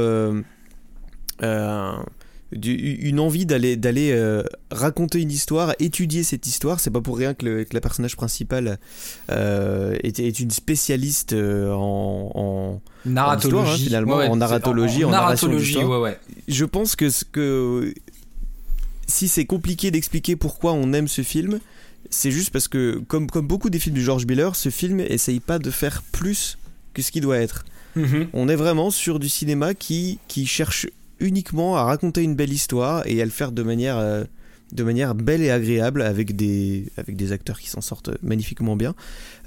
une 2.51 3.19
envie 3.19 3.45
d'aller 3.45 3.75
d'aller 3.75 4.11
euh, 4.11 4.43
raconter 4.71 5.21
une 5.21 5.31
histoire, 5.31 5.73
étudier 5.79 6.23
cette 6.23 6.47
histoire. 6.47 6.79
C'est 6.79 6.89
pas 6.89 7.01
pour 7.01 7.17
rien 7.17 7.33
que, 7.33 7.45
le, 7.45 7.63
que 7.63 7.73
la 7.73 7.81
personnage 7.81 8.15
principale 8.15 8.79
euh, 9.31 9.95
est, 10.03 10.19
est, 10.19 10.39
une 10.39 10.51
spécialiste 10.51 11.33
euh, 11.33 11.71
en, 11.71 12.31
en 12.33 12.81
narratologie, 13.05 13.71
hein, 13.71 13.77
finalement, 13.77 14.15
en 14.15 14.35
narratologie, 14.35 15.05
en, 15.05 15.11
narratologie. 15.11 15.77
Je 16.47 16.65
pense 16.65 16.95
que 16.95 17.09
ce 17.09 17.23
que 17.23 17.93
si 19.07 19.27
c'est 19.27 19.45
compliqué 19.45 19.91
d'expliquer 19.91 20.35
pourquoi 20.35 20.73
on 20.73 20.93
aime 20.93 21.07
ce 21.07 21.21
film, 21.21 21.59
c'est 22.09 22.31
juste 22.31 22.49
parce 22.49 22.67
que 22.67 23.01
comme 23.07 23.29
comme 23.29 23.47
beaucoup 23.47 23.69
des 23.69 23.79
films 23.79 23.95
du 23.95 24.03
George 24.03 24.25
Miller, 24.25 24.55
ce 24.55 24.69
film 24.69 24.99
essaye 24.99 25.39
pas 25.39 25.59
de 25.59 25.69
faire 25.69 26.01
plus 26.11 26.57
que 26.93 27.03
ce 27.03 27.11
qu'il 27.11 27.21
doit 27.21 27.37
être. 27.37 27.65
Mhm. 27.95 28.27
On 28.33 28.49
est 28.49 28.55
vraiment 28.55 28.91
sur 28.91 29.19
du 29.19 29.29
cinéma 29.29 29.73
qui, 29.73 30.19
qui 30.27 30.45
cherche 30.45 30.87
uniquement 31.19 31.75
à 31.75 31.83
raconter 31.83 32.23
une 32.23 32.35
belle 32.35 32.53
histoire 32.53 33.03
et 33.05 33.21
à 33.21 33.25
le 33.25 33.31
faire 33.31 33.51
de 33.51 33.63
manière, 33.63 33.97
euh, 33.97 34.23
de 34.71 34.83
manière 34.83 35.15
belle 35.15 35.41
et 35.41 35.51
agréable 35.51 36.01
avec 36.01 36.35
des, 36.35 36.91
avec 36.97 37.15
des 37.15 37.31
acteurs 37.31 37.59
qui 37.59 37.69
s'en 37.69 37.81
sortent 37.81 38.11
magnifiquement 38.21 38.75
bien. 38.75 38.95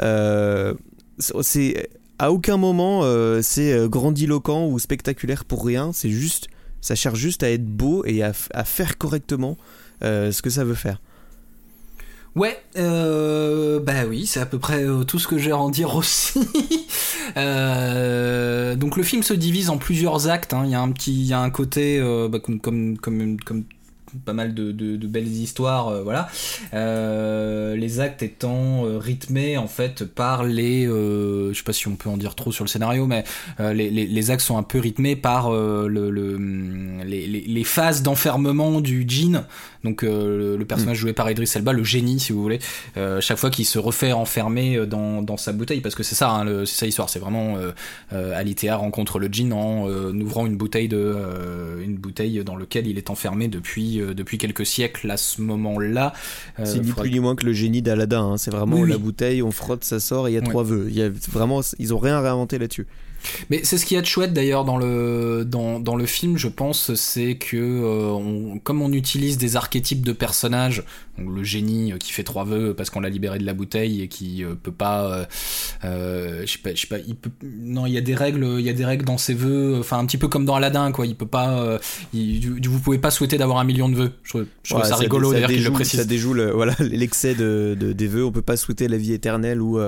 Euh, 0.00 0.74
c'est 1.18 1.90
à 2.18 2.32
aucun 2.32 2.56
moment 2.56 3.00
euh, 3.04 3.40
c'est 3.42 3.88
grandiloquent 3.88 4.66
ou 4.66 4.78
spectaculaire 4.78 5.44
pour 5.44 5.64
rien. 5.64 5.92
C'est 5.92 6.10
juste, 6.10 6.48
ça 6.80 6.94
cherche 6.94 7.18
juste 7.18 7.42
à 7.42 7.50
être 7.50 7.66
beau 7.66 8.04
et 8.04 8.22
à, 8.22 8.32
à 8.52 8.64
faire 8.64 8.98
correctement 8.98 9.56
ce 10.00 10.42
que 10.42 10.50
ça 10.50 10.64
veut 10.64 10.74
faire. 10.74 11.00
Ouais, 12.34 12.58
euh, 12.78 13.78
bah 13.78 14.06
oui, 14.08 14.26
c'est 14.26 14.40
à 14.40 14.46
peu 14.46 14.58
près 14.58 14.82
euh, 14.84 15.04
tout 15.04 15.18
ce 15.18 15.28
que 15.28 15.36
j'ai 15.36 15.50
à 15.50 15.58
en 15.58 15.68
dire 15.68 15.94
aussi. 15.94 16.40
euh, 17.36 18.74
donc 18.74 18.96
le 18.96 19.02
film 19.02 19.22
se 19.22 19.34
divise 19.34 19.68
en 19.68 19.76
plusieurs 19.76 20.28
actes. 20.28 20.54
Hein. 20.54 20.62
Il 20.64 20.70
y 20.70 20.74
a 20.74 20.80
un 20.80 20.90
petit, 20.92 21.12
il 21.12 21.26
y 21.26 21.34
a 21.34 21.40
un 21.40 21.50
côté 21.50 21.98
euh, 22.00 22.28
bah, 22.28 22.38
comme, 22.40 22.58
comme, 22.58 22.96
comme, 22.96 23.38
comme 23.40 23.64
pas 24.24 24.32
mal 24.32 24.54
de, 24.54 24.72
de, 24.72 25.06
belles 25.06 25.26
histoires, 25.26 25.88
euh, 25.88 26.02
voilà. 26.02 26.28
Euh, 26.74 27.76
les 27.76 28.00
actes 28.00 28.22
étant 28.22 28.84
euh, 28.84 28.98
rythmés 28.98 29.56
en 29.56 29.66
fait 29.66 30.04
par 30.04 30.44
les, 30.44 30.84
je 30.84 31.52
sais 31.54 31.62
pas 31.64 31.72
si 31.72 31.88
on 31.88 31.96
peut 31.96 32.08
en 32.08 32.16
dire 32.16 32.34
trop 32.34 32.52
sur 32.52 32.64
le 32.64 32.68
scénario, 32.68 33.06
mais 33.06 33.24
les, 33.58 33.90
les, 33.90 34.06
les, 34.06 34.30
actes 34.30 34.42
sont 34.42 34.56
un 34.56 34.62
peu 34.62 34.78
rythmés 34.78 35.16
par 35.16 35.50
le, 35.50 35.88
le 35.88 36.36
les, 37.04 37.26
les, 37.26 37.64
phases 37.64 38.02
d'enfermement 38.02 38.80
du 38.80 39.04
djinn. 39.06 39.44
Donc 39.84 40.02
le, 40.02 40.62
personnage 40.64 40.98
mm. 40.98 41.00
joué 41.00 41.12
par 41.12 41.30
Idris 41.30 41.50
Elba, 41.54 41.72
le 41.72 41.84
génie 41.84 42.20
si 42.20 42.32
vous 42.32 42.42
voulez, 42.42 42.60
chaque 43.20 43.38
fois 43.38 43.50
qu'il 43.50 43.66
se 43.66 43.78
refait 43.78 44.12
enfermer 44.12 44.86
dans, 44.86 45.22
dans 45.22 45.36
sa 45.36 45.52
bouteille, 45.52 45.80
parce 45.80 45.94
que 45.94 46.02
c'est 46.02 46.14
ça, 46.14 46.30
hein, 46.30 46.64
c'est 46.64 46.74
ça 46.74 46.86
l'histoire, 46.86 47.08
c'est 47.08 47.18
vraiment 47.18 47.56
Alitea 48.10 48.76
rencontre 48.76 49.18
le 49.18 49.28
djinn 49.28 49.52
en 49.52 49.86
ouvrant 50.20 50.46
une 50.46 50.56
bouteille 50.56 50.88
de, 50.88 51.16
une 51.82 51.96
bouteille 51.96 52.42
dans 52.44 52.56
lequel 52.56 52.86
il 52.86 52.98
est 52.98 53.10
enfermé 53.10 53.48
depuis 53.48 54.01
depuis 54.14 54.38
quelques 54.38 54.66
siècles 54.66 55.10
à 55.10 55.16
ce 55.16 55.40
moment-là. 55.40 56.12
Euh, 56.58 56.64
c'est 56.64 56.80
ni 56.80 56.92
plus 56.92 57.10
ni 57.10 57.20
moins 57.20 57.36
que 57.36 57.46
le 57.46 57.52
génie 57.52 57.82
d'Aladin. 57.82 58.32
Hein. 58.32 58.36
C'est 58.36 58.50
vraiment 58.50 58.84
la 58.84 58.98
bouteille, 58.98 59.42
on 59.42 59.50
frotte, 59.50 59.84
ça 59.84 60.00
sort, 60.00 60.28
et 60.28 60.32
il 60.32 60.34
y 60.34 60.38
a 60.38 60.42
trois 60.42 60.64
vœux. 60.64 60.86
Il 60.88 60.96
y 60.96 61.02
a 61.02 61.10
vraiment, 61.30 61.60
ils 61.78 61.94
ont 61.94 61.98
rien 61.98 62.20
réinventé 62.20 62.58
là-dessus. 62.58 62.86
Mais 63.50 63.60
c'est 63.64 63.78
ce 63.78 63.86
qui 63.86 63.94
y 63.94 63.96
a 63.96 64.00
de 64.00 64.06
chouette 64.06 64.32
d'ailleurs 64.32 64.64
dans 64.64 64.76
le, 64.76 65.44
dans, 65.44 65.80
dans, 65.80 65.96
le 65.96 66.06
film, 66.06 66.36
je 66.36 66.48
pense, 66.48 66.94
c'est 66.94 67.36
que 67.36 67.56
euh, 67.56 68.58
comme 68.62 68.82
on 68.82 68.92
utilise 68.92 69.38
des 69.38 69.56
archétypes 69.56 70.04
de 70.04 70.12
personnages, 70.12 70.82
donc 71.18 71.34
le 71.34 71.44
génie 71.44 71.92
euh, 71.92 71.98
qui 71.98 72.12
fait 72.12 72.24
trois 72.24 72.44
vœux 72.44 72.74
parce 72.74 72.90
qu'on 72.90 73.00
l'a 73.00 73.08
libéré 73.08 73.38
de 73.38 73.44
la 73.44 73.54
bouteille 73.54 74.02
et 74.02 74.08
qui 74.08 74.44
euh, 74.44 74.54
peut 74.60 74.72
pas, 74.72 75.26
je 75.82 76.44
sais 76.46 76.58
pas, 76.58 76.74
je 76.74 76.80
sais 76.80 76.86
pas, 76.86 76.98
il 76.98 77.14
peut, 77.14 77.30
non, 77.42 77.86
il 77.86 77.92
y 77.92 77.98
a 77.98 78.00
des 78.00 78.14
règles, 78.14 78.56
il 78.58 78.64
y 78.64 78.70
a 78.70 78.74
des 78.74 78.84
règles 78.84 79.04
dans 79.04 79.18
ses 79.18 79.34
vœux, 79.34 79.76
enfin 79.80 79.98
un 79.98 80.06
petit 80.06 80.18
peu 80.18 80.28
comme 80.28 80.44
dans 80.44 80.54
Aladdin, 80.54 80.92
quoi. 80.92 81.06
Il 81.06 81.14
peut 81.14 81.26
pas, 81.26 81.78
vous 82.12 82.80
pouvez 82.80 82.98
pas 82.98 83.10
souhaiter 83.10 83.38
d'avoir 83.38 83.58
un 83.58 83.64
million 83.64 83.88
de 83.88 83.96
vœux. 83.96 84.12
Je, 84.22 84.38
trouve 84.68 84.84
ça, 84.84 84.96
rigolo 84.96 85.32
d'ailleurs 85.32 85.50
qu'il 85.50 85.64
le 85.64 85.70
précise. 85.70 86.00
Ça 86.00 86.04
déjoue 86.04 86.34
voilà 86.54 86.74
l'excès 86.78 87.34
de, 87.34 87.76
de, 87.78 87.92
des 87.92 88.06
vœux. 88.06 88.24
On 88.24 88.32
peut 88.32 88.42
pas 88.42 88.56
souhaiter 88.56 88.88
la 88.88 88.96
vie 88.96 89.12
éternelle 89.12 89.60
ou 89.60 89.78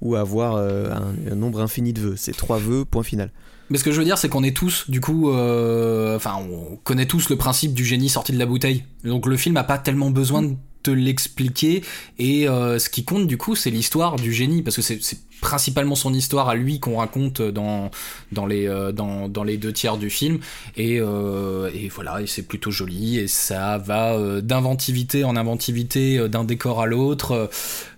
ou 0.00 0.16
avoir 0.16 0.56
euh, 0.56 0.90
un, 1.30 1.34
nombre 1.34 1.60
infini 1.60 1.92
de 1.92 2.00
vœux. 2.00 2.14
C'est 2.16 2.36
trois 2.36 2.58
vœux, 2.58 2.84
point 2.84 3.02
final. 3.02 3.30
Mais 3.70 3.78
ce 3.78 3.84
que 3.84 3.92
je 3.92 3.98
veux 3.98 4.04
dire, 4.04 4.16
c'est 4.16 4.28
qu'on 4.28 4.44
est 4.44 4.56
tous, 4.56 4.88
du 4.88 5.00
coup, 5.00 5.30
euh, 5.30 6.16
enfin, 6.16 6.36
on 6.36 6.76
connaît 6.76 7.06
tous 7.06 7.28
le 7.28 7.36
principe 7.36 7.74
du 7.74 7.84
génie 7.84 8.08
sorti 8.08 8.32
de 8.32 8.38
la 8.38 8.46
bouteille. 8.46 8.84
Donc 9.04 9.26
le 9.26 9.36
film 9.36 9.56
a 9.56 9.64
pas 9.64 9.78
tellement 9.78 10.10
besoin 10.10 10.42
de 10.42 10.54
te 10.82 10.90
l'expliquer. 10.90 11.82
Et 12.18 12.48
euh, 12.48 12.78
ce 12.78 12.88
qui 12.88 13.04
compte, 13.04 13.26
du 13.26 13.36
coup, 13.36 13.56
c'est 13.56 13.70
l'histoire 13.70 14.16
du 14.16 14.32
génie, 14.32 14.62
parce 14.62 14.76
que 14.76 14.82
c'est 14.82 15.00
principalement 15.40 15.94
son 15.94 16.12
histoire 16.12 16.48
à 16.48 16.54
lui 16.54 16.80
qu'on 16.80 16.96
raconte 16.96 17.40
dans, 17.42 17.90
dans, 18.32 18.46
les, 18.46 18.66
euh, 18.66 18.92
dans, 18.92 19.28
dans, 19.28 19.44
les 19.44 19.56
deux 19.56 19.72
tiers 19.72 19.96
du 19.96 20.10
film. 20.10 20.38
Et, 20.76 20.98
euh, 21.00 21.70
voilà, 21.94 22.20
c'est 22.26 22.42
plutôt 22.42 22.70
joli, 22.70 23.18
et 23.18 23.28
ça 23.28 23.78
va 23.78 24.14
euh, 24.14 24.40
d'inventivité 24.40 25.24
en 25.24 25.36
inventivité 25.36 26.28
d'un 26.28 26.44
décor 26.44 26.80
à 26.80 26.86
l'autre. 26.86 27.50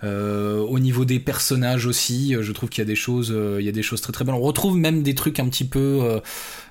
au 0.03 0.79
niveau 0.79 1.05
des 1.05 1.19
personnages 1.19 1.87
aussi, 1.87 2.35
je 2.41 2.53
trouve 2.53 2.69
qu'il 2.69 2.83
y 2.83 2.87
a 2.87 2.89
des 2.89 2.95
choses, 2.95 3.35
il 3.59 3.65
y 3.65 3.69
a 3.69 3.73
des 3.73 3.83
choses 3.83 4.01
très 4.01 4.13
très 4.13 4.25
bonnes. 4.25 4.35
On 4.35 4.41
retrouve 4.41 4.77
même 4.77 5.03
des 5.03 5.15
trucs 5.15 5.39
un 5.41 5.49
petit 5.49 5.65
peu... 5.65 6.21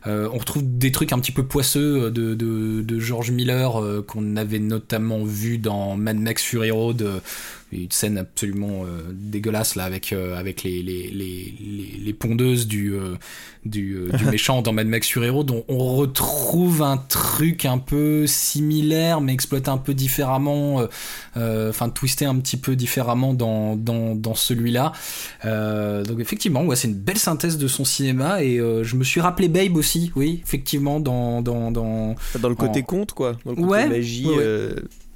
on 0.06 0.38
retrouve 0.38 0.64
des 0.66 0.92
trucs 0.92 1.14
un 1.14 1.20
petit 1.20 1.32
peu 1.32 1.44
poisseux 1.44 2.12
de, 2.12 2.34
de, 2.34 2.82
de 2.82 3.00
George 3.00 3.32
Miller 3.32 3.82
qu'on 4.08 4.36
avait 4.36 4.60
notamment 4.60 5.24
vu 5.24 5.58
dans 5.58 5.96
Mad 5.96 6.18
Max 6.18 6.44
Fury 6.44 6.72
Road 6.72 7.22
une 7.72 7.92
scène 7.92 8.18
absolument 8.18 8.84
euh, 8.84 9.12
dégueulasse 9.12 9.76
là 9.76 9.84
avec 9.84 10.12
euh, 10.12 10.38
avec 10.38 10.64
les 10.64 10.82
les, 10.82 11.10
les, 11.10 11.54
les, 12.04 12.14
pondeuses 12.14 12.68
du 12.68 12.94
euh, 12.94 13.16
du, 13.64 14.08
du, 14.18 14.26
méchant 14.32 14.62
dans 14.62 14.74
Mad 14.74 14.88
Max 14.88 15.06
sur 15.06 15.24
Hero 15.24 15.44
dont 15.44 15.66
on 15.68 15.78
retrouve 15.78 16.82
un 16.82 16.98
truc 16.98 17.66
un 17.66 17.78
peu 17.78 18.26
similaire 18.26 19.22
mais 19.22 19.34
exploité 19.34 19.70
un 19.70 19.78
peu 19.78 19.94
différemment 19.94 20.88
enfin 21.36 21.90
twisté 21.90 22.26
un 22.26 22.36
petit 22.40 22.58
peu 22.58 22.76
différemment 22.76 23.34
dans 23.34 23.76
dans, 23.76 24.16
dans 24.16 24.36
celui-là. 24.36 24.94
Donc 25.44 26.20
effectivement 26.20 26.64
ouais 26.64 26.76
c'est 26.76 26.88
une 26.88 26.96
belle 26.96 27.20
synthèse 27.20 27.58
de 27.58 27.68
son 27.68 27.86
cinéma 27.86 28.44
et 28.44 28.58
je 28.58 28.96
me 28.96 29.04
suis 29.04 29.22
rappelé 29.22 29.48
Babe 29.48 29.76
aussi 29.76 30.12
oui 30.16 30.42
effectivement 30.44 31.00
dans 31.00 31.42
dans 31.42 31.72
dans 31.72 32.16
dans 32.40 32.50
le 32.50 32.56
côté 32.56 32.82
conte 32.82 33.14
quoi. 33.14 33.34
Dans 33.46 33.52
le 33.52 33.58
côté 33.58 33.68
ouais, 33.68 33.90
magie 33.90 34.28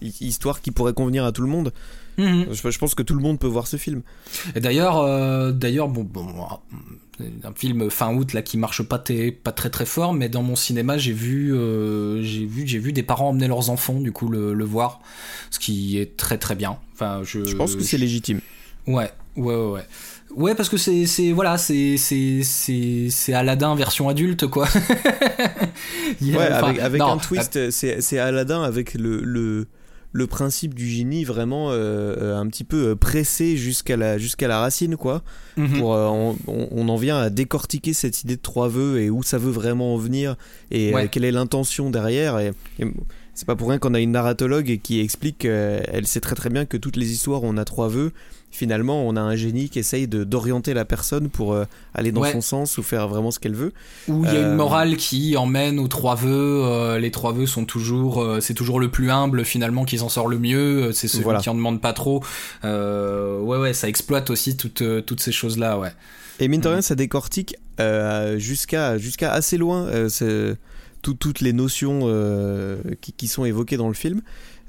histoire 0.01 0.61
qui 0.61 0.71
pourrait 0.71 0.93
convenir 0.93 1.25
à 1.25 1.31
tout 1.31 1.41
le 1.41 1.47
monde 1.47 1.71
Mhm. 2.17 2.47
Je, 2.51 2.77
pense 2.77 2.95
que 2.95 3.03
tout 3.03 3.15
le 3.15 3.21
monde 3.21 3.39
peut 3.39 3.47
voir 3.47 3.67
ce 3.67 3.77
film. 3.77 4.01
Et 4.55 4.59
d'ailleurs, 4.59 4.99
euh, 4.99 5.51
d'ailleurs, 5.51 5.87
bon, 5.87 6.03
bon, 6.03 6.25
un 7.43 7.53
film 7.55 7.89
fin 7.89 8.13
août 8.13 8.33
là 8.33 8.41
qui 8.41 8.57
marche 8.57 8.83
pas, 8.83 9.01
pas 9.43 9.51
très 9.51 9.69
très 9.69 9.85
fort, 9.85 10.13
mais 10.13 10.29
dans 10.29 10.43
mon 10.43 10.55
cinéma 10.55 10.97
j'ai 10.97 11.13
vu, 11.13 11.53
euh, 11.53 12.21
j'ai 12.23 12.45
vu, 12.45 12.67
j'ai 12.67 12.79
vu 12.79 12.91
des 12.91 13.03
parents 13.03 13.29
emmener 13.29 13.47
leurs 13.47 13.69
enfants 13.69 13.99
du 13.99 14.11
coup 14.11 14.29
le, 14.29 14.63
voir, 14.63 15.01
ce 15.51 15.59
qui 15.59 15.97
est 15.99 16.17
très 16.17 16.37
très 16.37 16.55
bien. 16.55 16.77
Enfin, 16.93 17.21
je, 17.23 17.45
je 17.45 17.55
pense 17.55 17.75
que 17.75 17.83
c'est 17.83 17.97
légitime. 17.97 18.41
Ouais, 18.87 19.11
ouais, 19.35 19.55
ouais. 19.55 19.71
ouais. 19.71 19.85
Ouais, 20.35 20.55
parce 20.55 20.67
que 20.67 20.77
c'est, 20.77 21.05
c'est 21.05 21.31
voilà, 21.31 21.59
c'est, 21.59 21.95
c'est, 21.97 22.41
c'est, 22.43 23.07
c'est 23.11 23.33
Aladdin 23.33 23.75
version 23.75 24.09
adulte, 24.09 24.47
quoi. 24.47 24.67
ouais, 26.21 26.37
avec, 26.37 26.79
avec 26.79 27.01
un 27.01 27.17
twist, 27.17 27.69
c'est, 27.69 28.01
c'est 28.01 28.17
Aladdin 28.17 28.63
avec 28.63 28.95
le, 28.95 29.21
le, 29.21 29.67
le 30.13 30.27
principe 30.27 30.75
du 30.75 30.87
génie 30.87 31.23
vraiment 31.23 31.71
euh, 31.71 32.15
euh, 32.21 32.37
un 32.37 32.47
petit 32.47 32.63
peu 32.63 32.89
euh, 32.89 32.95
pressé 32.95 33.57
jusqu'à 33.57 33.97
la, 33.97 34.19
jusqu'à 34.19 34.47
la 34.47 34.59
racine, 34.59 34.95
quoi. 34.95 35.23
Mhm. 35.57 35.79
Pour, 35.79 35.89
on, 35.89 36.37
on, 36.47 36.89
en 36.89 36.95
vient 36.95 37.17
à 37.17 37.29
décortiquer 37.29 37.93
cette 37.93 38.23
idée 38.23 38.35
de 38.35 38.41
trois 38.41 38.69
vœux 38.69 39.01
et 39.01 39.09
où 39.09 39.23
ça 39.23 39.39
veut 39.39 39.51
vraiment 39.51 39.95
en 39.95 39.97
venir 39.97 40.35
et 40.71 40.93
quelle 41.11 41.25
est 41.25 41.31
l'intention 41.31 41.89
derrière. 41.89 42.39
Et, 42.39 42.53
c'est 43.35 43.47
pas 43.47 43.55
pour 43.55 43.69
rien 43.69 43.79
qu'on 43.79 43.95
a 43.95 43.99
une 43.99 44.11
narratologue 44.11 44.79
qui 44.83 44.99
explique 44.99 45.39
qu'elle 45.39 46.05
sait 46.05 46.19
très 46.19 46.35
très 46.35 46.51
bien 46.51 46.65
que 46.65 46.77
toutes 46.77 46.97
les 46.97 47.11
histoires 47.11 47.41
on 47.43 47.57
a 47.57 47.65
trois 47.65 47.87
vœux, 47.87 48.11
finalement, 48.53 49.05
on 49.07 49.15
a 49.15 49.21
un 49.21 49.35
génie 49.35 49.67
qui 49.67 49.79
essaye 49.79 50.07
de, 50.07 50.23
d'orienter 50.23 50.75
la 50.75 50.85
personne 50.85 51.29
pour 51.29 51.53
euh, 51.53 51.65
aller 51.95 52.11
dans 52.11 52.23
son 52.23 52.41
sens 52.41 52.77
ou 52.77 52.83
faire 52.83 53.07
vraiment 53.07 53.31
ce 53.31 53.39
qu'elle 53.39 53.55
veut. 53.55 53.73
Ou 54.07 54.23
il 54.25 54.31
y 54.31 54.37
a 54.37 54.41
une 54.41 54.45
euh, 54.45 54.55
morale 54.55 54.95
qui 54.95 55.35
emmène 55.35 55.79
aux 55.79 55.87
trois 55.87 56.15
vœux. 56.15 56.61
Euh, 56.63 56.99
les 56.99 57.09
trois 57.09 57.33
vœux 57.33 57.47
sont 57.47 57.65
toujours, 57.65 58.25
c'est 58.41 58.53
toujours 58.53 58.79
le 58.79 58.89
plus 58.89 59.09
humble 59.09 59.43
finalement 59.43 59.85
qui 59.85 59.97
s'en 59.97 60.09
sort 60.09 60.27
le 60.27 60.37
mieux. 60.37 60.91
C'est 60.93 61.07
celui 61.07 61.35
qui 61.39 61.49
en 61.49 61.55
demande 61.55 61.81
pas 61.81 61.93
trop. 61.93 62.23
ouais, 62.63 63.57
ouais, 63.57 63.73
ça 63.73 63.89
exploite 63.89 64.29
aussi 64.29 64.55
toutes, 64.55 64.83
toutes 65.05 65.19
ces 65.19 65.31
choses-là, 65.31 65.79
ouais. 65.79 65.91
Et 66.39 66.47
mine 66.47 66.61
de 66.61 66.67
rien, 66.67 66.81
ça 66.81 66.95
décortique 66.95 67.55
jusqu'à 68.37 68.97
jusqu'à 68.97 69.31
assez 69.33 69.57
loin 69.57 69.87
toutes 71.01 71.41
les 71.41 71.53
notions 71.53 72.01
qui, 73.01 73.13
qui, 73.13 73.27
sont 73.27 73.45
évoquées 73.45 73.77
dans 73.77 73.87
le 73.87 73.95
film. 73.95 74.21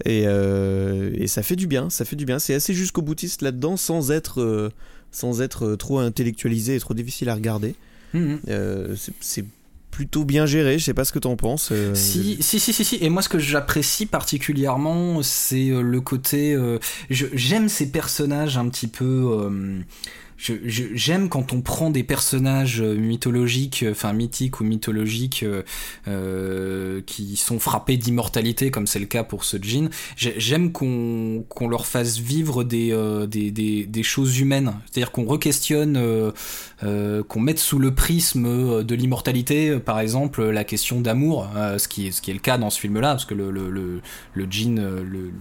Euh, 0.07 1.11
et, 1.15 1.27
ça 1.27 1.43
fait 1.43 1.57
du 1.57 1.67
bien, 1.67 1.91
ça 1.91 2.05
fait 2.05 2.17
du 2.17 2.25
bien. 2.25 2.39
C'est 2.39 2.55
assez 2.55 2.75
jusqu'au 2.75 3.03
boutiste 3.03 3.43
là-dedans 3.43 3.77
sans 3.77 4.11
être, 4.11 4.41
euh, 4.41 4.71
sans 5.11 5.41
être 5.41 5.67
euh, 5.67 5.77
trop 5.77 5.99
intellectualisé 5.99 6.77
et 6.77 6.81
trop 6.81 6.95
difficile 6.95 7.29
à 7.29 7.35
regarder. 7.35 7.75
Mhm. 8.13 8.39
c'est 9.21 9.45
plutôt 9.91 10.25
bien 10.25 10.47
géré, 10.47 10.79
je 10.79 10.85
sais 10.85 10.95
pas 10.95 11.05
ce 11.05 11.13
que 11.13 11.19
t'en 11.19 11.35
penses. 11.35 11.73
Si, 11.95 12.39
si, 12.41 12.61
si, 12.61 12.73
si, 12.73 12.85
si, 12.85 12.99
Et 13.01 13.11
moi, 13.11 13.23
ce 13.23 13.29
que 13.29 13.41
j'apprécie 13.41 14.07
particulièrement, 14.07 15.21
c'est 15.23 15.71
le 15.71 16.01
côté. 16.01 16.57
J'aime 17.11 17.69
ces 17.69 17.91
personnages 17.91 18.57
un 18.57 18.69
petit 18.69 18.87
peu 18.87 19.51
j'aime 20.37 21.29
quand 21.29 21.53
on 21.53 21.61
prend 21.61 21.91
des 21.91 22.03
personnages 22.03 22.81
euh, 22.81 22.95
mythologiques, 22.95 23.83
euh, 23.83 23.93
enfin 23.93 24.13
mythiques 24.13 24.61
ou 24.61 24.65
mythologiques, 24.65 25.45
euh, 26.09 27.01
qui 27.07 27.37
sont 27.37 27.59
frappés 27.59 27.97
d'immortalité, 27.97 28.71
comme 28.71 28.87
c'est 28.87 28.99
le 28.99 29.07
cas 29.07 29.25
pour 29.25 29.45
ce 29.45 29.57
jean. 29.61 29.89
J'aime 30.17 30.73
qu'on 30.73 31.45
qu'on 31.49 31.69
leur 31.69 31.87
fasse 31.87 32.19
vivre 32.19 32.65
des, 32.65 32.95
des, 33.29 33.51
des, 33.51 33.87
des, 33.87 34.03
choses 34.03 34.39
humaines, 34.39 34.75
c'est-à-dire 34.85 35.13
qu'on 35.13 35.25
requestionne, 35.25 36.33
qu'on 37.29 37.41
mette 37.41 37.59
sous 37.59 37.79
le 37.79 37.95
prisme 37.95 38.85
de 38.85 38.95
l'immortalité, 38.95 39.79
par 39.79 40.01
exemple, 40.01 40.43
la 40.45 40.65
question 40.65 41.01
d'amour, 41.01 41.49
ce, 41.79 41.89
qui 41.89 42.09
est, 42.09 42.13
ce 42.13 42.21
qui 42.21 42.31
est 42.31 42.35
le 42.35 42.41
cas 42.41 42.59
dans 42.59 42.71
ce 42.71 42.81
film-là, 42.81 43.13
parce 43.13 43.25
que 43.25 43.35
le, 43.35 43.51
le, 43.51 43.71
le, 43.71 44.01
le 44.35 44.47
jean, 44.51 44.77
le, 44.77 45.33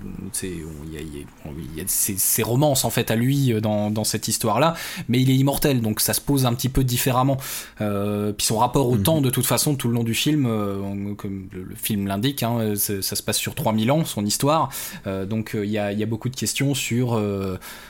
il 0.44 0.94
y 0.94 0.98
a, 0.98 1.02
y 1.02 1.82
a 1.82 1.84
ses, 1.88 2.18
ses 2.18 2.44
romances 2.44 2.86
en 2.86 2.90
fait 2.90 3.12
à 3.12 3.16
lui 3.16 3.54
dans, 3.62 3.92
dans 3.92 4.04
cette 4.04 4.28
histoire-là 4.28 4.76
mais 5.10 5.22
il 5.22 5.30
est 5.30 5.36
immortel, 5.36 5.82
donc 5.82 6.00
ça 6.00 6.14
se 6.14 6.22
pose 6.22 6.46
un 6.46 6.54
petit 6.54 6.70
peu 6.70 6.84
différemment. 6.84 7.38
Euh, 7.82 8.32
puis 8.34 8.46
son 8.46 8.58
rapport 8.58 8.90
au 8.90 8.96
mhm. 8.96 9.04
temps, 9.04 9.22
de 9.22 9.30
toute 9.30 9.46
façon, 9.46 9.76
tout 9.76 9.88
le 9.88 9.96
long 9.96 10.04
du 10.04 10.14
film, 10.14 10.46
euh, 10.48 11.14
comme 11.16 11.48
le, 11.52 11.76
film 11.76 12.08
l'indique, 12.08 12.44
hein, 12.44 12.74
ça 12.76 13.02
se 13.02 13.24
passe 13.24 13.38
sur 13.38 13.56
3000 13.56 13.92
ans, 13.92 14.06
son 14.06 14.26
histoire. 14.26 14.70
Euh, 15.08 15.26
donc 15.26 15.52
il 15.54 15.70
y 15.70 15.78
a, 15.78 15.92
y, 15.92 16.04
a, 16.04 16.06
beaucoup 16.06 16.30
de 16.30 16.36
questions 16.36 16.74
sur 16.74 17.22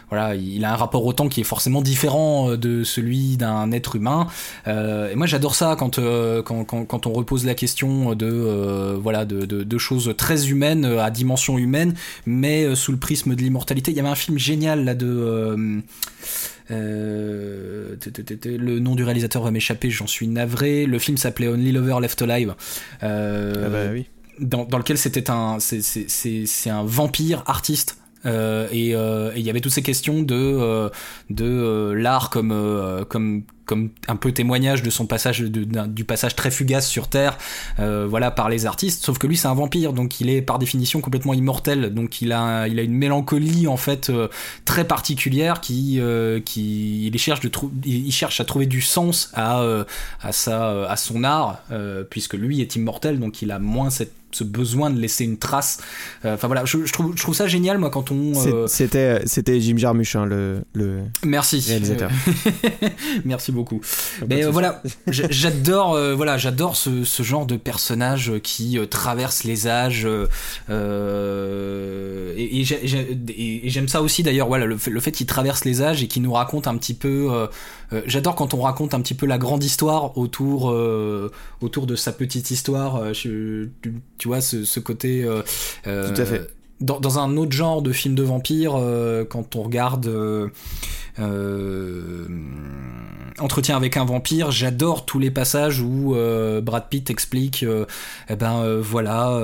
voilà, 0.10 0.36
il 0.36 0.64
a 0.64 0.72
un 0.72 0.76
rapport 0.76 1.06
au 1.06 1.14
temps 1.14 1.28
qui 1.28 1.42
est 1.42 1.46
forcément 1.46 1.82
différent 1.82 2.56
de 2.56 2.84
celui 2.84 3.38
d'un 3.46 3.72
être 3.72 3.96
humain. 3.96 4.28
Euh, 4.68 5.12
et 5.12 5.16
moi, 5.16 5.28
j'adore 5.28 5.56
ça 5.56 5.76
quand, 5.78 6.00
quand, 6.00 6.64
quand, 6.66 6.86
quand, 6.86 7.08
on 7.08 7.14
repose 7.14 7.46
la 7.46 7.56
question 7.56 8.16
de 8.16 8.98
voilà 9.02 9.26
de, 9.26 9.46
de, 9.46 9.64
de, 9.64 9.78
choses 9.78 10.14
très 10.18 10.50
humaines 10.50 10.86
à 10.86 11.10
dimension 11.10 11.58
humaine, 11.58 11.94
mais 12.26 12.76
sous 12.76 12.92
le 12.92 12.98
prisme 12.98 13.36
de 13.36 13.42
l'immortalité. 13.42 13.92
Il 13.92 13.98
y 13.98 14.00
avait 14.00 14.10
un 14.10 14.16
film 14.16 14.38
génial 14.38 14.86
là 14.86 14.96
de 14.96 15.82
euh, 16.72 17.96
le 18.46 18.80
nom 18.80 18.96
du 18.96 19.04
réalisateur 19.04 19.44
va 19.44 19.52
m'échapper, 19.52 19.90
j'en 19.90 20.08
suis 20.08 20.28
navré. 20.28 20.86
Le 20.86 21.00
film 21.00 21.18
s'appelait 21.18 21.48
Only 21.48 21.72
Lover 21.72 21.98
Left 22.02 22.22
Alive. 22.22 22.56
Euh, 23.04 23.54
ah 23.66 23.70
bah 23.70 23.92
oui. 23.92 24.08
Dans, 24.40 24.66
dans, 24.66 24.80
lequel 24.80 24.98
c'était 24.98 25.30
un 25.30 25.58
c'est 25.60 26.70
un 26.70 26.84
vampire 26.84 27.44
artiste 27.46 27.98
euh, 28.26 28.68
et 28.72 28.90
il 29.40 29.46
y 29.46 29.50
avait 29.50 29.62
toutes 29.62 29.72
ces 29.72 29.84
questions 29.84 30.22
de 30.22 30.90
de 31.30 31.94
l'art 31.96 32.30
comme 32.30 33.06
comme 33.10 33.44
comme 33.66 33.92
un 34.08 34.16
peu 34.16 34.32
témoignage 34.32 34.84
de 34.84 34.90
son 34.90 35.06
passage 35.06 35.40
du 35.42 36.04
passage 36.04 36.36
très 36.36 36.52
fugace 36.52 36.88
sur 36.88 37.08
Terre 37.08 37.38
euh, 37.80 38.06
voilà 38.08 38.32
par 38.32 38.50
les 38.50 38.66
artistes. 38.66 39.04
Sauf 39.04 39.18
que 39.18 39.28
lui 39.28 39.38
c'est 39.38 39.48
un 39.48 39.54
vampire 39.54 39.94
donc 39.94 40.20
il 40.20 40.30
est 40.30 40.42
par 40.42 40.60
définition 40.60 41.02
complètement 41.02 41.34
immortel. 41.34 41.94
Donc 41.94 42.22
il 42.22 42.32
a 42.32 42.68
il 42.68 42.80
a 42.80 42.84
une 42.84 42.94
mélancolie 42.94 43.68
en 43.68 43.78
fait 43.78 44.10
euh, 44.10 44.28
très 44.66 44.86
particulière 44.86 45.62
qui 45.62 46.00
euh, 46.00 46.40
qui 46.40 47.08
il 47.08 47.18
cherche 47.18 47.42
de 47.42 47.52
il 47.86 48.12
cherche 48.12 48.40
à 48.40 48.46
trouver 48.46 48.66
du 48.66 48.82
sens 48.82 49.32
à 49.34 49.64
à 50.22 50.32
sa 50.32 50.90
à 50.90 50.96
son 50.98 51.24
art 51.24 51.62
puisque 52.10 52.34
lui 52.34 52.62
est 52.62 52.76
immortel 52.76 53.20
donc 53.20 53.42
il 53.42 53.52
a 53.52 53.60
moins 53.60 53.90
cette 53.90 54.14
ce 54.36 54.44
besoin 54.44 54.90
de 54.90 55.00
laisser 55.00 55.24
une 55.24 55.38
trace. 55.38 55.80
Euh, 56.26 56.36
enfin 56.36 56.48
voilà, 56.48 56.66
je, 56.66 56.78
trouve, 56.92 57.14
je 57.16 57.22
trouve 57.22 57.36
ça 57.36 57.48
génial 57.48 57.78
moi 57.78 57.90
quand 57.90 58.12
on. 58.12 58.34
Euh, 58.36 58.68
c'était 58.68 59.22
c'était 59.26 59.60
Jim 59.60 59.78
Jarmusch 59.78 60.16
hein, 60.16 60.26
le, 60.26 60.64
le 60.74 61.02
Merci. 61.24 61.64
réalisateur. 61.68 62.10
Merci 63.26 63.52
beaucoup. 63.52 63.82
Mais 64.28 64.46
euh, 64.46 64.52
voilà, 64.52 64.82
j'adore 65.08 65.98
voilà 66.16 66.38
j'adore 66.38 66.76
ce, 66.76 67.04
ce, 67.04 67.24
genre 67.24 67.46
de 67.46 67.56
personnage 67.56 68.34
qui 68.42 68.78
traverse 68.90 69.44
les 69.44 69.68
âges 69.68 70.08
et, 72.38 72.62
et 72.62 73.70
j'aime 73.70 73.88
ça 73.88 74.02
aussi 74.02 74.24
d'ailleurs 74.24 74.48
voilà 74.48 74.66
le, 74.66 74.78
le 74.86 75.00
fait 75.00 75.12
qu'il 75.12 75.28
traverse 75.28 75.66
les 75.66 75.82
âges 75.82 76.04
et 76.04 76.08
qu'il 76.08 76.22
nous 76.24 76.34
raconte 76.34 76.68
un 76.68 76.76
petit 76.78 76.94
peu 76.94 77.48
euh, 77.94 78.02
j'adore 78.06 78.36
quand 78.36 78.54
on 78.54 78.62
raconte 78.62 78.94
un 78.94 79.02
petit 79.02 79.14
peu 79.14 79.26
la 79.26 79.38
grande 79.38 79.64
histoire 79.64 80.18
autour, 80.18 80.72
euh, 80.72 81.32
autour 81.62 81.86
de 81.86 81.96
sa 81.96 82.12
petite 82.12 82.52
histoire. 82.52 82.98
Euh, 82.98 83.12
tu, 83.14 84.23
vois, 84.28 84.42
ce, 84.42 84.80
côté. 84.80 85.26
Tout 85.84 85.90
à 85.90 86.26
fait. 86.26 86.48
Dans, 86.82 87.00
dans, 87.00 87.20
un 87.20 87.38
autre 87.38 87.54
genre 87.54 87.82
de 87.82 87.92
film 87.92 88.16
de 88.16 88.24
vampire, 88.24 88.74
quand 89.30 89.56
on 89.56 89.64
regarde 89.64 90.08
euh, 91.20 92.28
entretien 93.40 93.76
avec 93.76 93.98
un 93.98 94.06
vampire, 94.06 94.52
j'adore 94.52 95.06
tous 95.06 95.20
les 95.20 95.30
passages 95.30 95.80
où 95.80 96.16
euh, 96.16 96.62
Brad 96.62 96.88
Pitt 96.90 97.10
explique, 97.10 97.64
euh, 97.64 97.86
eh 98.30 98.36
ben 98.36 98.80
voilà, 98.80 99.40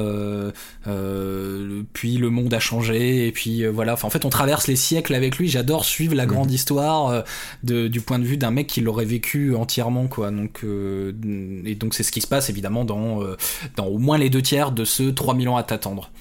puis 1.93 2.17
le 2.17 2.29
monde 2.29 2.53
a 2.53 2.59
changé 2.59 3.27
et 3.27 3.31
puis 3.31 3.65
voilà. 3.67 3.93
Enfin, 3.93 4.07
en 4.07 4.11
fait, 4.11 4.25
on 4.25 4.29
traverse 4.29 4.67
les 4.67 4.75
siècles 4.75 5.13
avec 5.13 5.37
lui. 5.37 5.47
J'adore 5.47 5.85
suivre 5.85 6.15
la 6.15 6.25
grande 6.25 6.49
mhm. 6.49 6.55
histoire 6.55 7.23
de, 7.63 7.87
du 7.87 8.01
point 8.01 8.19
de 8.19 8.25
vue 8.25 8.37
d'un 8.37 8.51
mec 8.51 8.67
qui 8.67 8.81
l'aurait 8.81 9.05
vécu 9.05 9.55
entièrement, 9.55 10.07
quoi. 10.07 10.31
Donc, 10.31 10.63
et 10.63 11.75
donc 11.75 11.93
c'est 11.93 12.03
ce 12.03 12.11
qui 12.11 12.21
se 12.21 12.27
passe 12.27 12.49
évidemment 12.49 12.85
dans, 12.85 13.21
dans 13.75 13.85
au 13.85 13.97
moins 13.97 14.17
les 14.17 14.29
deux 14.29 14.41
tiers 14.41 14.71
de 14.71 14.85
ce 14.85 15.03
3000 15.03 15.49
ans 15.49 15.57
à 15.57 15.63
t'attendre, 15.63 16.11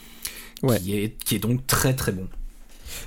qui, 0.60 0.96
est, 0.96 1.14
qui 1.24 1.34
est 1.36 1.38
donc 1.38 1.66
très 1.66 1.94
très 1.94 2.12
bon. 2.12 2.26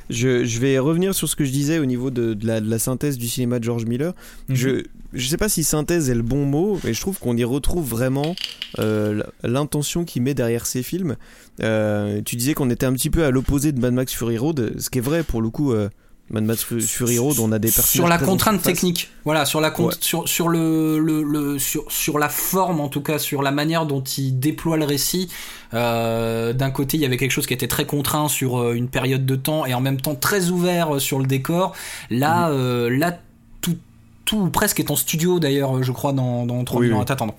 Je, 0.09 0.45
je, 0.45 0.59
vais 0.59 0.77
revenir 0.79 1.15
sur 1.15 1.27
ce 1.27 1.35
que 1.35 1.43
je 1.43 1.51
disais 1.51 1.79
au 1.79 1.85
niveau 1.85 2.11
de, 2.11 2.33
de, 2.33 2.45
la, 2.47 2.61
de 2.61 2.69
la, 2.69 2.79
synthèse 2.79 3.17
du 3.17 3.27
cinéma 3.27 3.59
de 3.59 3.63
George 3.63 3.85
Miller. 3.85 4.13
Mm 4.47 4.53
-hmm. 4.53 4.57
Je 4.57 4.83
je 5.13 5.27
sais 5.27 5.37
pas 5.37 5.49
si 5.49 5.63
synthèse 5.63 6.09
est 6.09 6.15
le 6.15 6.21
bon 6.21 6.45
mot, 6.45 6.79
mais 6.83 6.93
je 6.93 7.01
trouve 7.01 7.19
qu'on 7.19 7.35
y 7.35 7.43
retrouve 7.43 7.87
vraiment 7.87 8.35
euh, 8.79 9.23
l'intention 9.43 10.05
qu'il 10.05 10.21
met 10.21 10.33
derrière 10.33 10.65
ses 10.65 10.83
films. 10.83 11.17
Euh, 11.61 12.21
tu 12.23 12.35
disais 12.35 12.53
qu'on 12.53 12.69
était 12.69 12.85
un 12.85 12.93
petit 12.93 13.09
peu 13.09 13.25
à 13.25 13.31
l'opposé 13.31 13.71
de 13.71 13.79
Mad 13.79 13.93
Max 13.93 14.13
Fury 14.13 14.37
Road, 14.37 14.75
ce 14.79 14.89
qui 14.89 14.99
est 14.99 15.01
vrai 15.01 15.23
pour 15.23 15.41
le 15.41 15.49
coup. 15.49 15.73
Euh, 15.73 15.89
Mad 16.31 16.45
Max 16.45 16.63
Fury 16.63 17.19
Road, 17.19 17.39
on 17.39 17.51
a 17.51 17.59
des 17.59 17.67
personnages 17.67 17.91
sur 17.91 18.07
la 18.07 18.17
contrainte 18.17 18.61
technique. 18.61 19.09
Voilà, 19.25 19.45
sur 19.45 19.59
la 19.59 19.77
ouais. 19.79 19.93
sur 19.99 20.27
sur 20.29 20.47
le, 20.47 20.97
le, 20.97 21.23
le, 21.23 21.59
sur 21.59 21.91
sur 21.91 22.19
la 22.19 22.29
forme 22.29 22.79
en 22.79 22.87
tout 22.87 23.01
cas, 23.01 23.19
sur 23.19 23.41
la 23.41 23.51
manière 23.51 23.85
dont 23.85 24.01
il 24.01 24.39
déploie 24.39 24.77
le 24.77 24.85
récit. 24.85 25.29
Euh, 25.73 26.53
D'un 26.53 26.71
côté, 26.71 26.97
il 26.97 27.01
y 27.01 27.05
avait 27.05 27.17
quelque 27.17 27.31
chose 27.31 27.47
qui 27.47 27.53
était 27.53 27.67
très 27.67 27.85
contraint 27.85 28.29
sur 28.29 28.71
une 28.71 28.87
période 28.87 29.25
de 29.25 29.35
temps 29.35 29.65
et 29.65 29.73
en 29.73 29.81
même 29.81 29.99
temps 29.99 30.15
très 30.15 30.49
ouvert 30.49 31.01
sur 31.01 31.19
le 31.19 31.25
décor. 31.25 31.75
Là, 32.09 32.49
mmh. 32.49 32.53
euh, 32.53 32.97
là 32.97 33.19
tout 33.59 33.77
tout 34.23 34.49
presque 34.49 34.79
est 34.79 34.89
en 34.89 34.95
studio 34.95 35.39
d'ailleurs, 35.39 35.83
je 35.83 35.91
crois, 35.91 36.13
dans 36.13 36.45
dans 36.45 36.63
3 36.63 36.79
oui, 36.79 36.85
millions 36.85 36.97
oui. 36.97 37.03
à 37.03 37.05
t'attendre. 37.05 37.35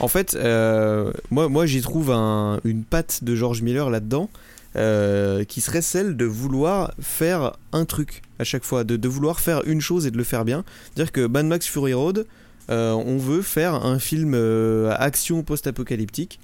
En 0.00 0.08
fait, 0.08 0.34
euh, 0.34 1.12
moi, 1.30 1.48
moi 1.48 1.66
j'y 1.66 1.82
trouve 1.82 2.10
un, 2.10 2.58
une 2.64 2.84
patte 2.84 3.22
de 3.22 3.34
George 3.36 3.62
Miller 3.62 3.90
là-dedans. 3.90 4.30
Euh, 4.74 5.44
qui 5.44 5.60
serait 5.60 5.82
celle 5.82 6.16
de 6.16 6.24
vouloir 6.24 6.94
faire 6.98 7.58
un 7.72 7.84
truc 7.84 8.22
à 8.38 8.44
chaque 8.44 8.64
fois, 8.64 8.84
de, 8.84 8.96
de 8.96 9.08
vouloir 9.08 9.38
faire 9.38 9.62
une 9.66 9.82
chose 9.82 10.06
et 10.06 10.10
de 10.10 10.16
le 10.16 10.24
faire 10.24 10.46
bien. 10.46 10.64
Dire 10.96 11.12
que 11.12 11.26
Mad 11.26 11.44
Max 11.44 11.66
Fury 11.66 11.92
Road, 11.92 12.26
euh, 12.70 12.92
on 12.92 13.18
veut 13.18 13.42
faire 13.42 13.74
un 13.74 13.98
film 13.98 14.32
euh, 14.34 14.94
action 14.98 15.42
post-apocalyptique. 15.42 16.40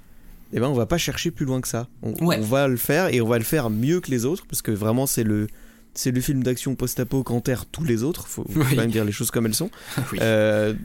Et 0.53 0.61
ben 0.61 0.66
on 0.68 0.74
va 0.74 0.85
pas 0.85 0.99
chercher 0.99 1.31
plus 1.31 1.47
loin 1.47 1.62
que 1.62 1.68
ça. 1.68 1.89
On, 2.03 2.12
ouais. 2.26 2.37
on, 2.39 2.43
va 2.43 2.68
le 2.68 2.76
faire 2.76 3.12
et 3.14 3.22
on 3.22 3.26
va 3.26 3.39
le 3.39 3.45
faire 3.45 3.70
mieux 3.70 4.01
que 4.01 4.11
les 4.11 4.26
autres 4.26 4.45
parce 4.47 4.61
que 4.61 4.72
vraiment 4.72 5.07
c'est 5.07 5.24
le 5.24 5.47
c'est 5.95 6.11
le 6.11 6.20
film 6.20 6.43
d'action 6.43 6.74
post-apo 6.74 7.22
qu'enterre 7.22 7.64
tous 7.64 7.85
les 7.85 8.03
autres. 8.03 8.26
Faut, 8.29 8.45
faut 8.45 8.61
oui. 8.61 8.66
quand 8.70 8.76
même 8.76 8.91
dire 8.91 9.07
les 9.07 9.12
choses 9.12 9.31
comme 9.31 9.47
elles 9.47 9.55
sont. 9.55 9.70
oui. 10.12 10.18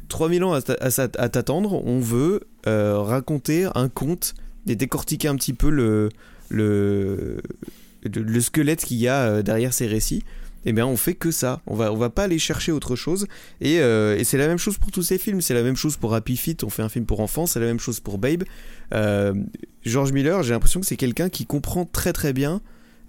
3000 0.08 0.44
ans 0.46 0.54
à, 0.54 0.60
à, 0.60 1.02
à 1.02 1.30
t'attendre, 1.30 1.86
on 1.86 2.00
veut 2.00 2.42
raconter 2.66 3.68
un 3.76 3.90
conte 3.90 4.34
et 4.66 4.76
décortiquer 4.78 5.28
un 5.28 5.36
petit 5.36 5.54
peu 5.54 5.70
le 5.70 6.10
le, 6.50 7.38
le, 8.04 8.22
le 8.22 8.42
squelette 8.42 8.86
qu'il 8.86 8.98
y 8.98 9.08
a 9.08 9.42
derrière 9.42 9.74
ces 9.74 9.88
récits, 9.88 10.24
eh 10.66 10.74
bien 10.74 10.86
on 10.88 10.98
fait 10.98 11.14
que 11.14 11.32
ça. 11.32 11.62
On 11.68 11.76
va, 11.76 11.92
on 11.92 11.98
va 11.98 12.10
pas 12.10 12.24
aller 12.24 12.40
chercher 12.40 12.72
autre 12.72 12.96
chose. 12.96 13.28
Et, 13.62 13.80
euh, 13.80 14.18
et 14.18 14.24
c'est 14.24 14.38
la 14.38 14.48
même 14.48 14.58
chose 14.58 14.78
pour 14.78 14.92
tous 14.92 15.04
ces 15.04 15.18
films. 15.18 15.42
C'est 15.42 15.54
la 15.54 15.64
même 15.64 15.76
chose 15.76 15.98
pour 15.98 16.14
Happy 16.14 16.38
Feet, 16.38 16.64
on 16.64 16.70
fait 16.70 16.82
un 16.82 16.90
film 16.90 17.06
pour 17.06 17.20
enfants. 17.20 17.46
C'est 17.46 17.60
la 17.60 17.66
même 17.66 17.80
chose 17.80 18.00
pour 18.00 18.18
Babe. 18.18 18.44
Euh, 18.94 19.34
George 19.84 20.12
Miller, 20.12 20.44
j'ai 20.44 20.54
l'impression 20.54 20.80
que 20.80 20.86
c'est 20.86 20.98
quelqu'un 20.98 21.30
qui 21.30 21.46
comprend 21.46 21.86
très 21.86 22.14
très 22.14 22.34
bien 22.34 22.62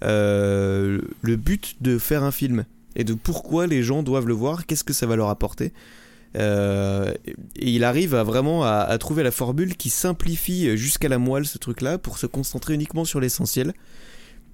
euh, 0.03 1.01
le 1.23 1.37
but 1.37 1.77
de 1.81 1.99
faire 1.99 2.25
un 2.25 2.33
film 2.33 2.65
et 2.97 3.05
de 3.05 3.15
pourquoi 3.15 3.67
les 3.67 3.83
gens 3.83 4.03
doivent 4.03 4.29
le 4.29 4.35
voir, 4.35 4.67
qu'est-ce 4.67 4.85
que 4.85 4.93
ça 4.93 5.07
va 5.07 5.17
leur 5.17 5.29
apporter. 5.29 5.73
Euh, 6.37 7.13
et 7.57 7.71
il 7.71 7.85
arrive 7.85 8.15
à 8.15 8.25
vraiment 8.25 8.65
à, 8.65 8.97
trouver 8.99 9.23
la 9.23 9.31
formule 9.31 9.77
qui 9.77 9.91
simplifie 9.91 10.77
jusqu'à 10.77 11.09
la 11.09 11.19
moelle 11.19 11.47
ce 11.47 11.59
truc-là 11.59 11.99
pour 11.99 12.19
se 12.19 12.27
concentrer 12.27 12.75
uniquement 12.75 13.05
sur 13.05 13.21
l'essentiel. 13.21 13.73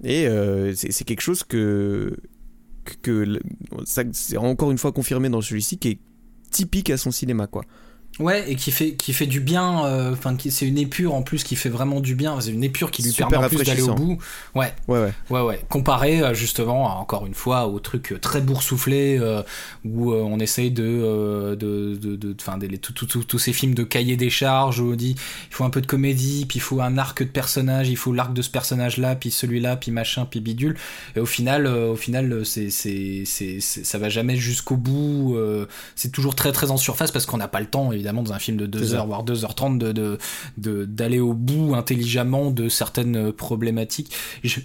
Et 0.03 0.27
euh, 0.27 0.73
c'est 0.75 1.03
quelque 1.03 1.21
chose 1.21 1.43
que, 1.43 2.17
que, 2.85 2.93
que 3.01 3.39
ça, 3.85 4.03
c'est 4.13 4.37
encore 4.37 4.71
une 4.71 4.77
fois 4.77 4.91
confirmé 4.91 5.29
dans 5.29 5.41
celui-ci 5.41 5.77
qui 5.77 5.89
est 5.89 5.99
typique 6.49 6.89
à 6.89 6.97
son 6.97 7.11
cinéma, 7.11 7.47
quoi. 7.47 7.63
Ouais, 8.19 8.51
et 8.51 8.55
qui 8.55 8.71
fait, 8.71 8.91
qui 8.93 9.13
fait 9.13 9.25
du 9.25 9.39
bien. 9.39 9.63
Enfin, 10.11 10.33
euh, 10.33 10.49
c'est 10.49 10.67
une 10.67 10.77
épure 10.77 11.13
en 11.13 11.21
plus 11.21 11.43
qui 11.43 11.55
fait 11.55 11.69
vraiment 11.69 12.01
du 12.01 12.13
bien. 12.13 12.39
C'est 12.41 12.51
une 12.51 12.63
épure 12.63 12.91
qui 12.91 13.01
lui 13.01 13.11
Super 13.11 13.29
permet 13.29 13.45
en 13.45 13.49
plus 13.49 13.63
d'aller 13.63 13.81
au 13.81 13.93
bout. 13.93 14.17
Ouais. 14.53 14.73
Ouais, 14.87 14.99
ouais. 14.99 15.13
Ouais, 15.29 15.41
ouais. 15.41 15.65
Comparé 15.69 16.21
justement, 16.33 16.99
encore 16.99 17.25
une 17.25 17.33
fois, 17.33 17.67
au 17.67 17.79
truc 17.79 18.15
très 18.21 18.41
boursouflé 18.41 19.17
euh, 19.17 19.41
où 19.85 20.11
euh, 20.11 20.21
on 20.21 20.39
essaye 20.39 20.71
de. 20.71 21.55
de, 21.57 21.95
de, 21.95 22.15
de 22.15 22.35
enfin, 22.39 22.59
tous 22.89 23.39
ces 23.39 23.53
films 23.53 23.73
de 23.73 23.83
cahier 23.83 24.17
des 24.17 24.29
charges 24.29 24.79
où 24.81 24.91
on 24.91 24.95
dit 24.95 25.15
il 25.49 25.53
faut 25.53 25.63
un 25.63 25.69
peu 25.69 25.81
de 25.81 25.87
comédie, 25.87 26.45
puis 26.45 26.57
il 26.57 26.61
faut 26.61 26.81
un 26.81 26.97
arc 26.97 27.23
de 27.23 27.29
personnage, 27.29 27.89
il 27.89 27.97
faut 27.97 28.13
l'arc 28.13 28.33
de 28.33 28.41
ce 28.41 28.49
personnage-là, 28.49 29.15
puis 29.15 29.31
celui-là, 29.31 29.77
puis 29.77 29.91
machin, 29.91 30.27
puis 30.29 30.41
bidule. 30.41 30.75
Et 31.15 31.19
au 31.19 31.25
final, 31.25 31.65
au 31.65 31.95
final, 31.95 32.45
c'est, 32.45 32.69
c'est, 32.69 33.23
c'est, 33.25 33.59
ça 33.61 33.97
va 33.97 34.09
jamais 34.09 34.35
jusqu'au 34.35 34.75
bout. 34.75 35.37
c'est 35.95 36.11
toujours 36.11 36.35
très, 36.35 36.51
très 36.51 36.71
en 36.71 36.77
surface 36.77 37.11
parce 37.11 37.25
qu'on 37.25 37.37
n'a 37.37 37.47
pas 37.47 37.61
le 37.61 37.67
temps, 37.67 37.91
évidemment 38.01 38.23
dans 38.23 38.33
un 38.33 38.39
film 38.39 38.57
de 38.57 38.67
2h 38.67 39.05
voire 39.05 39.23
2h30 39.23 39.77
de, 39.77 39.91
de, 39.91 40.17
de, 40.57 40.85
d'aller 40.85 41.19
au 41.19 41.33
bout 41.33 41.75
intelligemment 41.75 42.49
de 42.49 42.67
certaines 42.67 43.31
problématiques. 43.31 44.13
J'ai 44.43 44.63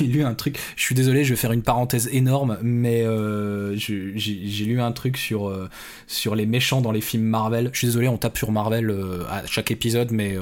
lu 0.00 0.22
un 0.22 0.34
truc 0.34 0.58
je 0.76 0.82
suis 0.82 0.94
désolé 0.94 1.24
je 1.24 1.30
vais 1.30 1.36
faire 1.36 1.52
une 1.52 1.62
parenthèse 1.62 2.08
énorme 2.12 2.58
mais 2.62 3.02
euh, 3.02 3.74
j'ai 3.76 4.64
lu 4.64 4.80
un 4.80 4.92
truc 4.92 5.16
sur, 5.16 5.48
euh, 5.48 5.68
sur 6.06 6.34
les 6.34 6.46
méchants 6.46 6.80
dans 6.80 6.92
les 6.92 7.00
films 7.00 7.24
Marvel. 7.24 7.70
Je 7.72 7.78
suis 7.78 7.86
désolé 7.86 8.08
on 8.08 8.18
tape 8.18 8.36
sur 8.36 8.52
Marvel 8.52 8.90
euh, 8.90 9.24
à 9.28 9.46
chaque 9.46 9.70
épisode 9.70 10.10
mais 10.12 10.36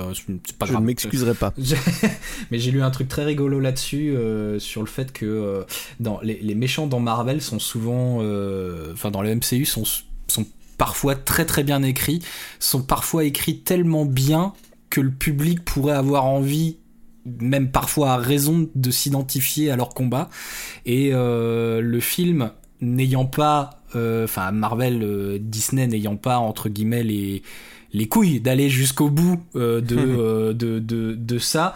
c'est 0.44 0.56
pas 0.56 0.66
je 0.66 0.72
grave. 0.72 0.80
je 0.80 0.82
ne 0.82 0.86
m'excuserai 0.86 1.34
pas. 1.34 1.54
Mais 2.50 2.58
j'ai 2.58 2.70
lu 2.70 2.82
un 2.82 2.90
truc 2.90 3.08
très 3.08 3.24
rigolo 3.24 3.60
là-dessus 3.60 4.16
sur 4.58 4.82
le 4.82 4.88
fait 4.88 5.12
que 5.12 5.64
dans 6.00 6.18
les, 6.22 6.38
les, 6.40 6.54
méchants 6.54 6.86
dans 6.86 7.00
Marvel 7.00 7.40
sont 7.40 7.58
souvent 7.58 8.16
enfin 8.92 9.10
dans 9.10 9.22
le 9.22 9.34
MCU 9.34 9.64
sont, 9.64 9.84
sont 10.26 10.46
parfois 10.78 11.14
très 11.14 11.44
très 11.44 11.64
bien 11.64 11.82
écrits, 11.82 12.20
sont 12.58 12.82
parfois 12.82 13.24
écrits 13.24 13.58
tellement 13.58 14.06
bien 14.06 14.54
que 14.88 15.00
le 15.00 15.10
public 15.10 15.64
pourrait 15.64 15.94
avoir 15.94 16.24
envie 16.24 16.78
même 17.40 17.70
parfois 17.70 18.12
à 18.12 18.16
raison 18.16 18.70
de 18.74 18.90
s'identifier 18.90 19.70
à 19.70 19.76
leur 19.76 19.90
combat. 19.90 20.30
Et 20.86 21.10
euh, 21.12 21.80
le 21.80 22.00
film 22.00 22.52
n'ayant 22.80 23.26
pas 23.26 23.82
enfin 23.94 24.48
euh, 24.48 24.52
Marvel 24.52 25.02
euh, 25.02 25.38
Disney 25.40 25.86
n'ayant 25.86 26.16
pas 26.16 26.38
entre 26.38 26.68
guillemets 26.68 27.02
les 27.02 27.42
les 27.94 28.06
couilles 28.06 28.40
d'aller 28.40 28.68
jusqu'au 28.68 29.08
bout 29.08 29.42
de, 29.54 29.80
de, 30.52 30.52
de, 30.52 31.14
de 31.14 31.38
ça 31.38 31.74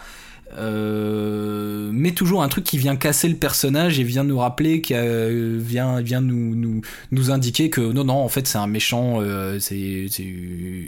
euh, 0.57 1.89
mais 1.93 2.11
toujours 2.11 2.43
un 2.43 2.47
truc 2.47 2.63
qui 2.63 2.77
vient 2.77 2.95
casser 2.95 3.27
le 3.27 3.35
personnage 3.35 3.99
et 3.99 4.03
vient 4.03 4.23
nous 4.23 4.37
rappeler, 4.37 4.81
qui 4.81 4.93
euh, 4.93 5.57
vient, 5.59 6.01
vient 6.01 6.21
nous, 6.21 6.55
nous, 6.55 6.81
nous 7.11 7.31
indiquer 7.31 7.69
que 7.69 7.81
non, 7.81 8.03
non, 8.03 8.15
en 8.15 8.29
fait, 8.29 8.47
c'est 8.47 8.57
un 8.57 8.67
méchant, 8.67 9.19
euh, 9.21 9.57
c'est 9.59 10.07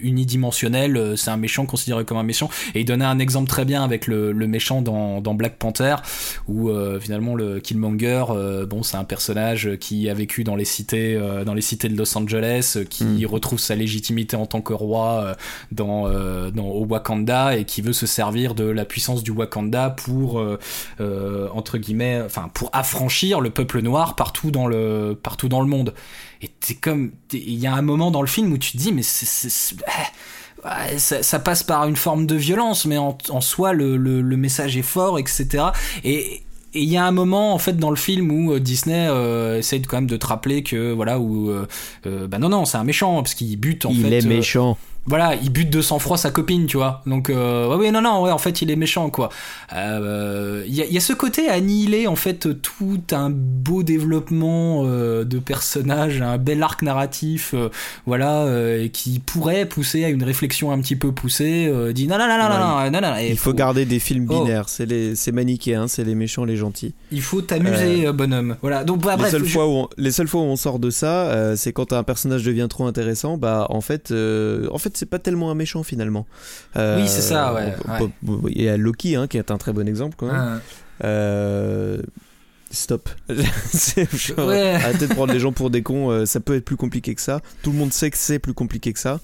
unidimensionnel, 0.04 1.14
c'est 1.18 1.32
un 1.32 1.38
méchant 1.38 1.66
considéré 1.66 2.06
comme 2.06 2.18
un 2.18 2.24
méchant. 2.24 2.50
Et 2.74 2.82
il 2.82 2.86
donnait 2.86 3.06
un 3.06 3.20
exemple 3.20 3.50
très 3.50 3.66
bien 3.66 3.84
avec 3.84 4.08
le, 4.08 4.32
le 4.32 4.48
méchant 4.48 4.82
dans, 4.82 5.22
dans 5.22 5.34
Black 5.34 5.58
Panther, 5.58 5.96
où 6.48 6.70
euh, 6.70 7.00
finalement 7.00 7.36
le 7.36 7.60
Killmonger, 7.60 8.26
euh, 8.30 8.66
bon, 8.66 8.84
c'est 8.84 8.98
un 8.98 9.04
personnage 9.04 9.78
qui 9.80 10.10
a 10.10 10.14
vécu 10.14 10.44
dans 10.44 10.56
les 10.56 10.66
cités, 10.66 11.20
dans 11.46 11.54
les 11.54 11.62
cités 11.62 11.90
de 11.90 11.98
Los 11.98 12.18
Angeles, 12.18 12.78
qui 12.90 13.04
mm. 13.04 13.26
retrouve 13.26 13.60
sa 13.60 13.76
légitimité 13.76 14.36
en 14.36 14.46
tant 14.46 14.62
que 14.62 14.74
roi 14.74 15.36
dans, 15.72 16.10
dans 16.52 16.68
au 16.68 16.86
Wakanda 16.86 17.58
et 17.58 17.66
qui 17.66 17.82
veut 17.82 17.94
se 17.94 18.06
servir 18.06 18.56
de 18.56 18.66
la 18.66 18.86
puissance 18.86 19.24
du 19.24 19.32
Wakanda 19.32 19.55
pour 19.98 20.40
euh, 20.40 20.60
euh, 21.00 21.48
entre 21.54 21.78
guillemets 21.78 22.22
enfin 22.26 22.50
pour 22.54 22.70
affranchir 22.74 23.42
le 23.42 23.50
peuple 23.50 23.82
noir 23.82 24.16
partout 24.16 24.52
dans 24.52 24.68
le 24.68 25.18
partout 25.22 25.50
dans 25.50 25.62
le 25.62 25.68
monde. 25.68 25.94
Et 26.42 26.48
t'es 26.48 26.76
comme 26.76 27.12
il 27.32 27.56
y 27.56 27.68
a 27.68 27.74
un 27.74 27.82
moment 27.82 28.12
dans 28.12 28.22
le 28.22 28.28
film 28.28 28.52
où 28.52 28.58
tu 28.58 28.74
te 28.74 28.78
dis 28.78 28.92
mais 28.92 29.04
c'est 29.04 29.50
ça, 30.98 31.22
ça, 31.22 31.40
passe 31.40 31.62
par 31.62 31.88
une 31.88 31.96
forme 31.96 32.26
de 32.26 32.36
violence 32.36 32.86
mais 32.86 32.98
en, 32.98 33.18
en 33.30 33.42
soi 33.42 33.74
le, 33.74 33.98
le, 33.98 34.22
le, 34.22 34.38
message 34.38 34.76
est 34.78 34.82
fort 34.82 35.20
etc 35.20 35.66
et 36.04 36.42
il 36.76 36.90
y 36.90 36.98
a 36.98 37.06
un 37.06 37.12
moment 37.12 37.54
en 37.54 37.58
fait 37.58 37.78
dans 37.78 37.90
le 37.90 37.96
film 37.96 38.32
où 38.32 38.60
Disney 38.60 39.08
euh, 39.10 39.60
essaye 39.60 39.82
quand 39.82 39.98
même 39.98 40.08
de 40.08 40.18
te 40.18 40.26
rappeler 40.28 40.64
que 40.64 40.92
voilà 40.92 41.20
où 41.20 41.50
euh, 41.50 41.68
euh, 42.06 42.28
bah 42.28 42.38
non 42.38 42.50
non 42.50 42.66
c'est 42.66 42.78
un 42.78 42.84
méchant 42.84 43.16
parce 43.22 43.34
qu'il 43.34 43.58
bute 43.58 43.86
en 43.86 43.90
il 43.90 44.02
fait 44.02 44.08
il 44.08 44.14
est 44.14 44.26
méchant 44.26 44.78
voilà, 45.08 45.36
il 45.36 45.52
bute 45.52 45.70
de 45.70 45.82
sang-froid 45.82 46.18
sa 46.18 46.32
copine, 46.32 46.66
tu 46.66 46.78
vois. 46.78 47.02
Donc, 47.06 47.30
euh, 47.30 47.68
ouais, 47.70 47.76
ouais, 47.76 47.92
non, 47.92 48.02
non, 48.02 48.24
ouais, 48.24 48.32
en 48.32 48.40
fait, 48.40 48.62
il 48.64 48.72
est 48.72 48.76
méchant, 48.76 49.10
quoi. 49.12 49.30
Il 49.72 49.78
euh, 49.78 50.64
y, 50.68 50.82
a, 50.82 50.86
y, 50.86 50.98
a 50.98 51.00
ce 51.00 51.14
côté 51.14 51.48
annihiler, 51.48 52.08
en 52.08 52.16
fait, 52.16 52.62
tout 52.62 53.02
un 53.12 53.30
beau 53.30 53.84
développement 53.84 54.84
euh, 54.86 55.24
de 55.24 55.38
personnages, 55.38 56.22
un 56.22 56.38
bel 56.40 56.64
arc 56.64 56.82
narratif, 56.82 57.54
euh, 57.54 57.70
voilà, 58.08 58.46
euh, 58.46 58.88
qui 58.88 59.20
pourrait 59.20 59.66
pousser 59.66 60.04
à 60.06 60.10
une 60.10 60.24
réflexion 60.24 60.72
un 60.72 60.80
petit 60.80 60.96
peu 60.96 61.12
poussée. 61.12 61.72
dit 61.94 62.08
non, 62.08 62.18
non, 62.18 62.28
non, 62.28 62.38
non, 62.38 62.78
ouais. 62.78 62.90
non, 62.90 63.02
non, 63.02 63.12
non, 63.12 63.18
Il 63.20 63.38
faut, 63.38 63.52
faut, 63.52 63.56
garder 63.56 63.86
des 63.86 64.00
films 64.00 64.26
binaires, 64.26 64.66
oh. 64.66 64.72
c'est 64.72 64.88
les, 64.88 65.16
c'est 65.16 65.32
manichéen, 65.32 65.88
c'est 65.88 66.04
les 66.04 66.16
méchants, 66.16 66.46
les 66.46 66.58
gentils. 66.58 66.94
Il 67.12 67.22
faut 67.22 67.42
t'amuser, 67.42 68.12
bonhomme. 68.12 68.58
Voilà. 68.62 68.84
Donc, 68.84 69.02
bah, 69.02 69.12
les 69.12 69.22
bref, 69.22 69.32
seules 69.32 69.46
je... 69.46 69.52
fois 69.52 69.68
où 69.68 69.72
on, 69.72 69.90
les 69.98 70.12
seules 70.12 70.28
fois 70.28 70.42
où 70.42 70.46
on 70.46 70.56
sort 70.56 70.80
de 70.80 70.90
ça, 70.90 71.56
c'est 71.56 71.74
quand 71.74 71.94
un 71.94 72.04
personnage 72.04 72.44
devient 72.44 72.68
trop 72.70 72.88
intéressant, 72.88 73.38
bah, 73.38 73.68
en 73.70 73.82
fait, 73.82 74.12
en 74.12 74.78
fait, 74.78 74.95
c'est 74.98 75.06
pas 75.06 75.20
tellement 75.20 75.52
un 75.52 75.56
méchant 75.56 75.84
finalement. 75.84 76.26
Euh, 76.76 77.02
oui, 77.02 77.08
c'est 77.08 77.22
ça, 77.22 77.54
ouais. 77.54 77.74
On, 77.88 78.34
ouais. 78.34 78.52
Il 78.56 78.62
y 78.62 78.70
a 78.70 78.78
Loki 78.78 79.16
hein, 79.16 79.28
qui 79.28 79.38
est 79.38 79.52
un 79.52 79.58
très 79.58 79.74
bon 79.74 79.88
exemple 79.88 80.16
quand 80.18 80.28
même. 80.28 80.36
Ah. 80.36 81.06
Euh, 81.06 81.98
stop. 82.72 83.10
ouais. 83.30 84.74
Arrêtez 84.74 85.08
de 85.08 85.14
prendre 85.14 85.34
les 85.34 85.40
gens 85.40 85.52
pour 85.52 85.70
des 85.70 85.82
cons, 85.82 86.10
euh, 86.12 86.26
ça 86.26 86.40
peut 86.40 86.56
être 86.56 86.66
plus 86.66 86.78
compliqué 86.78 87.16
que 87.16 87.22
ça. 87.22 87.42
Tout 87.64 87.72
le 87.72 87.78
monde 87.78 87.94
sait 87.94 88.12
que 88.12 88.18
c'est 88.18 88.40
plus 88.40 88.54
compliqué 88.54 88.94
que 88.94 89.00
ça. 89.00 89.20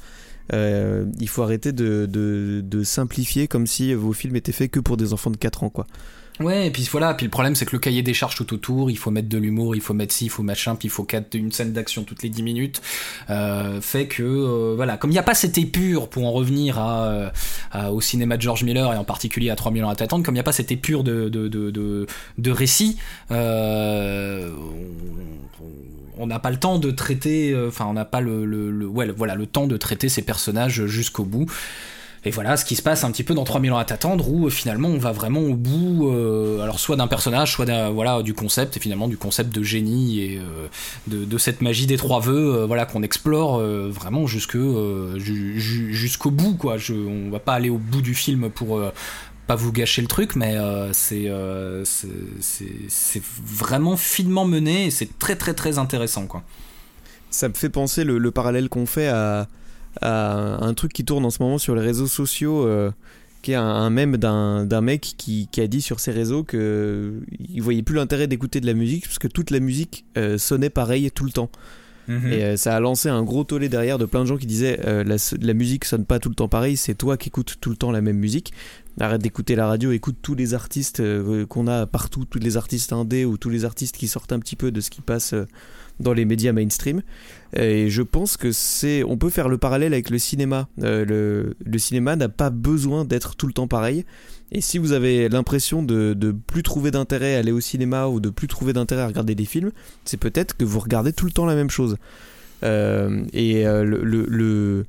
Euh, 0.54 1.06
il 1.20 1.30
faut 1.30 1.44
arrêter 1.44 1.72
de, 1.72 2.06
de, 2.10 2.62
de, 2.64 2.84
simplifier 2.84 3.48
comme 3.48 3.68
si 3.68 3.94
vos 3.94 4.12
films 4.12 4.36
étaient 4.36 4.52
faits 4.52 4.72
que 4.72 4.80
pour 4.80 4.98
des 4.98 5.14
enfants 5.14 5.30
de 5.30 5.38
4 5.38 5.64
ans 5.64 5.70
quoi. 5.70 5.88
Ouais, 6.42 6.68
et 6.68 6.72
puis 6.72 6.88
voilà, 6.92 7.14
puis 7.14 7.26
le 7.26 7.30
problème 7.30 7.56
c'est 7.56 7.66
que 7.66 7.76
le 7.76 7.80
cahier 7.80 8.02
des 8.02 8.14
charges 8.14 8.36
tout 8.36 8.54
autour, 8.54 8.90
il 8.90 8.98
faut 8.98 9.12
mettre 9.12 9.30
de 9.30 9.38
l'humour, 9.38 9.76
il 9.76 9.82
faut 9.82 9.94
mettre 9.94 10.14
ci, 10.14 10.26
il 10.26 10.30
faut 10.30 10.44
machin, 10.44 10.76
puis 10.76 10.88
il 10.88 10.92
faut 10.92 11.08
une 11.34 11.52
scène 11.52 11.74
d'action 11.74 12.04
toutes 12.04 12.24
les 12.24 12.30
10 12.30 12.44
minutes, 12.44 12.82
euh, 13.30 13.82
fait 13.82 14.08
que 14.08 14.24
euh, 14.24 14.74
voilà, 14.76 14.98
comme 14.98 15.12
il 15.12 15.14
n'y 15.14 15.20
a 15.20 15.24
pas 15.24 15.34
cette 15.34 15.58
épure 15.58 16.10
pour 16.10 16.26
en 16.26 16.32
revenir 16.32 16.80
à, 16.80 17.32
à, 17.72 17.92
au 17.92 18.02
cinéma 18.02 18.38
de 18.38 18.42
George 18.42 18.64
Miller 18.64 18.94
et 18.94 18.98
en 18.98 19.04
particulier 19.04 19.50
à 19.50 19.56
3000 19.56 19.84
ans 19.84 19.90
à 19.90 19.96
t'attendre, 19.96 20.26
comme 20.26 20.36
il 20.36 20.38
n'y 20.38 20.42
a 20.42 20.44
pas 20.44 20.52
cette 20.52 20.72
épure 20.72 21.04
de, 21.04 21.30
de, 21.30 21.48
de, 21.48 22.08
de, 22.38 22.52
récit, 22.52 22.98
euh, 23.32 24.52
on 26.18 26.28
n'a 26.28 26.40
pas 26.40 26.52
le 26.52 26.58
temps 26.58 26.80
de 26.80 26.92
traiter, 26.92 27.56
enfin 27.68 27.86
on 27.88 27.94
n'a 27.94 28.06
pas 28.06 28.22
le, 28.22 28.46
le, 28.46 28.72
le, 28.72 28.88
ouais, 28.88 29.10
voilà, 29.12 29.36
le 29.36 29.46
temps 29.46 29.68
de 29.68 29.78
traiter 29.78 30.10
ces 30.10 30.22
personnages 30.22 30.86
jusqu'au 30.86 31.24
bout. 31.24 31.48
Et 32.24 32.30
voilà 32.30 32.56
ce 32.56 32.66
qui 32.66 32.76
se 32.76 32.84
passe 32.84 33.04
un 33.04 33.12
petit 33.12 33.24
peu 33.24 33.34
dans 33.34 33.44
3000 33.44 33.74
ans 33.74 33.78
à 33.80 33.86
t'attendre 33.86 34.30
où 34.30 34.46
euh, 34.46 34.50
finalement 34.52 34.90
on 34.90 35.00
va 35.00 35.12
vraiment 35.12 35.40
au 35.40 35.56
bout 35.56 36.12
euh, 36.12 36.62
alors 36.62 36.80
soit 36.80 36.96
d'un 36.96 37.08
personnage 37.08 37.52
soit 37.54 37.66
voilà 37.90 38.22
du 38.22 38.36
concept 38.36 38.78
et 38.78 38.80
finalement 38.80 39.08
du 39.08 39.18
concept 39.18 39.56
de 39.56 39.64
génie 39.64 40.20
et 40.20 40.40
euh, 40.40 40.68
de, 41.08 41.38
cette 41.40 41.64
magie 41.64 41.88
des 41.88 41.98
trois 41.98 42.20
vœux 42.20 42.58
euh, 42.58 42.66
voilà 42.68 42.86
qu'on 42.86 43.02
explore 43.02 43.58
euh, 43.58 43.90
vraiment 43.92 44.28
jusque 44.28 44.58
jusqu'au 45.18 46.30
bout 46.30 46.56
quoi. 46.56 46.78
Je, 46.78 46.94
on 46.94 47.32
va 47.32 47.40
pas 47.40 47.54
aller 47.54 47.72
au 47.72 47.80
bout 47.80 48.04
du 48.04 48.14
film 48.14 48.52
pour 48.52 48.80
pas 49.48 49.56
vous 49.56 49.72
gâcher 49.72 50.04
le 50.04 50.08
truc 50.08 50.36
mais 50.36 50.58
c'est, 50.94 51.32
c'est, 51.84 52.72
c'est 52.88 53.24
vraiment 53.44 53.98
finement 53.98 54.46
mené 54.46 54.86
et 54.86 54.92
c'est 54.92 55.18
très 55.18 55.36
très 55.36 55.56
très 55.56 55.80
intéressant 55.80 56.28
quoi. 56.28 56.44
Ça 57.32 57.50
me 57.50 57.54
fait 57.56 57.70
penser 57.70 58.04
le 58.04 58.32
parallèle 58.32 58.70
qu'on 58.70 58.86
fait 58.86 59.08
à 59.08 59.48
à 60.02 60.64
un 60.64 60.74
truc 60.74 60.94
qui 60.94 61.06
tourne 61.06 61.26
en 61.26 61.30
ce 61.30 61.42
moment 61.42 61.58
sur 61.58 61.76
les 61.76 61.82
réseaux 61.82 62.08
sociaux, 62.08 62.66
euh, 62.66 62.92
qui 63.42 63.52
est 63.52 63.56
un, 63.56 63.64
un 63.64 63.90
mème 63.90 64.18
d'un 64.18 64.82
mec 64.82 65.16
qui, 65.18 65.48
qui, 65.52 65.62
a 65.62 65.68
dit 65.68 65.82
sur 65.82 66.00
ses 66.00 66.12
réseaux 66.12 66.44
qu'il 66.44 66.60
ne 66.60 67.62
voyait 67.62 67.82
plus 67.82 67.96
l'intérêt 67.96 68.28
d'écouter 68.28 68.62
de 68.62 68.68
la 68.68 68.74
musique 68.74 69.06
parce 69.06 69.20
que 69.20 69.28
toute 69.28 69.50
la 69.52 69.60
musique 69.60 70.06
euh, 70.18 70.38
sonnait 70.38 70.70
pareil 70.70 71.10
tout 71.12 71.26
le 71.26 71.32
temps. 71.32 71.50
Mmh. 72.08 72.34
Et 72.34 72.44
euh, 72.44 72.58
ça 72.58 72.76
a 72.76 72.80
lancé 72.80 73.10
un 73.10 73.24
gros 73.24 73.44
tollé 73.44 73.70
derrière 73.70 73.98
de 73.98 74.06
plein 74.06 74.22
de 74.22 74.26
gens 74.26 74.38
qui 74.38 74.48
disaient 74.48 74.80
euh, 74.86 75.04
la, 75.04 75.16
la, 75.40 75.54
musique 75.54 75.86
sonne 75.86 76.06
pas 76.06 76.20
tout 76.20 76.30
le 76.30 76.36
temps 76.36 76.48
pareil, 76.48 76.76
c'est 76.76 76.96
toi 76.96 77.16
qui 77.16 77.30
écoutes 77.30 77.58
tout 77.62 77.70
le 77.70 77.76
temps 77.76 77.92
la 77.92 78.02
même 78.02 78.18
musique. 78.18 78.54
Arrête 79.00 79.22
d'écouter 79.22 79.56
la 79.56 79.68
radio, 79.68 79.92
écoute 79.92 80.18
tous 80.22 80.36
les 80.36 80.54
artistes 80.54 81.00
euh, 81.00 81.46
qu'on 81.46 81.68
a 81.68 81.86
partout, 81.86 82.26
tous 82.26 82.40
les 82.40 82.58
artistes 82.58 82.92
indés 82.92 83.24
ou 83.24 83.38
tous 83.38 83.50
les 83.50 83.66
artistes 83.66 83.98
qui 83.98 84.08
sortent 84.08 84.34
un 84.34 84.40
petit 84.40 84.56
peu 84.56 84.72
de 84.72 84.82
ce 84.82 84.90
qui 84.90 85.02
passe 85.02 85.34
dans 86.02 86.14
les 86.14 86.26
médias 86.26 86.52
mainstream. 86.52 87.02
Et 87.54 87.90
je 87.90 88.02
pense 88.02 88.38
que 88.38 88.52
c'est, 88.52 89.04
on 89.04 89.18
peut 89.18 89.30
faire 89.30 89.50
le 89.50 89.58
parallèle 89.58 89.94
avec 89.94 90.10
le 90.10 90.18
cinéma. 90.18 90.68
Euh, 90.84 91.54
le, 91.66 91.78
cinéma 91.78 92.16
n'a 92.16 92.30
pas 92.30 92.50
besoin 92.50 93.06
d'être 93.06 93.36
tout 93.36 93.48
le 93.48 93.54
temps 93.54 93.68
pareil. 93.68 94.06
Et 94.52 94.62
si 94.62 94.78
vous 94.78 94.92
avez 94.92 95.30
l'impression 95.30 95.84
de, 95.84 96.14
de 96.14 96.32
plus 96.32 96.64
trouver 96.64 96.92
d'intérêt 96.92 97.36
à 97.36 97.40
aller 97.40 97.52
au 97.52 97.60
cinéma 97.60 98.08
ou 98.08 98.20
de 98.20 98.30
plus 98.30 98.48
trouver 98.48 98.74
d'intérêt 98.74 99.02
à 99.02 99.08
regarder 99.08 99.36
des 99.36 99.46
films, 99.46 99.72
c'est 100.06 100.18
peut-être 100.18 100.56
que 100.56 100.66
vous 100.66 100.80
regardez 100.80 101.14
tout 101.14 101.26
le 101.26 101.32
temps 101.32 101.46
la 101.46 101.56
même 101.56 101.70
chose. 101.70 101.98
Euh, 102.64 103.24
et 103.34 103.66
euh, 103.66 103.84
le, 103.84 104.02
le, 104.04 104.86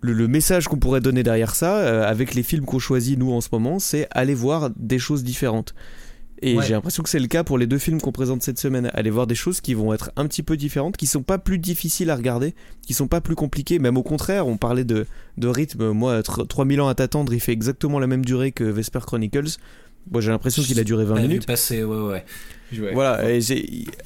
le 0.00 0.28
message 0.28 0.68
qu'on 0.68 0.78
pourrait 0.78 1.00
donner 1.00 1.22
derrière 1.22 1.54
ça, 1.54 2.06
avec 2.06 2.34
les 2.34 2.42
films 2.42 2.64
qu'on 2.64 2.80
choisit 2.80 3.18
nous 3.18 3.32
en 3.32 3.40
ce 3.40 3.48
moment, 3.52 3.78
c'est 3.78 4.08
aller 4.10 4.34
voir 4.34 4.70
des 4.76 4.98
choses 4.98 5.24
différentes. 5.24 5.74
Et 6.42 6.56
ouais. 6.56 6.66
j'ai 6.66 6.74
l'impression 6.74 7.02
que 7.02 7.08
c'est 7.08 7.20
le 7.20 7.28
cas 7.28 7.44
pour 7.44 7.56
les 7.56 7.66
deux 7.66 7.78
films 7.78 8.00
qu'on 8.00 8.12
présente 8.12 8.42
cette 8.42 8.58
semaine. 8.58 8.90
Aller 8.94 9.10
voir 9.10 9.26
des 9.26 9.34
choses 9.34 9.60
qui 9.60 9.74
vont 9.74 9.94
être 9.94 10.10
un 10.16 10.26
petit 10.26 10.42
peu 10.42 10.56
différentes, 10.56 10.96
qui 10.96 11.06
sont 11.06 11.22
pas 11.22 11.38
plus 11.38 11.58
difficiles 11.58 12.10
à 12.10 12.16
regarder, 12.16 12.54
qui 12.84 12.94
sont 12.94 13.06
pas 13.06 13.20
plus 13.20 13.36
compliquées. 13.36 13.78
Même 13.78 13.96
au 13.96 14.02
contraire, 14.02 14.46
on 14.46 14.56
parlait 14.56 14.84
de, 14.84 15.06
de 15.38 15.48
rythme. 15.48 15.92
Moi, 15.92 16.22
3000 16.22 16.80
ans 16.80 16.88
à 16.88 16.94
t'attendre, 16.94 17.32
il 17.32 17.40
fait 17.40 17.52
exactement 17.52 17.98
la 18.00 18.08
même 18.08 18.24
durée 18.24 18.50
que 18.50 18.64
Vesper 18.64 19.00
Chronicles. 19.06 19.56
Moi, 20.10 20.20
j'ai 20.20 20.30
l'impression 20.30 20.62
qu'il 20.62 20.80
a 20.80 20.84
duré 20.84 21.04
20 21.04 21.20
minutes. 21.20 21.46
Passé, 21.46 21.84
ouais, 21.84 21.96
ouais. 21.96 22.24
Ouais. 22.78 22.92
Voilà, 22.94 23.30
et 23.30 23.40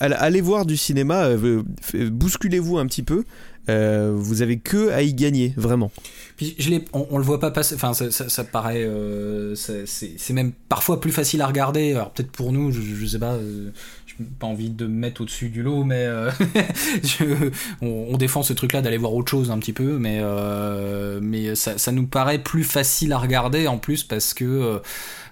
allez 0.01 0.41
voir 0.41 0.67
du 0.67 0.77
cinéma, 0.77 1.27
euh, 1.27 1.63
bousculez-vous 1.95 2.79
un 2.79 2.87
petit 2.87 3.05
peu. 3.05 3.23
Euh, 3.69 4.13
vous 4.15 4.43
avez 4.43 4.59
que 4.59 4.91
à 4.91 5.03
y 5.03 5.15
gagner, 5.15 5.53
vraiment. 5.57 5.91
Puis 6.37 6.55
je 6.59 6.71
on, 6.93 7.07
on, 7.11 7.19
le 7.19 7.25
voit 7.25 7.41
pas 7.41 7.51
passer. 7.51 7.75
Enfin, 7.75 7.95
ça, 7.95 8.45
paraît, 8.45 8.85
euh, 8.85 9.55
c'est 9.55 10.33
même 10.33 10.53
parfois 10.69 11.01
plus 11.01 11.13
facile 11.13 11.41
à 11.41 11.47
regarder. 11.47 11.93
Alors 11.93 12.11
peut-être 12.11 12.31
pour 12.31 12.53
nous, 12.53 12.73
je, 12.73 12.81
je 12.81 13.07
sais 13.07 13.19
pas. 13.19 13.33
Euh, 13.33 13.71
j'ai 14.07 14.25
pas 14.39 14.47
envie 14.47 14.69
de 14.69 14.87
me 14.87 14.95
mettre 14.95 15.23
au-dessus 15.23 15.49
du 15.49 15.63
lot, 15.63 15.85
mais 15.85 16.05
euh, 16.07 16.31
on, 17.81 18.17
défend 18.19 18.43
ce 18.43 18.53
truc-là 18.53 18.83
d'aller 18.83 18.99
voir 18.99 19.15
autre 19.15 19.31
chose 19.31 19.51
un 19.51 19.59
petit 19.59 19.73
peu, 19.73 19.99
mais 19.99 20.23
mais 21.23 21.55
ça, 21.55 21.93
nous 21.93 22.07
paraît 22.07 22.39
plus 22.39 22.65
facile 22.65 23.13
à 23.15 23.19
regarder 23.19 23.67
en 23.67 23.79
plus 23.79 24.05
parce 24.05 24.35
que 24.35 24.81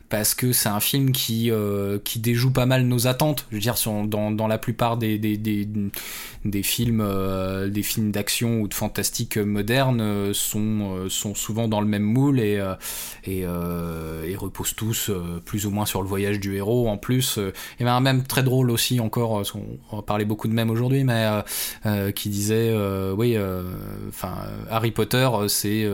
parce 0.08 0.34
que 0.34 0.52
c'est 0.52 0.68
un 0.68 0.80
film 0.80 1.12
qui, 1.12 1.50
euh, 1.50 1.98
qui 2.02 2.18
déjoue 2.18 2.52
pas 2.52 2.66
mal 2.66 2.84
nos 2.84 3.06
attentes. 3.06 3.46
Je 3.50 3.56
veux 3.56 3.60
dire, 3.60 3.74
dans, 4.06 4.30
dans 4.30 4.46
la 4.46 4.58
plupart 4.58 4.96
des, 4.96 5.18
des, 5.18 5.36
des, 5.36 6.62
films, 6.62 7.00
euh, 7.00 7.68
des 7.68 7.82
films 7.82 8.10
d'action 8.10 8.60
ou 8.60 8.68
de 8.68 8.74
fantastique 8.74 9.38
modernes 9.38 10.00
euh, 10.00 10.32
sont, 10.34 11.08
sont 11.08 11.34
souvent 11.34 11.68
dans 11.68 11.80
le 11.80 11.86
même 11.86 12.02
moule 12.02 12.40
et, 12.40 12.62
et, 13.24 13.46
reposent 14.36 14.74
tous 14.74 15.10
plus 15.44 15.66
ou 15.66 15.70
moins 15.70 15.86
sur 15.86 16.02
le 16.02 16.08
voyage 16.08 16.38
du 16.38 16.56
héros. 16.56 16.88
En 16.88 16.98
plus, 16.98 17.38
il 17.78 17.86
y 17.86 17.88
un 17.88 18.00
même 18.00 18.24
très 18.24 18.42
drôle 18.42 18.70
aussi 18.70 19.00
encore, 19.00 19.42
on 19.90 20.02
parler 20.02 20.24
beaucoup 20.24 20.48
de 20.48 20.52
mèmes 20.52 20.70
aujourd'hui, 20.70 21.04
mais 21.04 21.28
qui 22.14 22.28
disait, 22.28 22.74
oui, 23.16 23.36
enfin, 24.08 24.34
Harry 24.70 24.90
Potter, 24.90 25.28
c'est 25.48 25.88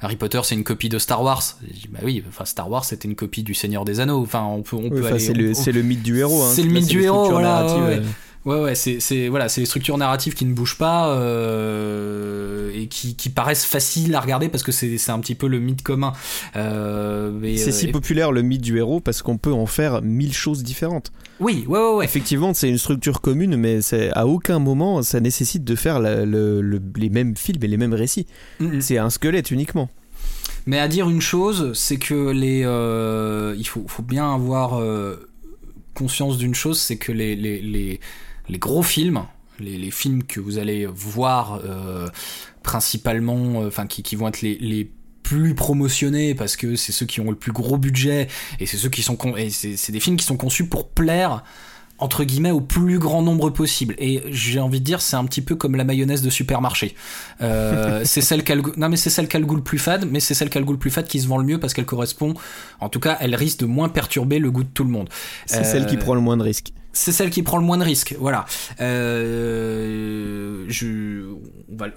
Harry 0.00 0.16
Potter 0.16 0.40
c'est 0.44 0.54
une 0.54 0.64
copie 0.64 0.88
de 0.88 0.98
Star 0.98 1.22
Wars. 1.22 1.42
Dit, 1.62 1.88
bah 1.90 2.00
oui, 2.02 2.22
enfin 2.28 2.44
Star 2.44 2.70
Wars 2.70 2.84
c'était 2.84 3.08
une 3.08 3.16
copie 3.16 3.42
du 3.42 3.54
Seigneur 3.54 3.84
des 3.84 4.00
Anneaux. 4.00 4.22
Enfin 4.22 4.44
on 4.44 4.62
peut 4.62 4.76
on 4.76 4.82
oui, 4.84 4.90
peut 4.90 5.06
aller. 5.06 5.18
C'est 5.18 5.72
le, 5.72 5.80
le, 5.80 5.82
mythe 5.82 6.02
du 6.02 6.18
héros. 6.18 6.42
Hein. 6.42 6.52
C'est 6.54 6.62
le 6.62 6.70
mythe 6.70 6.88
du 6.88 7.02
héros. 7.02 7.30
Voilà. 7.30 7.66
Ouais, 7.84 8.02
ouais. 8.44 8.60
Ouais, 8.60 8.74
c'est, 8.74 9.28
voilà, 9.28 9.46
les 9.56 9.66
structures 9.66 9.98
narratives 9.98 10.34
qui 10.34 10.44
ne 10.44 10.52
bougent 10.52 10.78
pas 10.78 11.10
euh, 11.10 12.70
et 12.74 12.86
qui, 12.86 13.14
qui 13.14 13.30
paraissent 13.30 13.64
faciles 13.64 14.14
à 14.14 14.20
regarder 14.20 14.48
parce 14.48 14.62
que 14.62 14.72
c'est, 14.72 15.10
un 15.10 15.18
petit 15.20 15.34
peu 15.34 15.48
le 15.48 15.58
mythe 15.58 15.82
commun. 15.82 16.12
Euh, 16.56 17.38
c'est 17.56 17.68
euh, 17.68 17.72
si 17.72 17.86
et... 17.86 17.90
populaire 17.92 18.32
le 18.32 18.42
mythe 18.42 18.62
du 18.62 18.78
héros 18.78 19.00
parce 19.00 19.22
qu'on 19.22 19.38
peut 19.38 19.52
en 19.52 19.66
faire 19.66 20.02
mille 20.02 20.34
choses 20.34 20.62
différentes. 20.62 21.12
Oui, 21.40 21.64
ouais, 21.68 21.78
ouais, 21.78 21.94
ouais. 21.96 22.04
Effectivement, 22.04 22.52
c'est 22.54 22.68
une 22.68 22.78
structure 22.78 23.20
commune, 23.20 23.56
mais 23.56 23.80
à 24.12 24.26
aucun 24.26 24.58
moment 24.58 25.02
ça 25.02 25.20
nécessite 25.20 25.64
de 25.64 25.74
faire 25.74 26.00
la, 26.00 26.24
le, 26.24 26.60
le, 26.60 26.80
les 26.96 27.10
mêmes 27.10 27.36
films 27.36 27.62
et 27.62 27.68
les 27.68 27.76
mêmes 27.76 27.94
récits. 27.94 28.26
Mm-hmm. 28.60 28.80
C'est 28.80 28.98
un 28.98 29.10
squelette 29.10 29.50
uniquement. 29.50 29.88
Mais 30.66 30.78
à 30.78 30.88
dire 30.88 31.08
une 31.08 31.22
chose, 31.22 31.72
c'est 31.74 31.96
que 31.96 32.30
les, 32.30 32.62
euh, 32.64 33.54
il 33.56 33.66
faut, 33.66 33.84
faut 33.86 34.02
bien 34.02 34.34
avoir 34.34 34.82
conscience 35.98 36.38
d'une 36.38 36.54
chose, 36.54 36.78
c'est 36.78 36.96
que 36.96 37.12
les, 37.12 37.34
les, 37.34 37.60
les, 37.60 38.00
les, 38.48 38.58
gros 38.58 38.82
films, 38.82 39.22
les, 39.58 39.78
les 39.78 39.90
films 39.90 40.24
que 40.24 40.40
vous 40.40 40.58
allez 40.58 40.86
voir 40.86 41.60
euh, 41.64 42.08
principalement, 42.62 43.58
enfin 43.66 43.86
qui, 43.86 44.02
qui 44.02 44.16
vont 44.16 44.28
être 44.28 44.42
les, 44.42 44.56
les 44.58 44.90
plus 45.28 45.54
promotionnés 45.54 46.34
parce 46.34 46.56
que 46.56 46.74
c'est 46.74 46.92
ceux 46.92 47.04
qui 47.04 47.20
ont 47.20 47.30
le 47.30 47.36
plus 47.36 47.52
gros 47.52 47.76
budget 47.76 48.28
et 48.60 48.66
c'est 48.66 48.78
ceux 48.78 48.88
qui 48.88 49.02
sont 49.02 49.14
con 49.14 49.36
et 49.36 49.50
c'est 49.50 49.92
des 49.92 50.00
films 50.00 50.16
qui 50.16 50.24
sont 50.24 50.38
conçus 50.38 50.66
pour 50.66 50.88
plaire 50.88 51.44
entre 51.98 52.24
guillemets 52.24 52.52
au 52.52 52.60
plus 52.60 52.98
grand 52.98 53.22
nombre 53.22 53.50
possible. 53.50 53.94
Et 53.98 54.22
j'ai 54.30 54.58
envie 54.60 54.80
de 54.80 54.84
dire 54.84 55.02
c'est 55.02 55.16
un 55.16 55.24
petit 55.26 55.42
peu 55.42 55.54
comme 55.54 55.74
la 55.76 55.84
mayonnaise 55.84 56.22
de 56.22 56.30
supermarché. 56.30 56.94
Euh, 57.42 58.02
c'est 58.06 58.22
celle 58.22 58.42
qui 58.42 58.54
non 58.78 58.88
mais 58.88 58.96
c'est 58.96 59.10
celle 59.10 59.28
qui 59.28 59.36
a 59.36 59.40
le 59.40 59.46
goût 59.46 59.56
le 59.56 59.62
plus 59.62 59.78
fade 59.78 60.08
mais 60.10 60.20
c'est 60.20 60.32
celle 60.32 60.48
qui 60.48 60.56
a 60.56 60.60
le 60.60 60.66
goût 60.66 60.72
le 60.72 60.78
plus 60.78 60.90
fade 60.90 61.06
qui 61.06 61.20
se 61.20 61.26
vend 61.26 61.36
le 61.36 61.44
mieux 61.44 61.60
parce 61.60 61.74
qu'elle 61.74 61.84
correspond 61.84 62.32
en 62.80 62.88
tout 62.88 63.00
cas 63.00 63.18
elle 63.20 63.34
risque 63.34 63.58
de 63.58 63.66
moins 63.66 63.90
perturber 63.90 64.38
le 64.38 64.50
goût 64.50 64.62
de 64.62 64.70
tout 64.72 64.84
le 64.84 64.90
monde. 64.90 65.10
C'est 65.44 65.58
euh, 65.58 65.64
celle 65.64 65.86
qui 65.86 65.98
prend 65.98 66.14
le 66.14 66.22
moins 66.22 66.38
de 66.38 66.42
risques 66.42 66.72
c'est 66.92 67.12
celle 67.12 67.30
qui 67.30 67.42
prend 67.42 67.58
le 67.58 67.64
moins 67.64 67.78
de 67.78 67.84
risques, 67.84 68.16
voilà. 68.18 68.46
Euh, 68.80 70.64
je, 70.68 71.34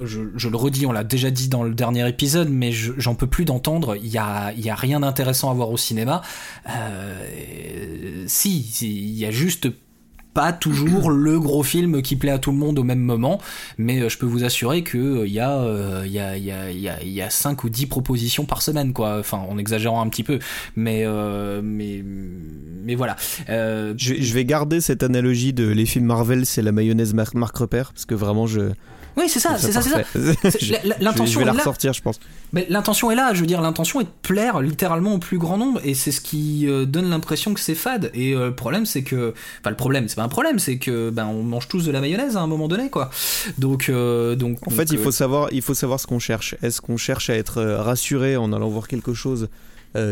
je, 0.01 0.49
le 0.49 0.55
redis, 0.55 0.85
on 0.85 0.91
l'a 0.91 1.03
déjà 1.03 1.31
dit 1.31 1.47
dans 1.47 1.63
le 1.63 1.73
dernier 1.73 2.07
épisode, 2.07 2.49
mais 2.49 2.71
j'en 2.71 3.15
peux 3.15 3.27
plus 3.27 3.45
d'entendre. 3.45 3.95
Il 3.95 4.09
y 4.09 4.17
a, 4.17 4.47
a 4.47 4.75
rien 4.75 4.99
d'intéressant 4.99 5.49
à 5.49 5.53
voir 5.53 5.71
au 5.71 5.77
cinéma. 5.77 6.21
Euh, 6.69 8.25
si, 8.27 8.59
il 8.81 9.17
y 9.17 9.25
a 9.25 9.31
juste 9.31 9.69
pas 10.33 10.53
toujours 10.53 11.11
le 11.11 11.39
gros 11.39 11.63
film 11.63 12.01
qui 12.01 12.15
plaît 12.15 12.31
à 12.31 12.39
tout 12.39 12.51
le 12.51 12.57
monde 12.57 12.79
au 12.79 12.83
même 12.83 12.99
moment, 12.99 13.39
mais 13.77 14.09
je 14.09 14.17
peux 14.17 14.25
vous 14.25 14.43
assurer 14.43 14.83
que 14.83 15.25
il 15.25 15.33
y 15.33 15.39
a 15.39 16.03
il 16.05 16.11
y 16.11 16.19
a 16.19 16.37
il 16.37 16.43
y 16.43 16.51
a 16.51 16.71
il 16.71 16.79
y 16.79 16.89
a 16.89 17.01
il 17.01 17.09
y 17.11 17.21
a 17.21 17.29
5 17.29 17.63
ou 17.63 17.69
10 17.69 17.87
propositions 17.87 18.45
par 18.45 18.61
semaine 18.61 18.93
quoi, 18.93 19.17
enfin 19.19 19.37
en 19.37 19.57
exagérant 19.57 20.01
un 20.01 20.09
petit 20.09 20.23
peu, 20.23 20.39
mais 20.75 21.03
euh, 21.05 21.61
mais 21.63 22.03
mais 22.83 22.95
voilà. 22.95 23.15
Euh, 23.49 23.93
je, 23.97 24.15
je, 24.15 24.33
vais 24.33 24.45
garder 24.45 24.81
cette 24.81 25.03
analogie 25.03 25.53
de 25.53 25.67
les 25.67 25.85
films 25.85 26.05
Marvel, 26.05 26.45
c'est 26.45 26.61
la 26.61 26.71
mayonnaise 26.71 27.13
Marc 27.13 27.57
Repère 27.57 27.93
parce 27.93 28.05
que 28.05 28.15
vraiment 28.15 28.47
je 28.47 28.71
oui, 29.17 29.25
c'est 29.27 29.39
ça, 29.39 29.57
c'est 29.57 29.71
ça, 29.71 29.81
c'est 29.81 29.89
ça. 29.89 30.77
L'intention 30.99 31.25
je 31.25 31.39
vais 31.39 31.45
la 31.45 31.53
ressortir, 31.53 31.93
je 31.93 32.01
pense. 32.01 32.19
Mais 32.53 32.65
l'intention 32.69 33.11
est 33.11 33.15
là, 33.15 33.33
je 33.33 33.41
veux 33.41 33.45
dire, 33.45 33.61
l'intention 33.61 34.01
est 34.01 34.05
de 34.05 34.09
plaire 34.21 34.61
littéralement 34.61 35.15
au 35.15 35.17
plus 35.17 35.37
grand 35.37 35.57
nombre, 35.57 35.79
et 35.83 35.93
c'est 35.93 36.11
ce 36.11 36.21
qui 36.21 36.67
euh, 36.67 36.85
donne 36.85 37.09
l'impression 37.09 37.53
que 37.53 37.59
c'est 37.59 37.75
fade. 37.75 38.11
Et 38.13 38.33
euh, 38.33 38.47
le 38.47 38.55
problème, 38.55 38.85
c'est 38.85 39.03
que, 39.03 39.33
enfin, 39.59 39.69
le 39.69 39.75
problème, 39.75 40.07
c'est 40.07 40.15
pas 40.15 40.23
un 40.23 40.29
problème, 40.29 40.59
c'est 40.59 40.77
que, 40.77 41.09
ben, 41.09 41.25
on 41.25 41.43
mange 41.43 41.67
tous 41.67 41.85
de 41.85 41.91
la 41.91 42.01
mayonnaise 42.01 42.37
à 42.37 42.41
un 42.41 42.47
moment 42.47 42.67
donné, 42.67 42.89
quoi. 42.89 43.09
Donc, 43.57 43.89
euh, 43.89 44.35
donc. 44.35 44.65
En 44.67 44.71
fait, 44.71 44.91
il 44.91 44.97
faut 44.97 45.11
savoir, 45.11 45.49
il 45.51 45.61
faut 45.61 45.73
savoir 45.73 45.99
ce 45.99 46.07
qu'on 46.07 46.19
cherche. 46.19 46.55
Est-ce 46.61 46.81
qu'on 46.81 46.97
cherche 46.97 47.29
à 47.29 47.35
être 47.35 47.61
rassuré 47.61 48.37
en 48.37 48.51
allant 48.53 48.69
voir 48.69 48.87
quelque 48.87 49.13
chose 49.13 49.49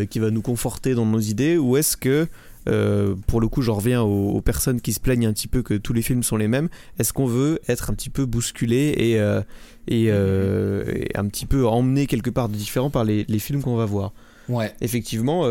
qui 0.10 0.20
va 0.20 0.30
nous 0.30 0.42
conforter 0.42 0.94
dans 0.94 1.06
nos 1.06 1.22
idées, 1.22 1.58
ou 1.58 1.78
est-ce 1.78 1.96
que 1.96 2.28
euh, 2.68 3.16
pour 3.28 3.40
le 3.42 3.48
coup, 3.48 3.62
j'en 3.62 3.76
reviens 3.76 4.02
aux, 4.02 4.32
aux 4.32 4.42
personnes 4.42 4.82
qui 4.82 4.94
se 4.94 5.00
plaignent 5.00 5.28
un 5.28 5.34
petit 5.34 5.48
peu 5.48 5.62
que 5.62 5.74
tous 5.74 5.94
les 5.94 6.02
films 6.02 6.24
sont 6.24 6.38
les 6.38 6.48
mêmes. 6.48 6.70
Est-ce 7.00 7.14
qu'on 7.14 7.26
veut 7.26 7.60
être 7.68 7.90
un 7.90 7.94
petit 7.94 8.10
peu 8.10 8.26
bousculé 8.26 8.94
et, 8.98 9.20
euh, 9.20 9.42
et, 9.88 10.08
euh, 10.10 10.84
et 10.88 11.16
un 11.16 11.26
petit 11.28 11.46
peu 11.46 11.66
emmené 11.66 12.06
quelque 12.06 12.30
part 12.30 12.50
de 12.50 12.56
différent 12.56 12.90
par 12.90 13.04
les, 13.04 13.26
les 13.28 13.40
films 13.40 13.62
qu'on 13.62 13.76
va 13.76 13.86
voir? 13.86 14.12
Ouais. 14.50 14.74
Effectivement, 14.82 15.44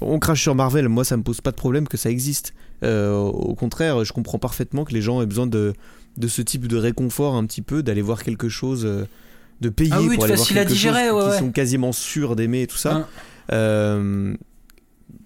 on 0.00 0.18
crache 0.18 0.42
sur 0.42 0.54
Marvel. 0.54 0.88
Moi, 0.88 1.04
ça 1.04 1.16
me 1.16 1.22
pose 1.22 1.40
pas 1.40 1.50
de 1.50 1.56
problème 1.56 1.88
que 1.88 1.96
ça 1.96 2.10
existe. 2.10 2.54
Au 2.82 3.54
contraire, 3.58 4.04
je 4.04 4.12
comprends 4.12 4.38
parfaitement 4.38 4.84
que 4.84 4.94
les 4.94 5.02
gens 5.02 5.20
aient 5.20 5.26
besoin 5.26 5.46
de, 5.46 5.74
de 6.16 6.28
ce 6.28 6.40
type 6.42 6.66
de 6.66 6.76
réconfort 6.76 7.34
un 7.34 7.44
petit 7.46 7.62
peu, 7.62 7.82
d'aller 7.82 8.02
voir 8.02 8.22
quelque 8.22 8.48
chose, 8.48 8.88
de 9.60 9.68
payer 9.68 9.90
Ah 9.92 10.00
oui, 10.00 10.14
pour 10.14 10.24
aller 10.24 10.34
voir 10.36 10.48
quelque 10.48 10.68
digérer, 10.68 11.08
chose 11.08 11.30
ouais, 11.32 11.38
sont 11.38 11.50
quasiment 11.50 11.92
sûrs 11.92 12.36
d'aimer 12.36 12.62
et 12.62 12.66
tout 12.66 12.76
ça. 12.76 12.94
Hein. 12.94 13.06
Euh, 13.52 14.34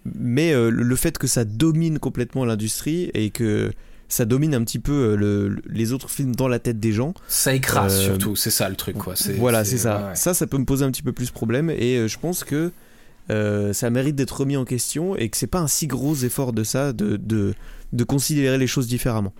mais 0.04 0.52
euh, 0.52 0.70
le- 0.70 0.96
fait 0.96 1.18
que 1.18 1.26
ça 1.26 1.44
domine 1.44 1.98
complètement 1.98 2.44
l'industrie 2.44 3.10
et 3.14 3.30
que 3.30 3.70
ça 4.08 4.24
domine 4.26 4.54
un 4.54 4.62
petit 4.62 4.78
peu 4.78 4.92
euh, 4.92 5.16
le- 5.16 5.62
les 5.66 5.92
autres 5.92 6.10
films 6.10 6.34
dans 6.36 6.46
la 6.48 6.58
tête 6.58 6.78
des 6.78 6.92
gens. 6.92 7.14
Ça 7.28 7.54
écrase 7.54 7.98
Euh, 8.00 8.04
surtout, 8.04 8.36
c'est 8.36 8.50
ça 8.50 8.68
le 8.68 8.76
truc 8.76 8.96
quoi. 8.98 9.14
Voilà, 9.38 9.64
c'est 9.64 9.78
ça. 9.78 10.08
ouais. 10.10 10.14
Ça, 10.16 10.34
ça 10.34 10.46
peut 10.46 10.58
me 10.58 10.64
poser 10.66 10.84
un 10.84 10.90
petit 10.90 11.02
peu 11.02 11.12
plus 11.12 11.30
problème 11.30 11.70
et 11.70 12.06
je 12.06 12.18
pense 12.18 12.44
que 12.44 12.70
euh, 13.30 13.72
ça 13.72 13.88
mérite 13.88 14.14
d'être 14.16 14.38
remis 14.40 14.56
en 14.58 14.66
question 14.66 15.16
et 15.16 15.30
que 15.30 15.36
c'est 15.36 15.46
pas 15.46 15.60
un 15.60 15.66
si 15.68 15.86
gros 15.86 16.14
effort 16.16 16.52
de 16.52 16.62
ça 16.64 16.92
de, 16.92 17.16
de, 17.16 17.54
de 17.94 18.04
considérer 18.04 18.58
les 18.58 18.66
choses 18.66 18.86
différemment. 18.86 19.32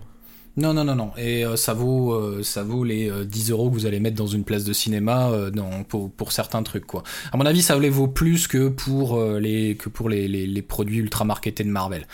Non, 0.57 0.73
non, 0.73 0.85
non, 0.85 0.95
non. 0.95 1.11
Et 1.19 1.45
euh, 1.45 1.57
ça 1.57 1.75
vaut, 1.75 2.13
euh, 2.15 2.43
ça 2.45 2.63
vaut 2.63 2.85
les 2.85 3.11
euh, 3.11 3.25
10 3.25 3.51
euros 3.51 3.69
que 3.71 3.75
vous 3.75 3.87
allez 3.87 3.99
mettre 3.99 4.17
dans 4.17 4.27
une 4.29 4.45
place 4.45 4.63
de 4.65 4.73
cinéma 4.73 5.29
euh, 5.31 5.51
dans- 5.51 5.83
pour, 5.83 6.11
pour 6.13 6.31
certains 6.33 6.63
trucs, 6.63 6.87
quoi. 6.87 7.03
À 7.33 7.37
mon 7.37 7.45
avis, 7.47 7.61
ça 7.63 7.77
les 7.79 7.91
vaut 7.91 8.07
plus 8.09 8.47
que 8.47 8.69
pour 8.69 9.21
les, 9.41 9.75
que 9.77 9.89
pour 9.89 10.09
les, 10.09 10.29
les, 10.29 10.47
les 10.47 10.63
produits 10.63 10.99
ultra 10.99 11.25
marketés 11.25 11.65
de 11.65 11.71
Marvel. 11.71 12.07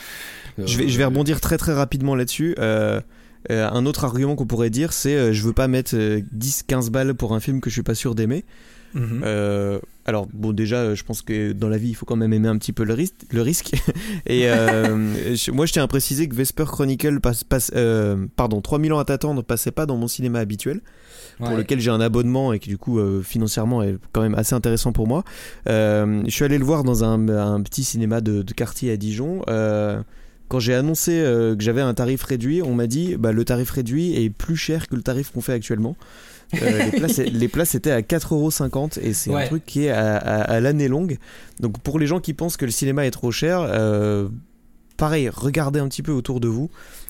Je 0.57 0.77
vais, 0.77 0.87
je 0.89 0.97
vais 0.97 1.05
rebondir 1.05 1.39
très 1.39 1.57
très 1.57 1.73
rapidement 1.73 2.15
là-dessus. 2.15 2.55
Un 3.49 3.85
autre 3.85 4.05
argument 4.05 4.35
qu'on 4.35 4.45
pourrait 4.47 4.69
dire, 4.69 4.91
c'est 4.93 5.33
je 5.33 5.43
veux 5.43 5.53
pas 5.53 5.67
mettre 5.67 5.95
10-15 5.95 6.89
balles 6.89 7.13
pour 7.15 7.33
un 7.33 7.39
film 7.39 7.61
que 7.61 7.69
je 7.69 7.75
suis 7.75 7.83
pas 7.83 7.95
sûr 7.95 8.15
d'aimer. 8.15 8.43
mhm. 8.95 9.23
Alors 10.11 10.27
bon 10.33 10.51
déjà 10.51 10.75
euh, 10.77 10.95
je 10.95 11.03
pense 11.05 11.21
que 11.21 11.53
dans 11.53 11.69
la 11.69 11.77
vie 11.77 11.87
il 11.89 11.93
faut 11.93 12.05
quand 12.05 12.17
même 12.17 12.33
aimer 12.33 12.49
un 12.49 12.57
petit 12.57 12.73
peu 12.73 12.83
le 12.83 12.93
risque, 12.93 13.15
le 13.31 13.41
risque. 13.41 13.71
et 14.25 14.49
euh, 14.49 15.33
je- 15.35 15.51
moi 15.51 15.65
je 15.65 15.71
tiens 15.73 15.83
à 15.83 15.87
préciser 15.87 16.27
que 16.27 16.35
Vesper 16.35 16.65
Chronicle 16.65 17.21
passe, 17.21 17.43
passe 17.45 17.71
euh, 17.75 18.25
pardon 18.35 18.59
3000 18.59 18.91
ans 18.91 18.99
à 18.99 19.05
t'attendre 19.05 19.41
passait 19.41 19.71
pas 19.71 19.85
dans 19.85 19.95
mon 19.95 20.09
cinéma 20.09 20.39
habituel 20.39 20.81
pour 21.37 21.47
lequel 21.57 21.79
j'ai 21.79 21.89
un 21.91 22.01
abonnement 22.01 22.51
et 22.51 22.59
qui 22.59 22.67
du 22.69 22.77
coup 22.77 22.99
euh, 22.99 23.21
financièrement 23.21 23.81
est 23.83 23.95
quand 24.11 24.21
même 24.21 24.35
assez 24.35 24.53
intéressant 24.53 24.91
pour 24.91 25.07
moi. 25.07 25.23
Je 25.65 26.23
suis 26.29 26.43
allé 26.43 26.57
le 26.57 26.65
voir 26.65 26.83
dans 26.83 27.03
un, 27.05 27.29
un 27.29 27.61
petit 27.61 27.83
cinéma 27.85 28.19
de, 28.21 28.41
de 28.41 28.53
quartier 28.53 28.91
à 28.91 28.97
Dijon. 28.97 29.41
Quand 30.47 30.59
j'ai 30.59 30.73
annoncé 30.73 31.11
que 31.13 31.55
j'avais 31.59 31.79
un 31.81 31.93
tarif 31.93 32.23
réduit, 32.23 32.61
on 32.61 32.75
m'a 32.75 32.85
dit 32.87 33.15
bah, 33.17 33.31
le 33.31 33.45
tarif 33.45 33.69
réduit 33.71 34.21
est 34.21 34.29
plus 34.29 34.57
cher 34.57 34.89
que 34.89 34.95
le 34.97 35.01
tarif 35.01 35.31
qu'on 35.31 35.39
fait 35.41 35.53
actuellement. 35.53 35.95
Euh, 36.61 36.83
les, 36.91 36.91
places, 36.99 37.17
les 37.19 37.47
places 37.47 37.75
étaient 37.75 37.91
à 37.91 38.01
4,50€ 38.01 38.99
et 39.01 39.13
c'est 39.13 39.29
Ouais. 39.29 39.43
un 39.43 39.47
truc 39.47 39.65
qui 39.65 39.85
est 39.85 39.89
à, 39.89 40.17
à- 40.17 40.41
à 40.41 40.59
l'année 40.59 40.87
longue. 40.87 41.17
Donc 41.59 41.79
pour 41.79 41.97
les 41.99 42.07
gens 42.07 42.19
qui 42.19 42.33
pensent 42.33 42.57
que 42.57 42.65
le 42.65 42.71
cinéma 42.71 43.05
est 43.05 43.11
trop 43.11 43.31
cher, 43.31 43.61
euh, 43.61 44.27
pareil, 44.97 45.29
regardez 45.29 45.79
un 45.79 45.87
petit 45.87 46.03
peu 46.03 46.11
autour 46.11 46.39
de 46.39 46.47
vous. 46.47 46.69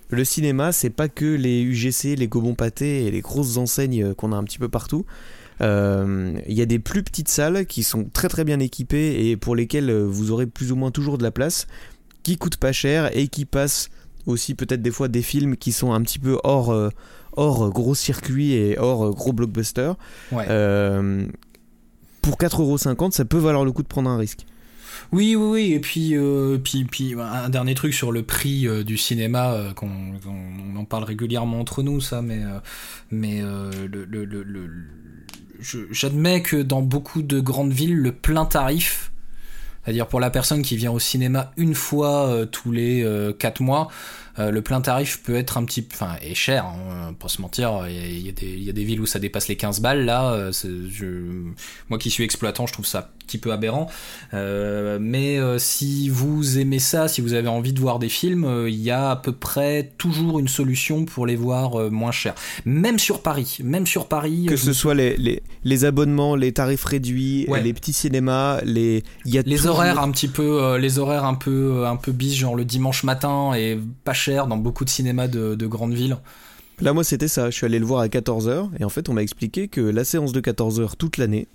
Le 0.10 0.24
cinéma, 0.26 0.72
c'est 0.72 0.90
pas 0.90 1.08
que 1.08 1.26
les 1.26 1.62
UGC, 1.62 2.16
les 2.18 2.28
Gobon 2.28 2.54
Pâté 2.54 3.06
et 3.06 3.12
les 3.12 3.22
grosses 3.22 3.58
enseignes 3.58 4.04
euh, 4.04 4.14
qu'on 4.14 4.32
a 4.34 4.36
un 4.36 4.44
petit 4.44 4.60
peu 4.60 4.68
partout. 4.70 5.06
Euh, 5.62 6.34
Il 6.48 6.54
y 6.58 6.62
a 6.62 6.66
des 6.66 6.80
plus 6.80 7.04
petites 7.04 7.30
salles 7.30 7.66
qui 7.66 7.84
sont 7.84 8.06
très 8.12 8.28
très 8.28 8.44
bien 8.44 8.60
équipées 8.60 9.30
et 9.30 9.38
pour 9.38 9.56
lesquelles 9.56 9.92
vous 9.92 10.32
aurez 10.32 10.48
plus 10.48 10.72
ou 10.72 10.76
moins 10.76 10.92
toujours 10.92 11.18
de 11.18 11.24
la 11.24 11.32
place, 11.32 11.68
qui 12.24 12.38
coûtent 12.38 12.58
pas 12.58 12.72
cher 12.72 13.16
et 13.18 13.28
qui 13.28 13.46
passent 13.46 13.90
aussi 14.28 14.54
peut-être 14.54 14.82
des 14.82 14.92
fois 14.92 15.08
des 15.08 15.22
films 15.24 15.58
qui 15.58 15.72
sont 15.72 15.94
un 15.94 16.02
petit 16.02 16.20
peu 16.20 16.38
hors, 16.44 16.72
euh, 16.72 16.90
hors 17.38 17.70
gros 17.72 17.96
circuit 17.96 18.54
et 18.54 18.78
hors 18.80 19.14
gros 19.14 19.34
blockbuster. 19.34 19.94
Ouais. 20.32 20.46
Euh, 20.50 21.26
pour 22.22 22.38
4,50€, 22.38 23.12
ça 23.12 23.26
peut 23.26 23.38
valoir 23.40 23.66
le 23.66 23.72
coup 23.72 23.84
de 23.84 23.88
prendre 23.88 24.10
un 24.10 24.18
risque. 24.18 24.46
Oui, 25.12 25.36
oui, 25.36 25.46
oui. 25.50 25.74
Et 25.74 25.80
puis, 25.80 26.16
euh, 26.16 26.58
puis, 26.64 26.84
puis, 26.86 27.16
un 27.20 27.50
dernier 27.50 27.74
truc 27.76 27.94
sur 27.94 28.12
le 28.12 28.24
prix 28.24 28.68
euh, 28.68 28.84
du 28.84 28.98
cinéma, 28.98 29.54
euh, 29.54 29.74
qu'on, 29.74 29.88
qu'on- 30.24 30.74
on 30.76 30.80
en 30.80 30.86
parle 30.86 31.04
régulièrement 31.04 31.60
entre 31.60 31.82
nous, 31.84 32.00
ça, 32.00 32.22
mais, 32.22 32.42
mais 33.10 33.42
le, 33.42 34.06
le, 34.06 34.24
le, 34.26 34.44
le- 34.44 34.70
je- 35.60 35.80
j'admets 35.92 36.42
que 36.42 36.58
dans 36.58 36.82
beaucoup 36.82 37.22
de 37.24 37.40
grandes 37.40 37.72
villes, 37.74 37.96
le 37.96 38.12
plein 38.12 38.46
tarif, 38.46 39.12
c'est-à-dire 39.84 40.08
pour 40.08 40.20
la 40.20 40.30
personne 40.30 40.62
qui 40.62 40.78
vient 40.78 40.92
au 40.92 41.00
cinéma 41.00 41.52
une 41.58 41.74
fois 41.76 42.46
tous 42.52 42.72
les 42.72 43.04
euh, 43.04 43.34
quatre 43.34 43.62
mois, 43.62 43.88
euh, 44.40 44.52
le 44.52 44.62
plein 44.62 44.82
tarif 44.82 45.22
peut 45.24 45.36
être 45.36 45.58
un 45.58 45.66
petit, 45.66 45.86
enfin, 45.94 46.16
est 46.22 46.34
cher, 46.36 46.66
hein, 46.66 47.14
pour 47.20 47.30
se 47.30 47.42
mentir. 47.42 47.86
Il 47.90 47.96
y, 47.96 48.28
a, 48.28 48.30
y 48.30 48.34
des, 48.34 48.46
il 48.48 48.64
y 48.64 48.70
a 48.70 48.74
des 48.74 48.84
villes 48.84 49.02
où 49.02 49.06
ça 49.06 49.20
dépasse 49.20 49.48
les 49.48 49.56
15 49.56 49.82
balles. 49.82 50.06
Là, 50.06 50.32
euh, 50.34 50.52
je, 50.54 51.06
moi 51.90 51.98
qui 52.00 52.10
suis 52.10 52.24
exploitant, 52.24 52.66
je 52.68 52.74
trouve 52.74 52.86
ça 52.86 53.00
un 53.00 53.26
petit 53.28 53.38
peu 53.38 53.52
aberrant. 53.52 53.88
Euh, 54.34 54.98
mais 55.02 55.40
si 55.58 56.10
vous 56.10 56.58
aimez 56.60 56.80
ça, 56.80 57.08
si 57.08 57.22
vous 57.22 57.34
avez 57.34 57.48
envie 57.48 57.74
de 57.74 57.80
voir 57.80 58.00
des 58.00 58.10
films, 58.10 58.66
il 58.68 58.76
y 58.76 58.92
a 58.92 59.12
à 59.12 59.16
peu 59.16 59.32
près 59.32 59.92
toujours 59.98 60.40
une 60.40 60.48
solution 60.48 61.06
pour 61.06 61.26
les 61.26 61.36
voir 61.36 61.92
moins 61.92 62.12
cher. 62.12 62.34
Même 62.66 63.00
sur 63.00 63.22
Paris, 63.22 63.58
même 63.64 63.88
sur 63.88 64.08
Paris. 64.08 64.46
Que 64.48 64.58
ce 64.58 64.74
soit 64.74 64.94
les, 64.96 65.16
les, 65.18 65.42
les 65.64 65.86
abonnements, 65.86 66.36
les 66.36 66.52
tarifs 66.52 66.84
réduits, 66.86 67.46
Ouais. 67.48 67.62
les 67.62 67.74
petits 67.74 67.94
cinémas, 67.94 68.62
les, 68.64 69.04
il 69.26 69.34
y 69.34 69.38
a 69.38 69.42
les 69.46 69.68
horaires 69.68 70.00
un 70.00 70.12
petit 70.12 70.28
peu, 70.28 70.78
les 70.78 71.00
horaires 71.00 71.26
un 71.26 71.36
peu, 71.36 71.86
un 71.86 71.96
peu 71.96 72.12
bis, 72.12 72.36
genre 72.36 72.56
le 72.56 72.66
dimanche 72.66 73.04
matin 73.04 73.54
et 73.54 73.80
pas 74.04 74.14
cher 74.22 74.48
dans 74.48 74.58
beaucoup 74.58 74.86
de 74.86 74.90
cinémas 74.90 75.28
de, 75.28 75.56
de 75.56 75.68
grandes 75.68 75.94
villes. 75.94 76.18
Là, 76.80 76.94
moi, 76.94 77.04
c'était 77.04 77.28
ça. 77.28 77.50
Je 77.50 77.56
suis 77.56 77.66
allé 77.66 77.78
le 77.80 77.86
voir 77.86 78.02
à 78.02 78.08
14h 78.08 78.70
et 78.80 78.84
en 78.84 78.90
fait, 78.90 79.08
on 79.10 79.14
m'a 79.14 79.22
expliqué 79.22 79.68
que 79.68 79.82
la 79.82 80.04
séance 80.04 80.32
de 80.32 80.42
14h 80.42 80.96
toute 80.98 81.18
l'année, 81.18 81.48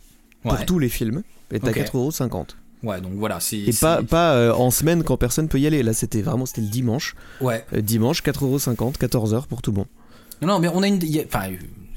Ouais. 0.44 0.52
pour 0.54 0.66
tous 0.66 0.78
les 0.78 0.88
films, 0.88 1.22
est 1.50 1.66
à 1.66 1.72
4,50€. 1.72 2.54
Ouais, 2.84 3.00
donc 3.00 3.12
voilà, 3.14 3.40
c'est. 3.40 3.58
Et 3.58 3.72
c'est- 3.72 3.80
pas, 3.80 4.02
pas 4.02 4.34
euh, 4.34 4.52
en 4.52 4.70
semaine 4.70 5.02
quand 5.02 5.16
personne 5.16 5.48
peut 5.48 5.58
y 5.58 5.66
aller. 5.66 5.82
Là, 5.82 5.92
c'était 5.92 6.22
vraiment 6.22 6.46
c'était 6.46 6.60
le 6.60 6.68
dimanche. 6.68 7.16
Ouais. 7.40 7.64
Euh, 7.72 7.80
dimanche, 7.80 8.22
4,50€, 8.22 8.96
14h 8.98 9.46
pour 9.46 9.62
tout 9.62 9.72
le 9.72 9.78
monde. 9.78 9.86
Non, 10.42 10.48
non, 10.48 10.58
mais 10.60 10.68
on 10.68 10.82
a 10.82 10.86
une. 10.86 11.00
y 11.02 11.18
a- 11.20 11.24
Enfin, 11.26 11.48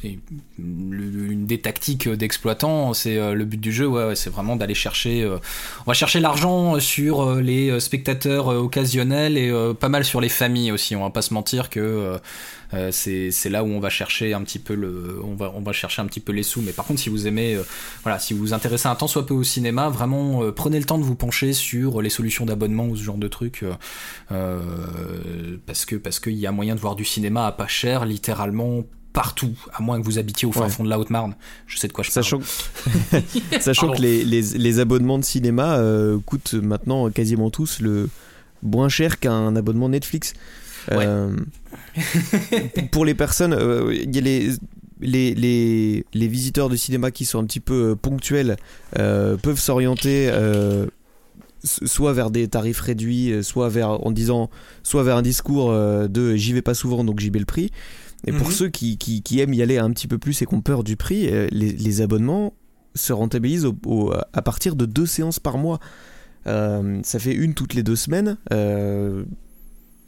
une 0.04 1.46
des 1.46 1.60
tactiques 1.60 2.08
d'exploitant, 2.08 2.94
c'est 2.94 3.18
euh, 3.18 3.34
le 3.34 3.44
but 3.44 3.60
du 3.60 3.72
jeu, 3.74 3.86
ouais, 3.86 4.06
ouais, 4.06 4.16
c'est 4.16 4.30
vraiment 4.30 4.56
d'aller 4.56 4.74
chercher. 4.74 5.24
euh, 5.24 5.38
on 5.82 5.92
va 5.92 5.94
chercher 5.94 6.20
l'argent 6.20 6.80
sur 6.80 7.22
euh, 7.22 7.42
les 7.42 7.70
euh, 7.70 7.80
spectateurs 7.80 8.48
occasionnels 8.48 9.38
et 9.38 9.50
euh, 9.50 9.74
pas 9.74 9.90
mal 9.90 10.06
sur 10.06 10.22
les 10.22 10.30
familles 10.30 10.72
aussi. 10.72 10.96
On 10.96 11.02
va 11.02 11.10
pas 11.10 11.22
se 11.22 11.34
mentir 11.34 11.70
que 11.70 12.18
euh, 12.74 12.92
c'est 12.92 13.50
là 13.50 13.64
où 13.64 13.68
on 13.68 13.80
va 13.80 13.90
chercher 13.90 14.34
un 14.34 14.42
petit 14.44 14.60
peu 14.60 14.76
le, 14.76 15.20
on 15.24 15.34
va 15.36 15.52
on 15.56 15.62
va 15.62 15.74
chercher 15.74 16.02
un 16.02 16.06
petit 16.06 16.20
peu 16.22 16.32
les 16.32 16.44
sous. 16.44 16.62
Mais 16.62 16.72
par 16.72 16.86
contre, 16.86 17.02
si 17.02 17.10
vous 17.10 17.28
aimez, 17.28 17.58
voilà, 18.04 18.20
si 18.20 18.34
vous 18.34 18.40
vous 18.40 18.54
intéressez 18.54 18.88
un 18.88 18.96
tant 18.96 19.08
soit 19.08 19.26
peu 19.26 19.34
au 19.34 19.44
cinéma, 19.44 19.90
vraiment 19.90 20.52
prenez 20.52 20.78
le 20.78 20.86
temps 20.86 21.00
de 21.00 21.04
vous 21.04 21.16
pencher 21.16 21.52
sur 21.54 22.02
les 22.02 22.12
solutions 22.12 22.46
d'abonnement 22.46 22.86
ou 22.86 22.96
ce 22.96 23.04
genre 23.04 23.18
de 23.18 23.28
trucs, 23.28 23.66
parce 24.28 25.86
que 25.86 25.96
parce 25.96 26.20
qu'il 26.20 26.36
y 26.36 26.46
a 26.46 26.52
moyen 26.52 26.76
de 26.76 26.80
voir 26.80 26.96
du 26.96 27.06
cinéma 27.06 27.48
à 27.48 27.52
pas 27.52 27.68
cher, 27.68 28.06
littéralement 28.06 28.84
partout, 29.14 29.54
à 29.74 29.82
moins 29.82 30.00
que 30.00 30.06
vous 30.06 30.20
habitiez 30.20 30.48
au 30.48 30.52
fin 30.52 30.62
Ouais. 30.62 30.70
fond 30.70 30.84
de 30.84 30.90
la 30.90 31.00
Haute-Marne. 31.00 31.36
Je 31.68 31.78
sais 31.78 31.88
de 31.88 31.94
quoi 31.94 32.04
je 32.04 32.12
parle. 32.12 32.24
Sachant, 33.60 33.92
que 33.92 34.02
les, 34.02 34.24
les, 34.24 34.42
les 34.42 34.80
abonnements 34.80 35.18
de 35.20 35.24
cinéma 35.24 35.78
euh, 35.78 36.20
coûtent 36.26 36.54
maintenant 36.54 37.10
quasiment 37.10 37.50
tous 37.50 37.80
le 37.82 38.10
moins 38.62 38.90
cher 38.90 39.20
qu'un 39.20 39.56
abonnement 39.56 39.90
Netflix. 39.90 40.34
Euh, 40.92 41.36
pour 42.92 43.06
les 43.06 43.14
personnes, 43.14 43.54
euh, 43.54 43.94
il 43.94 44.14
y 44.16 44.20
a 44.20 44.22
les, 44.22 44.50
les, 45.02 45.34
les, 45.36 46.06
les 46.14 46.28
visiteurs 46.28 46.70
de 46.70 46.76
cinéma 46.76 47.12
qui 47.12 47.26
sont 47.26 47.40
un 47.40 47.46
petit 47.46 47.60
peu 47.60 47.92
euh, 47.92 47.96
ponctuels 47.96 48.58
euh, 48.98 49.38
peuvent 49.38 49.60
s'orienter 49.60 50.30
euh, 50.32 50.86
soit 51.64 52.14
vers 52.14 52.32
des 52.32 52.48
tarifs 52.48 52.80
réduits, 52.82 53.32
euh, 53.32 53.44
soit 53.44 53.70
vers 53.70 54.06
en 54.06 54.12
disant 54.12 54.50
soit 54.84 55.04
vers 55.04 55.18
un 55.18 55.22
discours 55.22 55.72
euh, 55.72 56.08
de 56.08 56.36
j'y 56.36 56.54
vais 56.54 56.62
pas 56.62 56.74
souvent 56.74 57.04
donc 57.04 57.20
j'y 57.20 57.32
mets 57.32 57.40
le 57.40 57.46
prix. 57.46 57.72
Et 58.28 58.32
pour 58.34 58.48
Mhm. 58.48 58.54
ceux 58.54 58.70
qui, 58.70 58.98
qui, 58.98 59.22
qui 59.22 59.40
aiment 59.40 59.54
y 59.54 59.62
aller 59.62 59.78
un 59.78 59.92
petit 59.92 60.08
peu 60.08 60.18
plus 60.18 60.42
et 60.42 60.46
qui 60.46 60.54
ont 60.54 60.62
peur 60.62 60.84
du 60.84 60.98
prix, 60.98 61.28
euh, 61.30 61.48
les, 61.52 61.72
les 61.72 62.02
abonnements 62.02 62.54
se 62.96 63.14
rentabilisent 63.14 63.66
au- 63.66 63.78
au- 63.86 64.14
à 64.34 64.42
partir 64.42 64.76
de 64.76 64.86
deux 64.86 65.06
séances 65.06 65.40
par 65.40 65.58
mois. 65.58 65.80
Euh, 66.48 67.00
ça 67.04 67.20
fait 67.20 67.34
une 67.34 67.54
toutes 67.54 67.74
les 67.74 67.84
deux 67.84 67.96
semaines. 67.96 68.38
Euh, 68.52 69.24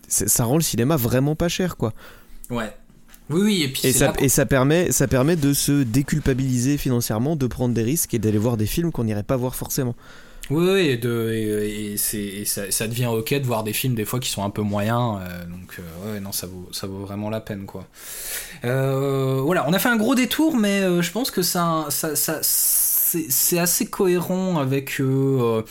ça 0.07 0.43
rend 0.43 0.55
le 0.55 0.61
cinéma 0.61 0.97
vraiment 0.97 1.35
pas 1.35 1.47
cher, 1.47 1.77
quoi. 1.77 1.93
Ouais. 2.49 2.73
Oui, 3.29 3.41
oui, 3.43 3.61
et 3.63 3.69
puis 3.69 3.81
Et 3.85 3.93
c'est 3.93 3.99
ça, 3.99 4.07
là- 4.07 4.13
et 4.19 4.27
ça 4.27 4.45
permet, 4.45 4.91
ça 4.91 5.07
permet 5.07 5.37
de 5.37 5.53
se 5.53 5.83
déculpabiliser 5.83 6.77
financièrement, 6.77 7.37
de 7.37 7.47
prendre 7.47 7.73
des 7.73 7.83
risques 7.83 8.13
et 8.13 8.19
d'aller 8.19 8.37
voir 8.37 8.57
des 8.57 8.65
films 8.65 8.91
qu'on 8.91 9.05
n'irait 9.05 9.23
pas 9.23 9.37
voir 9.37 9.55
forcément. 9.55 9.95
Oui, 10.51 10.69
oui, 10.69 10.79
et, 10.89 10.97
de, 10.97 11.31
et, 11.31 11.93
et 11.93 12.41
et 12.41 12.45
ça, 12.45 12.69
ça 12.71 12.87
devient 12.87 13.05
ok 13.07 13.33
de 13.35 13.45
voir 13.45 13.63
des 13.63 13.71
films 13.71 13.95
des 13.95 14.03
fois 14.03 14.19
qui 14.19 14.29
sont 14.29 14.43
un 14.43 14.49
peu 14.49 14.61
moyens, 14.61 15.19
euh, 15.21 15.45
donc 15.45 15.79
euh, 15.79 16.13
ouais, 16.13 16.19
non, 16.19 16.33
ça 16.33 16.45
vaut, 16.47 16.67
ça 16.73 16.87
vaut 16.87 16.99
vraiment 16.99 17.29
la 17.29 17.39
peine, 17.39 17.65
quoi. 17.65 17.85
Euh, 18.65 19.39
voilà, 19.43 19.65
on 19.69 19.73
a 19.73 19.79
fait 19.79 19.87
un 19.89 19.95
gros 19.95 20.13
détour, 20.13 20.57
mais 20.57 20.81
euh, 20.81 21.01
je 21.01 21.11
pense 21.11 21.31
que 21.31 21.41
ça, 21.41 21.85
ça, 21.89 22.15
ça, 22.17 22.39
c'est 22.41 23.59
assez 23.59 23.85
cohérent 23.87 24.59
avec 24.59 24.99
euh, 24.99 25.61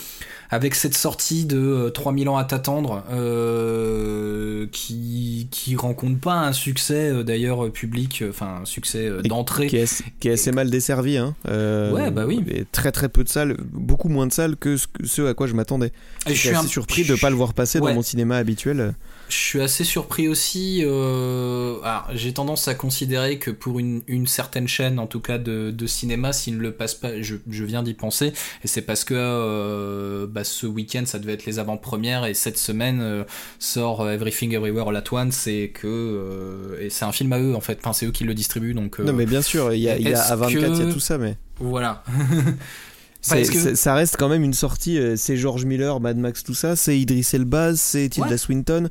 avec 0.52 0.74
cette 0.74 0.94
sortie 0.96 1.44
de 1.44 1.88
3000 1.94 2.28
ans 2.28 2.36
à 2.36 2.44
t'attendre 2.44 3.04
euh, 3.12 4.66
qui 4.72 5.48
qui 5.50 5.76
rencontre 5.76 6.18
pas 6.20 6.34
un 6.34 6.52
succès 6.52 7.10
euh, 7.10 7.22
d'ailleurs 7.22 7.70
public 7.70 8.24
enfin 8.28 8.60
un 8.62 8.64
succès 8.64 9.06
euh, 9.08 9.22
d'entrée 9.22 9.66
qui 9.68 9.76
est, 9.76 10.02
qui 10.20 10.28
est 10.28 10.32
assez 10.32 10.52
mal 10.52 10.70
desservi 10.70 11.16
hein. 11.16 11.34
Euh, 11.48 11.92
Ouais, 11.92 12.10
bah 12.10 12.24
oui. 12.26 12.44
et 12.50 12.64
très 12.70 12.92
très 12.92 13.08
peu 13.08 13.24
de 13.24 13.28
salles 13.28 13.56
beaucoup 13.72 14.08
moins 14.08 14.26
de 14.26 14.32
salles 14.32 14.56
que 14.56 14.76
ce, 15.04 15.22
à 15.22 15.34
quoi 15.34 15.46
je 15.46 15.54
m'attendais 15.54 15.92
Et 16.26 16.34
je 16.34 16.40
suis 16.40 16.48
assez 16.50 16.66
surpris 16.68 17.04
de 17.04 17.14
pas 17.14 17.30
le 17.30 17.36
voir 17.36 17.54
passer 17.54 17.78
Ouais. 17.80 17.90
dans 17.90 17.94
mon 17.96 18.02
cinéma 18.02 18.36
habituel 18.36 18.94
Je 19.30 19.36
suis 19.36 19.60
assez 19.60 19.84
surpris 19.84 20.28
aussi. 20.28 20.82
Euh... 20.84 21.76
alors, 21.82 22.08
j'ai 22.14 22.32
tendance 22.32 22.68
à 22.68 22.74
considérer 22.74 23.38
que 23.38 23.50
pour 23.50 23.78
une, 23.78 24.02
une 24.06 24.26
certaine 24.26 24.68
chaîne, 24.68 24.98
en 24.98 25.06
tout 25.06 25.20
cas 25.20 25.38
de, 25.38 25.70
de 25.70 25.86
cinéma, 25.86 26.32
s'il 26.32 26.56
ne 26.56 26.62
le 26.62 26.72
passe 26.72 26.94
pas, 26.94 27.20
je, 27.22 27.36
je 27.48 27.64
viens 27.64 27.82
d'y 27.82 27.94
penser, 27.94 28.32
et 28.64 28.68
c'est 28.68 28.82
parce 28.82 29.04
que 29.04 29.14
euh, 29.16 30.26
bah, 30.26 30.44
ce 30.44 30.66
week-end, 30.66 31.02
ça 31.06 31.18
devait 31.18 31.34
être 31.34 31.46
les 31.46 31.58
avant-premières, 31.58 32.26
et 32.26 32.34
cette 32.34 32.58
semaine 32.58 33.00
euh, 33.00 33.24
sort 33.58 34.00
euh, 34.00 34.12
Everything 34.12 34.52
Everywhere 34.54 34.88
All 34.88 34.96
At 34.96 35.04
Once, 35.12 35.46
et 35.46 35.70
que 35.70 36.78
et 36.80 36.90
c'est 36.90 37.04
un 37.04 37.12
film 37.12 37.32
à 37.32 37.40
eux 37.40 37.54
en 37.54 37.60
fait. 37.60 37.78
Enfin, 37.80 37.92
c'est 37.92 38.06
eux 38.06 38.12
qui 38.12 38.24
le 38.24 38.34
distribuent, 38.34 38.74
donc 38.74 38.98
non 38.98 39.12
mais 39.12 39.26
bien 39.26 39.42
sûr 39.42 39.72
il 39.72 39.80
y 39.80 39.88
a, 39.88 39.98
y 39.98 40.08
a 40.08 40.10
est-ce 40.10 40.32
à 40.32 40.36
24 40.36 40.78
il 40.78 40.86
y 40.86 40.90
a 40.90 40.92
tout 40.92 41.00
ça 41.00 41.18
mais 41.18 41.36
voilà. 41.60 42.02
C'est- 43.22 43.36
Parce 43.36 43.50
que- 43.50 43.58
c'est- 43.60 43.74
ça 43.76 43.94
reste 43.94 44.16
quand 44.18 44.28
même 44.28 44.42
une 44.44 44.54
sortie. 44.54 44.98
euh, 44.98 45.14
C'est 45.16 45.36
George 45.36 45.64
Miller, 45.66 46.00
Mad 46.00 46.16
Max, 46.16 46.42
tout 46.42 46.54
ça. 46.54 46.74
C'est 46.76 46.98
Idris 46.98 47.26
Elba, 47.34 47.74
c'est 47.76 48.08
Tilda 48.08 48.30
Ouais. 48.30 48.36
Swinton. 48.38 48.88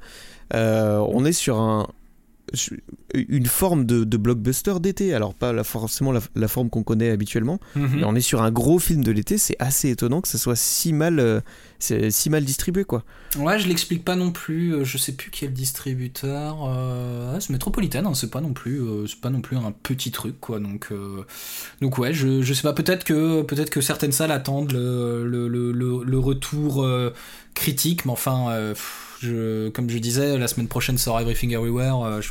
Euh, 0.53 0.97
on 1.09 1.25
est 1.25 1.31
sur 1.31 1.59
un 1.59 1.87
une 3.13 3.45
forme 3.45 3.85
de, 3.85 4.03
de 4.03 4.17
blockbuster 4.17 4.75
d'été. 4.79 5.13
Alors 5.13 5.33
pas 5.33 5.53
la- 5.53 5.63
forcément 5.63 6.11
la, 6.11 6.21
la 6.35 6.47
forme 6.47 6.69
qu'on 6.69 6.83
connaît 6.83 7.09
habituellement, 7.09 7.59
Mhm. 7.75 7.89
mais 7.97 8.03
on 8.05 8.15
est 8.15 8.21
sur 8.21 8.41
un 8.41 8.51
gros 8.51 8.79
film 8.79 9.03
de 9.03 9.11
l'été. 9.11 9.37
C'est 9.37 9.55
assez 9.59 9.89
étonnant 9.89 10.21
que 10.21 10.27
ça 10.27 10.37
soit 10.37 10.55
si 10.55 10.93
mal, 10.93 11.19
euh, 11.19 11.39
si 11.79 12.29
mal 12.29 12.43
distribué 12.45 12.83
quoi. 12.83 13.03
Ouais, 13.37 13.59
je 13.59 13.67
l'explique 13.67 14.03
pas 14.03 14.15
non 14.15 14.31
plus. 14.31 14.73
euh, 14.73 14.83
Je 14.83 14.97
sais 14.97 15.11
plus 15.13 15.29
qui 15.31 15.45
est 15.45 15.47
le 15.49 15.53
distributeur. 15.53 16.57
Euh, 16.67 17.39
c'est 17.39 17.51
Métropolitaine. 17.51 18.05
hein, 18.05 18.13
c'est 18.13 18.31
pas 18.31 18.41
non 18.41 18.53
plus, 18.53 18.81
euh, 18.81 19.05
c'est 19.07 19.19
pas 19.21 19.29
non 19.29 19.41
plus 19.41 19.57
un 19.57 19.71
petit 19.71 20.11
truc 20.11 20.39
quoi. 20.39 20.59
Donc, 20.59 20.89
donc 21.81 21.97
ouais, 21.97 22.13
je, 22.13 22.41
je 22.41 22.53
sais 22.53 22.61
pas. 22.63 22.73
Peut-être 22.73 23.03
que, 23.03 23.41
peut-être 23.43 23.69
que 23.69 23.81
certaines 23.81 24.11
salles 24.11 24.31
attendent 24.31 24.71
le, 24.73 25.25
le, 25.27 25.47
le, 25.47 26.19
retour 26.19 26.85
critique, 27.59 28.05
mais 28.05 28.11
enfin, 28.11 28.49
euh, 28.51 28.73
je, 29.21 29.69
comme 29.69 29.89
je 29.89 29.97
disais, 29.97 30.37
la 30.37 30.47
semaine 30.47 30.69
prochaine 30.69 30.97
sort 30.97 31.19
Everything 31.19 31.51
Everywhere. 31.53 32.03
euh, 32.03 32.21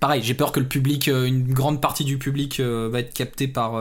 pareil, 0.00 0.22
j'ai 0.24 0.34
peur 0.34 0.50
que 0.50 0.60
le 0.60 0.66
public, 0.66 1.08
euh, 1.08 1.26
une 1.26 1.52
grande 1.52 1.80
partie 1.80 2.04
du 2.04 2.18
public 2.18 2.60
va 2.60 3.00
être 3.00 3.12
capté 3.12 3.46
par 3.46 3.72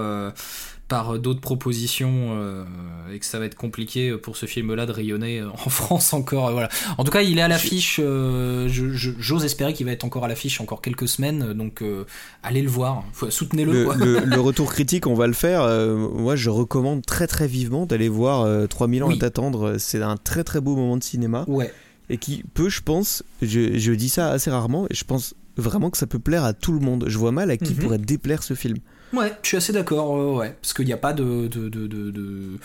par 0.93 1.17
d'autres 1.17 1.41
propositions 1.41 2.35
euh, 2.37 2.63
et 3.11 3.17
que 3.17 3.25
ça 3.25 3.39
va 3.39 3.45
être 3.45 3.55
compliqué 3.55 4.15
pour 4.15 4.37
ce 4.37 4.45
film-là 4.45 4.85
de 4.85 4.91
rayonner 4.91 5.39
euh, 5.39 5.49
en 5.49 5.69
France 5.69 6.13
encore. 6.13 6.49
euh, 6.49 6.51
voilà. 6.51 6.69
En 6.99 7.03
tout 7.03 7.09
cas, 7.11 7.23
il 7.23 7.39
est 7.39 7.41
à 7.41 7.47
l'affiche. 7.47 7.99
euh, 7.99 8.67
J'ose 8.69 9.43
espérer 9.43 9.73
qu'il 9.73 9.87
va 9.87 9.91
être 9.91 10.03
encore 10.03 10.23
à 10.23 10.27
l'affiche 10.27 10.61
encore 10.61 10.83
quelques 10.83 11.07
semaines. 11.07 11.53
Donc, 11.53 11.81
euh, 11.81 12.05
allez 12.43 12.61
le 12.61 12.69
voir. 12.69 13.03
Soutenez-le. 13.29 13.71
Le, 13.73 13.85
quoi. 13.85 13.95
le- 13.95 14.19
le 14.19 14.39
retour 14.49 14.71
critique, 14.71 15.07
on 15.07 15.15
va 15.15 15.25
le 15.25 15.33
faire. 15.33 15.63
Euh, 15.63 15.95
moi, 15.97 16.35
je 16.35 16.51
recommande 16.51 17.03
très 17.03 17.25
très 17.25 17.47
vivement 17.47 17.87
d'aller 17.87 18.07
voir 18.09 18.41
euh, 18.41 18.67
3000 18.67 19.03
ans 19.03 19.07
Oui. 19.07 19.15
à 19.15 19.19
t'attendre. 19.19 19.77
C'est 19.79 20.03
un 20.03 20.17
très 20.17 20.43
très 20.43 20.61
beau 20.61 20.75
moment 20.75 20.97
de 20.97 21.03
cinéma. 21.03 21.43
Ouais. 21.47 21.73
et 22.09 22.17
qui 22.19 22.43
peut, 22.53 22.69
je 22.69 22.81
pense, 22.81 23.23
je, 23.41 23.79
je 23.79 23.91
dis 23.93 24.09
ça 24.09 24.29
assez 24.29 24.51
rarement, 24.51 24.85
et 24.91 24.93
je 24.93 25.05
pense 25.05 25.33
vraiment 25.57 25.89
que 25.89 25.97
ça 25.97 26.05
peut 26.05 26.19
plaire 26.19 26.43
à 26.43 26.53
tout 26.53 26.71
le 26.73 26.79
monde. 26.79 27.05
Je 27.07 27.17
vois 27.17 27.31
mal 27.31 27.49
à 27.49 27.57
qui 27.57 27.73
Mhm. 27.73 27.79
pourrait 27.79 27.97
déplaire 27.97 28.43
ce 28.43 28.53
film. 28.53 28.77
Ouais, 29.13 29.31
je 29.43 29.47
suis 29.47 29.57
assez 29.57 29.73
d'accord. 29.73 30.17
euh, 30.17 30.35
ouais, 30.39 30.55
parce 30.61 30.73
qu'il 30.73 30.85
n'y 30.85 30.93
a 30.93 30.97
pas 30.97 31.13
de, 31.13 31.47
de, 31.47 31.69
de, 31.69 31.87
de- 31.87 32.11
de- 32.11 32.57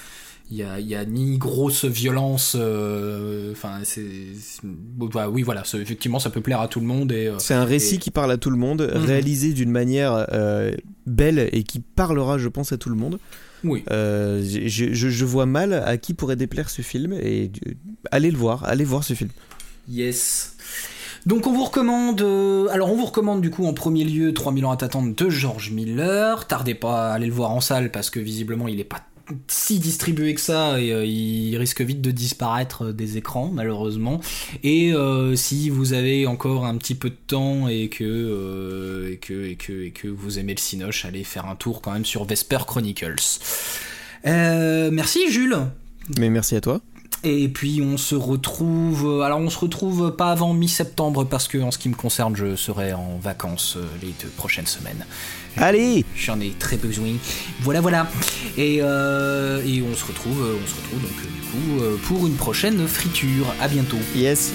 il 0.51 0.57
y 0.57 0.63
a, 0.63 0.81
il 0.81 0.87
y 0.87 0.95
a 0.95 1.05
ni 1.05 1.37
grosse 1.37 1.85
violence. 1.85 2.57
euh, 2.59 3.53
Enfin, 3.53 3.81
c'est, 3.85 4.07
bah, 5.13 5.29
oui, 5.29 5.43
voilà. 5.43 5.63
Effectivement, 5.75 6.19
ça 6.19 6.31
peut 6.31 6.41
plaire 6.41 6.61
à 6.63 6.69
tout 6.69 6.81
le 6.81 6.87
monde 6.87 7.13
et. 7.13 7.27
euh, 7.27 7.39
C'est 7.39 7.53
un 7.55 7.65
récit 7.67 7.97
Et- 7.97 7.99
qui 7.99 8.11
parle 8.11 8.33
à 8.33 8.39
tout 8.39 8.49
le 8.49 8.57
monde, 8.57 8.81
Mhm. 8.95 9.05
réalisé 9.05 9.53
d'une 9.53 9.71
manière 9.71 10.27
euh, 10.33 10.73
belle 11.07 11.51
et 11.53 11.65
qui 11.65 11.81
parlera, 11.81 12.39
je 12.39 12.49
pense, 12.49 12.73
à 12.73 12.79
tout 12.79 12.89
le 12.89 12.97
monde. 12.97 13.19
oui. 13.65 13.85
Euh, 13.91 14.43
je, 14.43 14.93
je- 14.95 15.09
je 15.11 15.25
vois 15.27 15.45
mal 15.45 15.75
à 15.75 15.99
qui 15.99 16.15
pourrait 16.15 16.37
déplaire 16.37 16.71
ce 16.71 16.81
film, 16.81 17.13
et 17.13 17.51
euh, 17.67 17.73
allez 18.11 18.31
le 18.31 18.39
voir, 18.39 18.65
allez 18.65 18.85
voir 18.85 19.05
ce 19.05 19.13
film. 19.15 19.29
Yes. 19.87 20.55
Donc 21.29 21.47
on 21.47 21.53
vous 21.53 21.65
recommande, 21.65 22.23
euh, 22.23 22.69
alors 22.71 22.91
on 22.91 22.97
vous 22.97 23.05
recommande 23.05 23.43
du 23.43 23.51
coup 23.51 23.67
en 23.67 23.75
premier 23.75 24.03
lieu 24.03 24.33
3000 24.33 24.65
ans 24.65 24.71
à 24.71 24.79
t'attendre 24.79 25.15
de 25.15 25.29
George 25.29 25.73
Miller. 25.73 26.47
Tardez 26.47 26.75
pas 26.75 27.11
à 27.11 27.13
aller 27.13 27.27
le 27.27 27.35
voir 27.35 27.51
en 27.51 27.61
salle 27.61 27.91
parce 27.91 28.09
que 28.09 28.19
visiblement 28.19 28.67
il 28.67 28.81
est 28.81 28.85
pas 28.85 29.03
si 29.47 29.79
distribué 29.79 30.33
que 30.33 30.41
ça 30.41 30.81
et 30.81 30.91
euh, 30.91 31.05
il 31.05 31.55
risque 31.59 31.83
vite 31.83 32.01
de 32.01 32.13
disparaître 32.13 32.87
euh, 32.87 32.93
des 32.95 33.19
écrans 33.19 33.51
malheureusement. 33.53 34.23
Et 34.65 34.95
si 35.35 35.69
vous 35.69 35.93
avez 35.93 36.27
encore 36.27 36.65
un 36.65 36.79
petit 36.79 36.95
peu 36.95 37.11
de 37.11 37.19
temps 37.27 37.69
et 37.69 37.91
que, 37.91 39.11
et 39.13 39.19
que, 39.19 39.45
et 39.45 39.57
que, 39.57 39.85
et 39.85 39.91
que 39.91 40.09
vous 40.09 40.39
aimez 40.39 40.55
le 40.55 40.61
Cinoche, 40.61 41.05
allez 41.05 41.25
faire 41.25 41.45
un 41.45 41.57
tour 41.57 41.83
quand 41.83 41.93
même 41.93 42.07
sur 42.07 42.25
Vesper 42.25 42.61
Chronicles. 42.67 43.17
Merci 44.25 45.31
Jules. 45.31 45.59
Mais 46.19 46.31
merci 46.31 46.57
à 46.57 46.63
toi. 46.63 46.81
Et 47.25 47.49
puis 47.49 47.83
on 47.83 47.97
se 47.97 48.15
retrouve. 48.15 49.23
Alors 49.23 49.41
on 49.41 49.51
se 49.51 49.59
retrouve 49.59 50.15
pas 50.17 50.31
avant 50.31 50.55
mi-septembre 50.55 51.25
parce 51.25 51.49
que 51.49 51.59
en 51.59 51.71
ce 51.71 51.79
qui 51.79 51.89
me 51.89 51.95
concerne, 51.95 52.37
je 52.37 52.55
serai 52.55 52.93
en 52.93 53.19
vacances 53.21 53.77
euh, 53.77 53.85
les 54.01 54.15
deux 54.23 54.29
prochaines 54.37 54.67
semaines. 54.67 55.05
Allez 55.57 56.05
J'en 56.15 56.39
ai 56.41 56.51
très 56.51 56.77
besoin. 56.77 57.17
Voilà, 57.61 57.81
voilà. 57.81 58.07
Et, 58.57 58.79
euh, 58.81 59.63
et 59.67 59.83
on 59.83 59.95
se 59.95 60.05
retrouve, 60.05 60.41
euh, 60.43 60.57
on 60.63 60.67
se 60.67 60.75
retrouve 60.77 61.03
donc 61.03 61.19
euh, 61.19 61.25
du 61.25 61.41
coup 61.41 61.83
euh, 61.83 61.97
pour 62.05 62.27
une 62.27 62.37
prochaine 62.37 62.87
friture. 62.87 63.47
À 63.61 63.67
bientôt. 63.67 63.99
Yes 64.15 64.53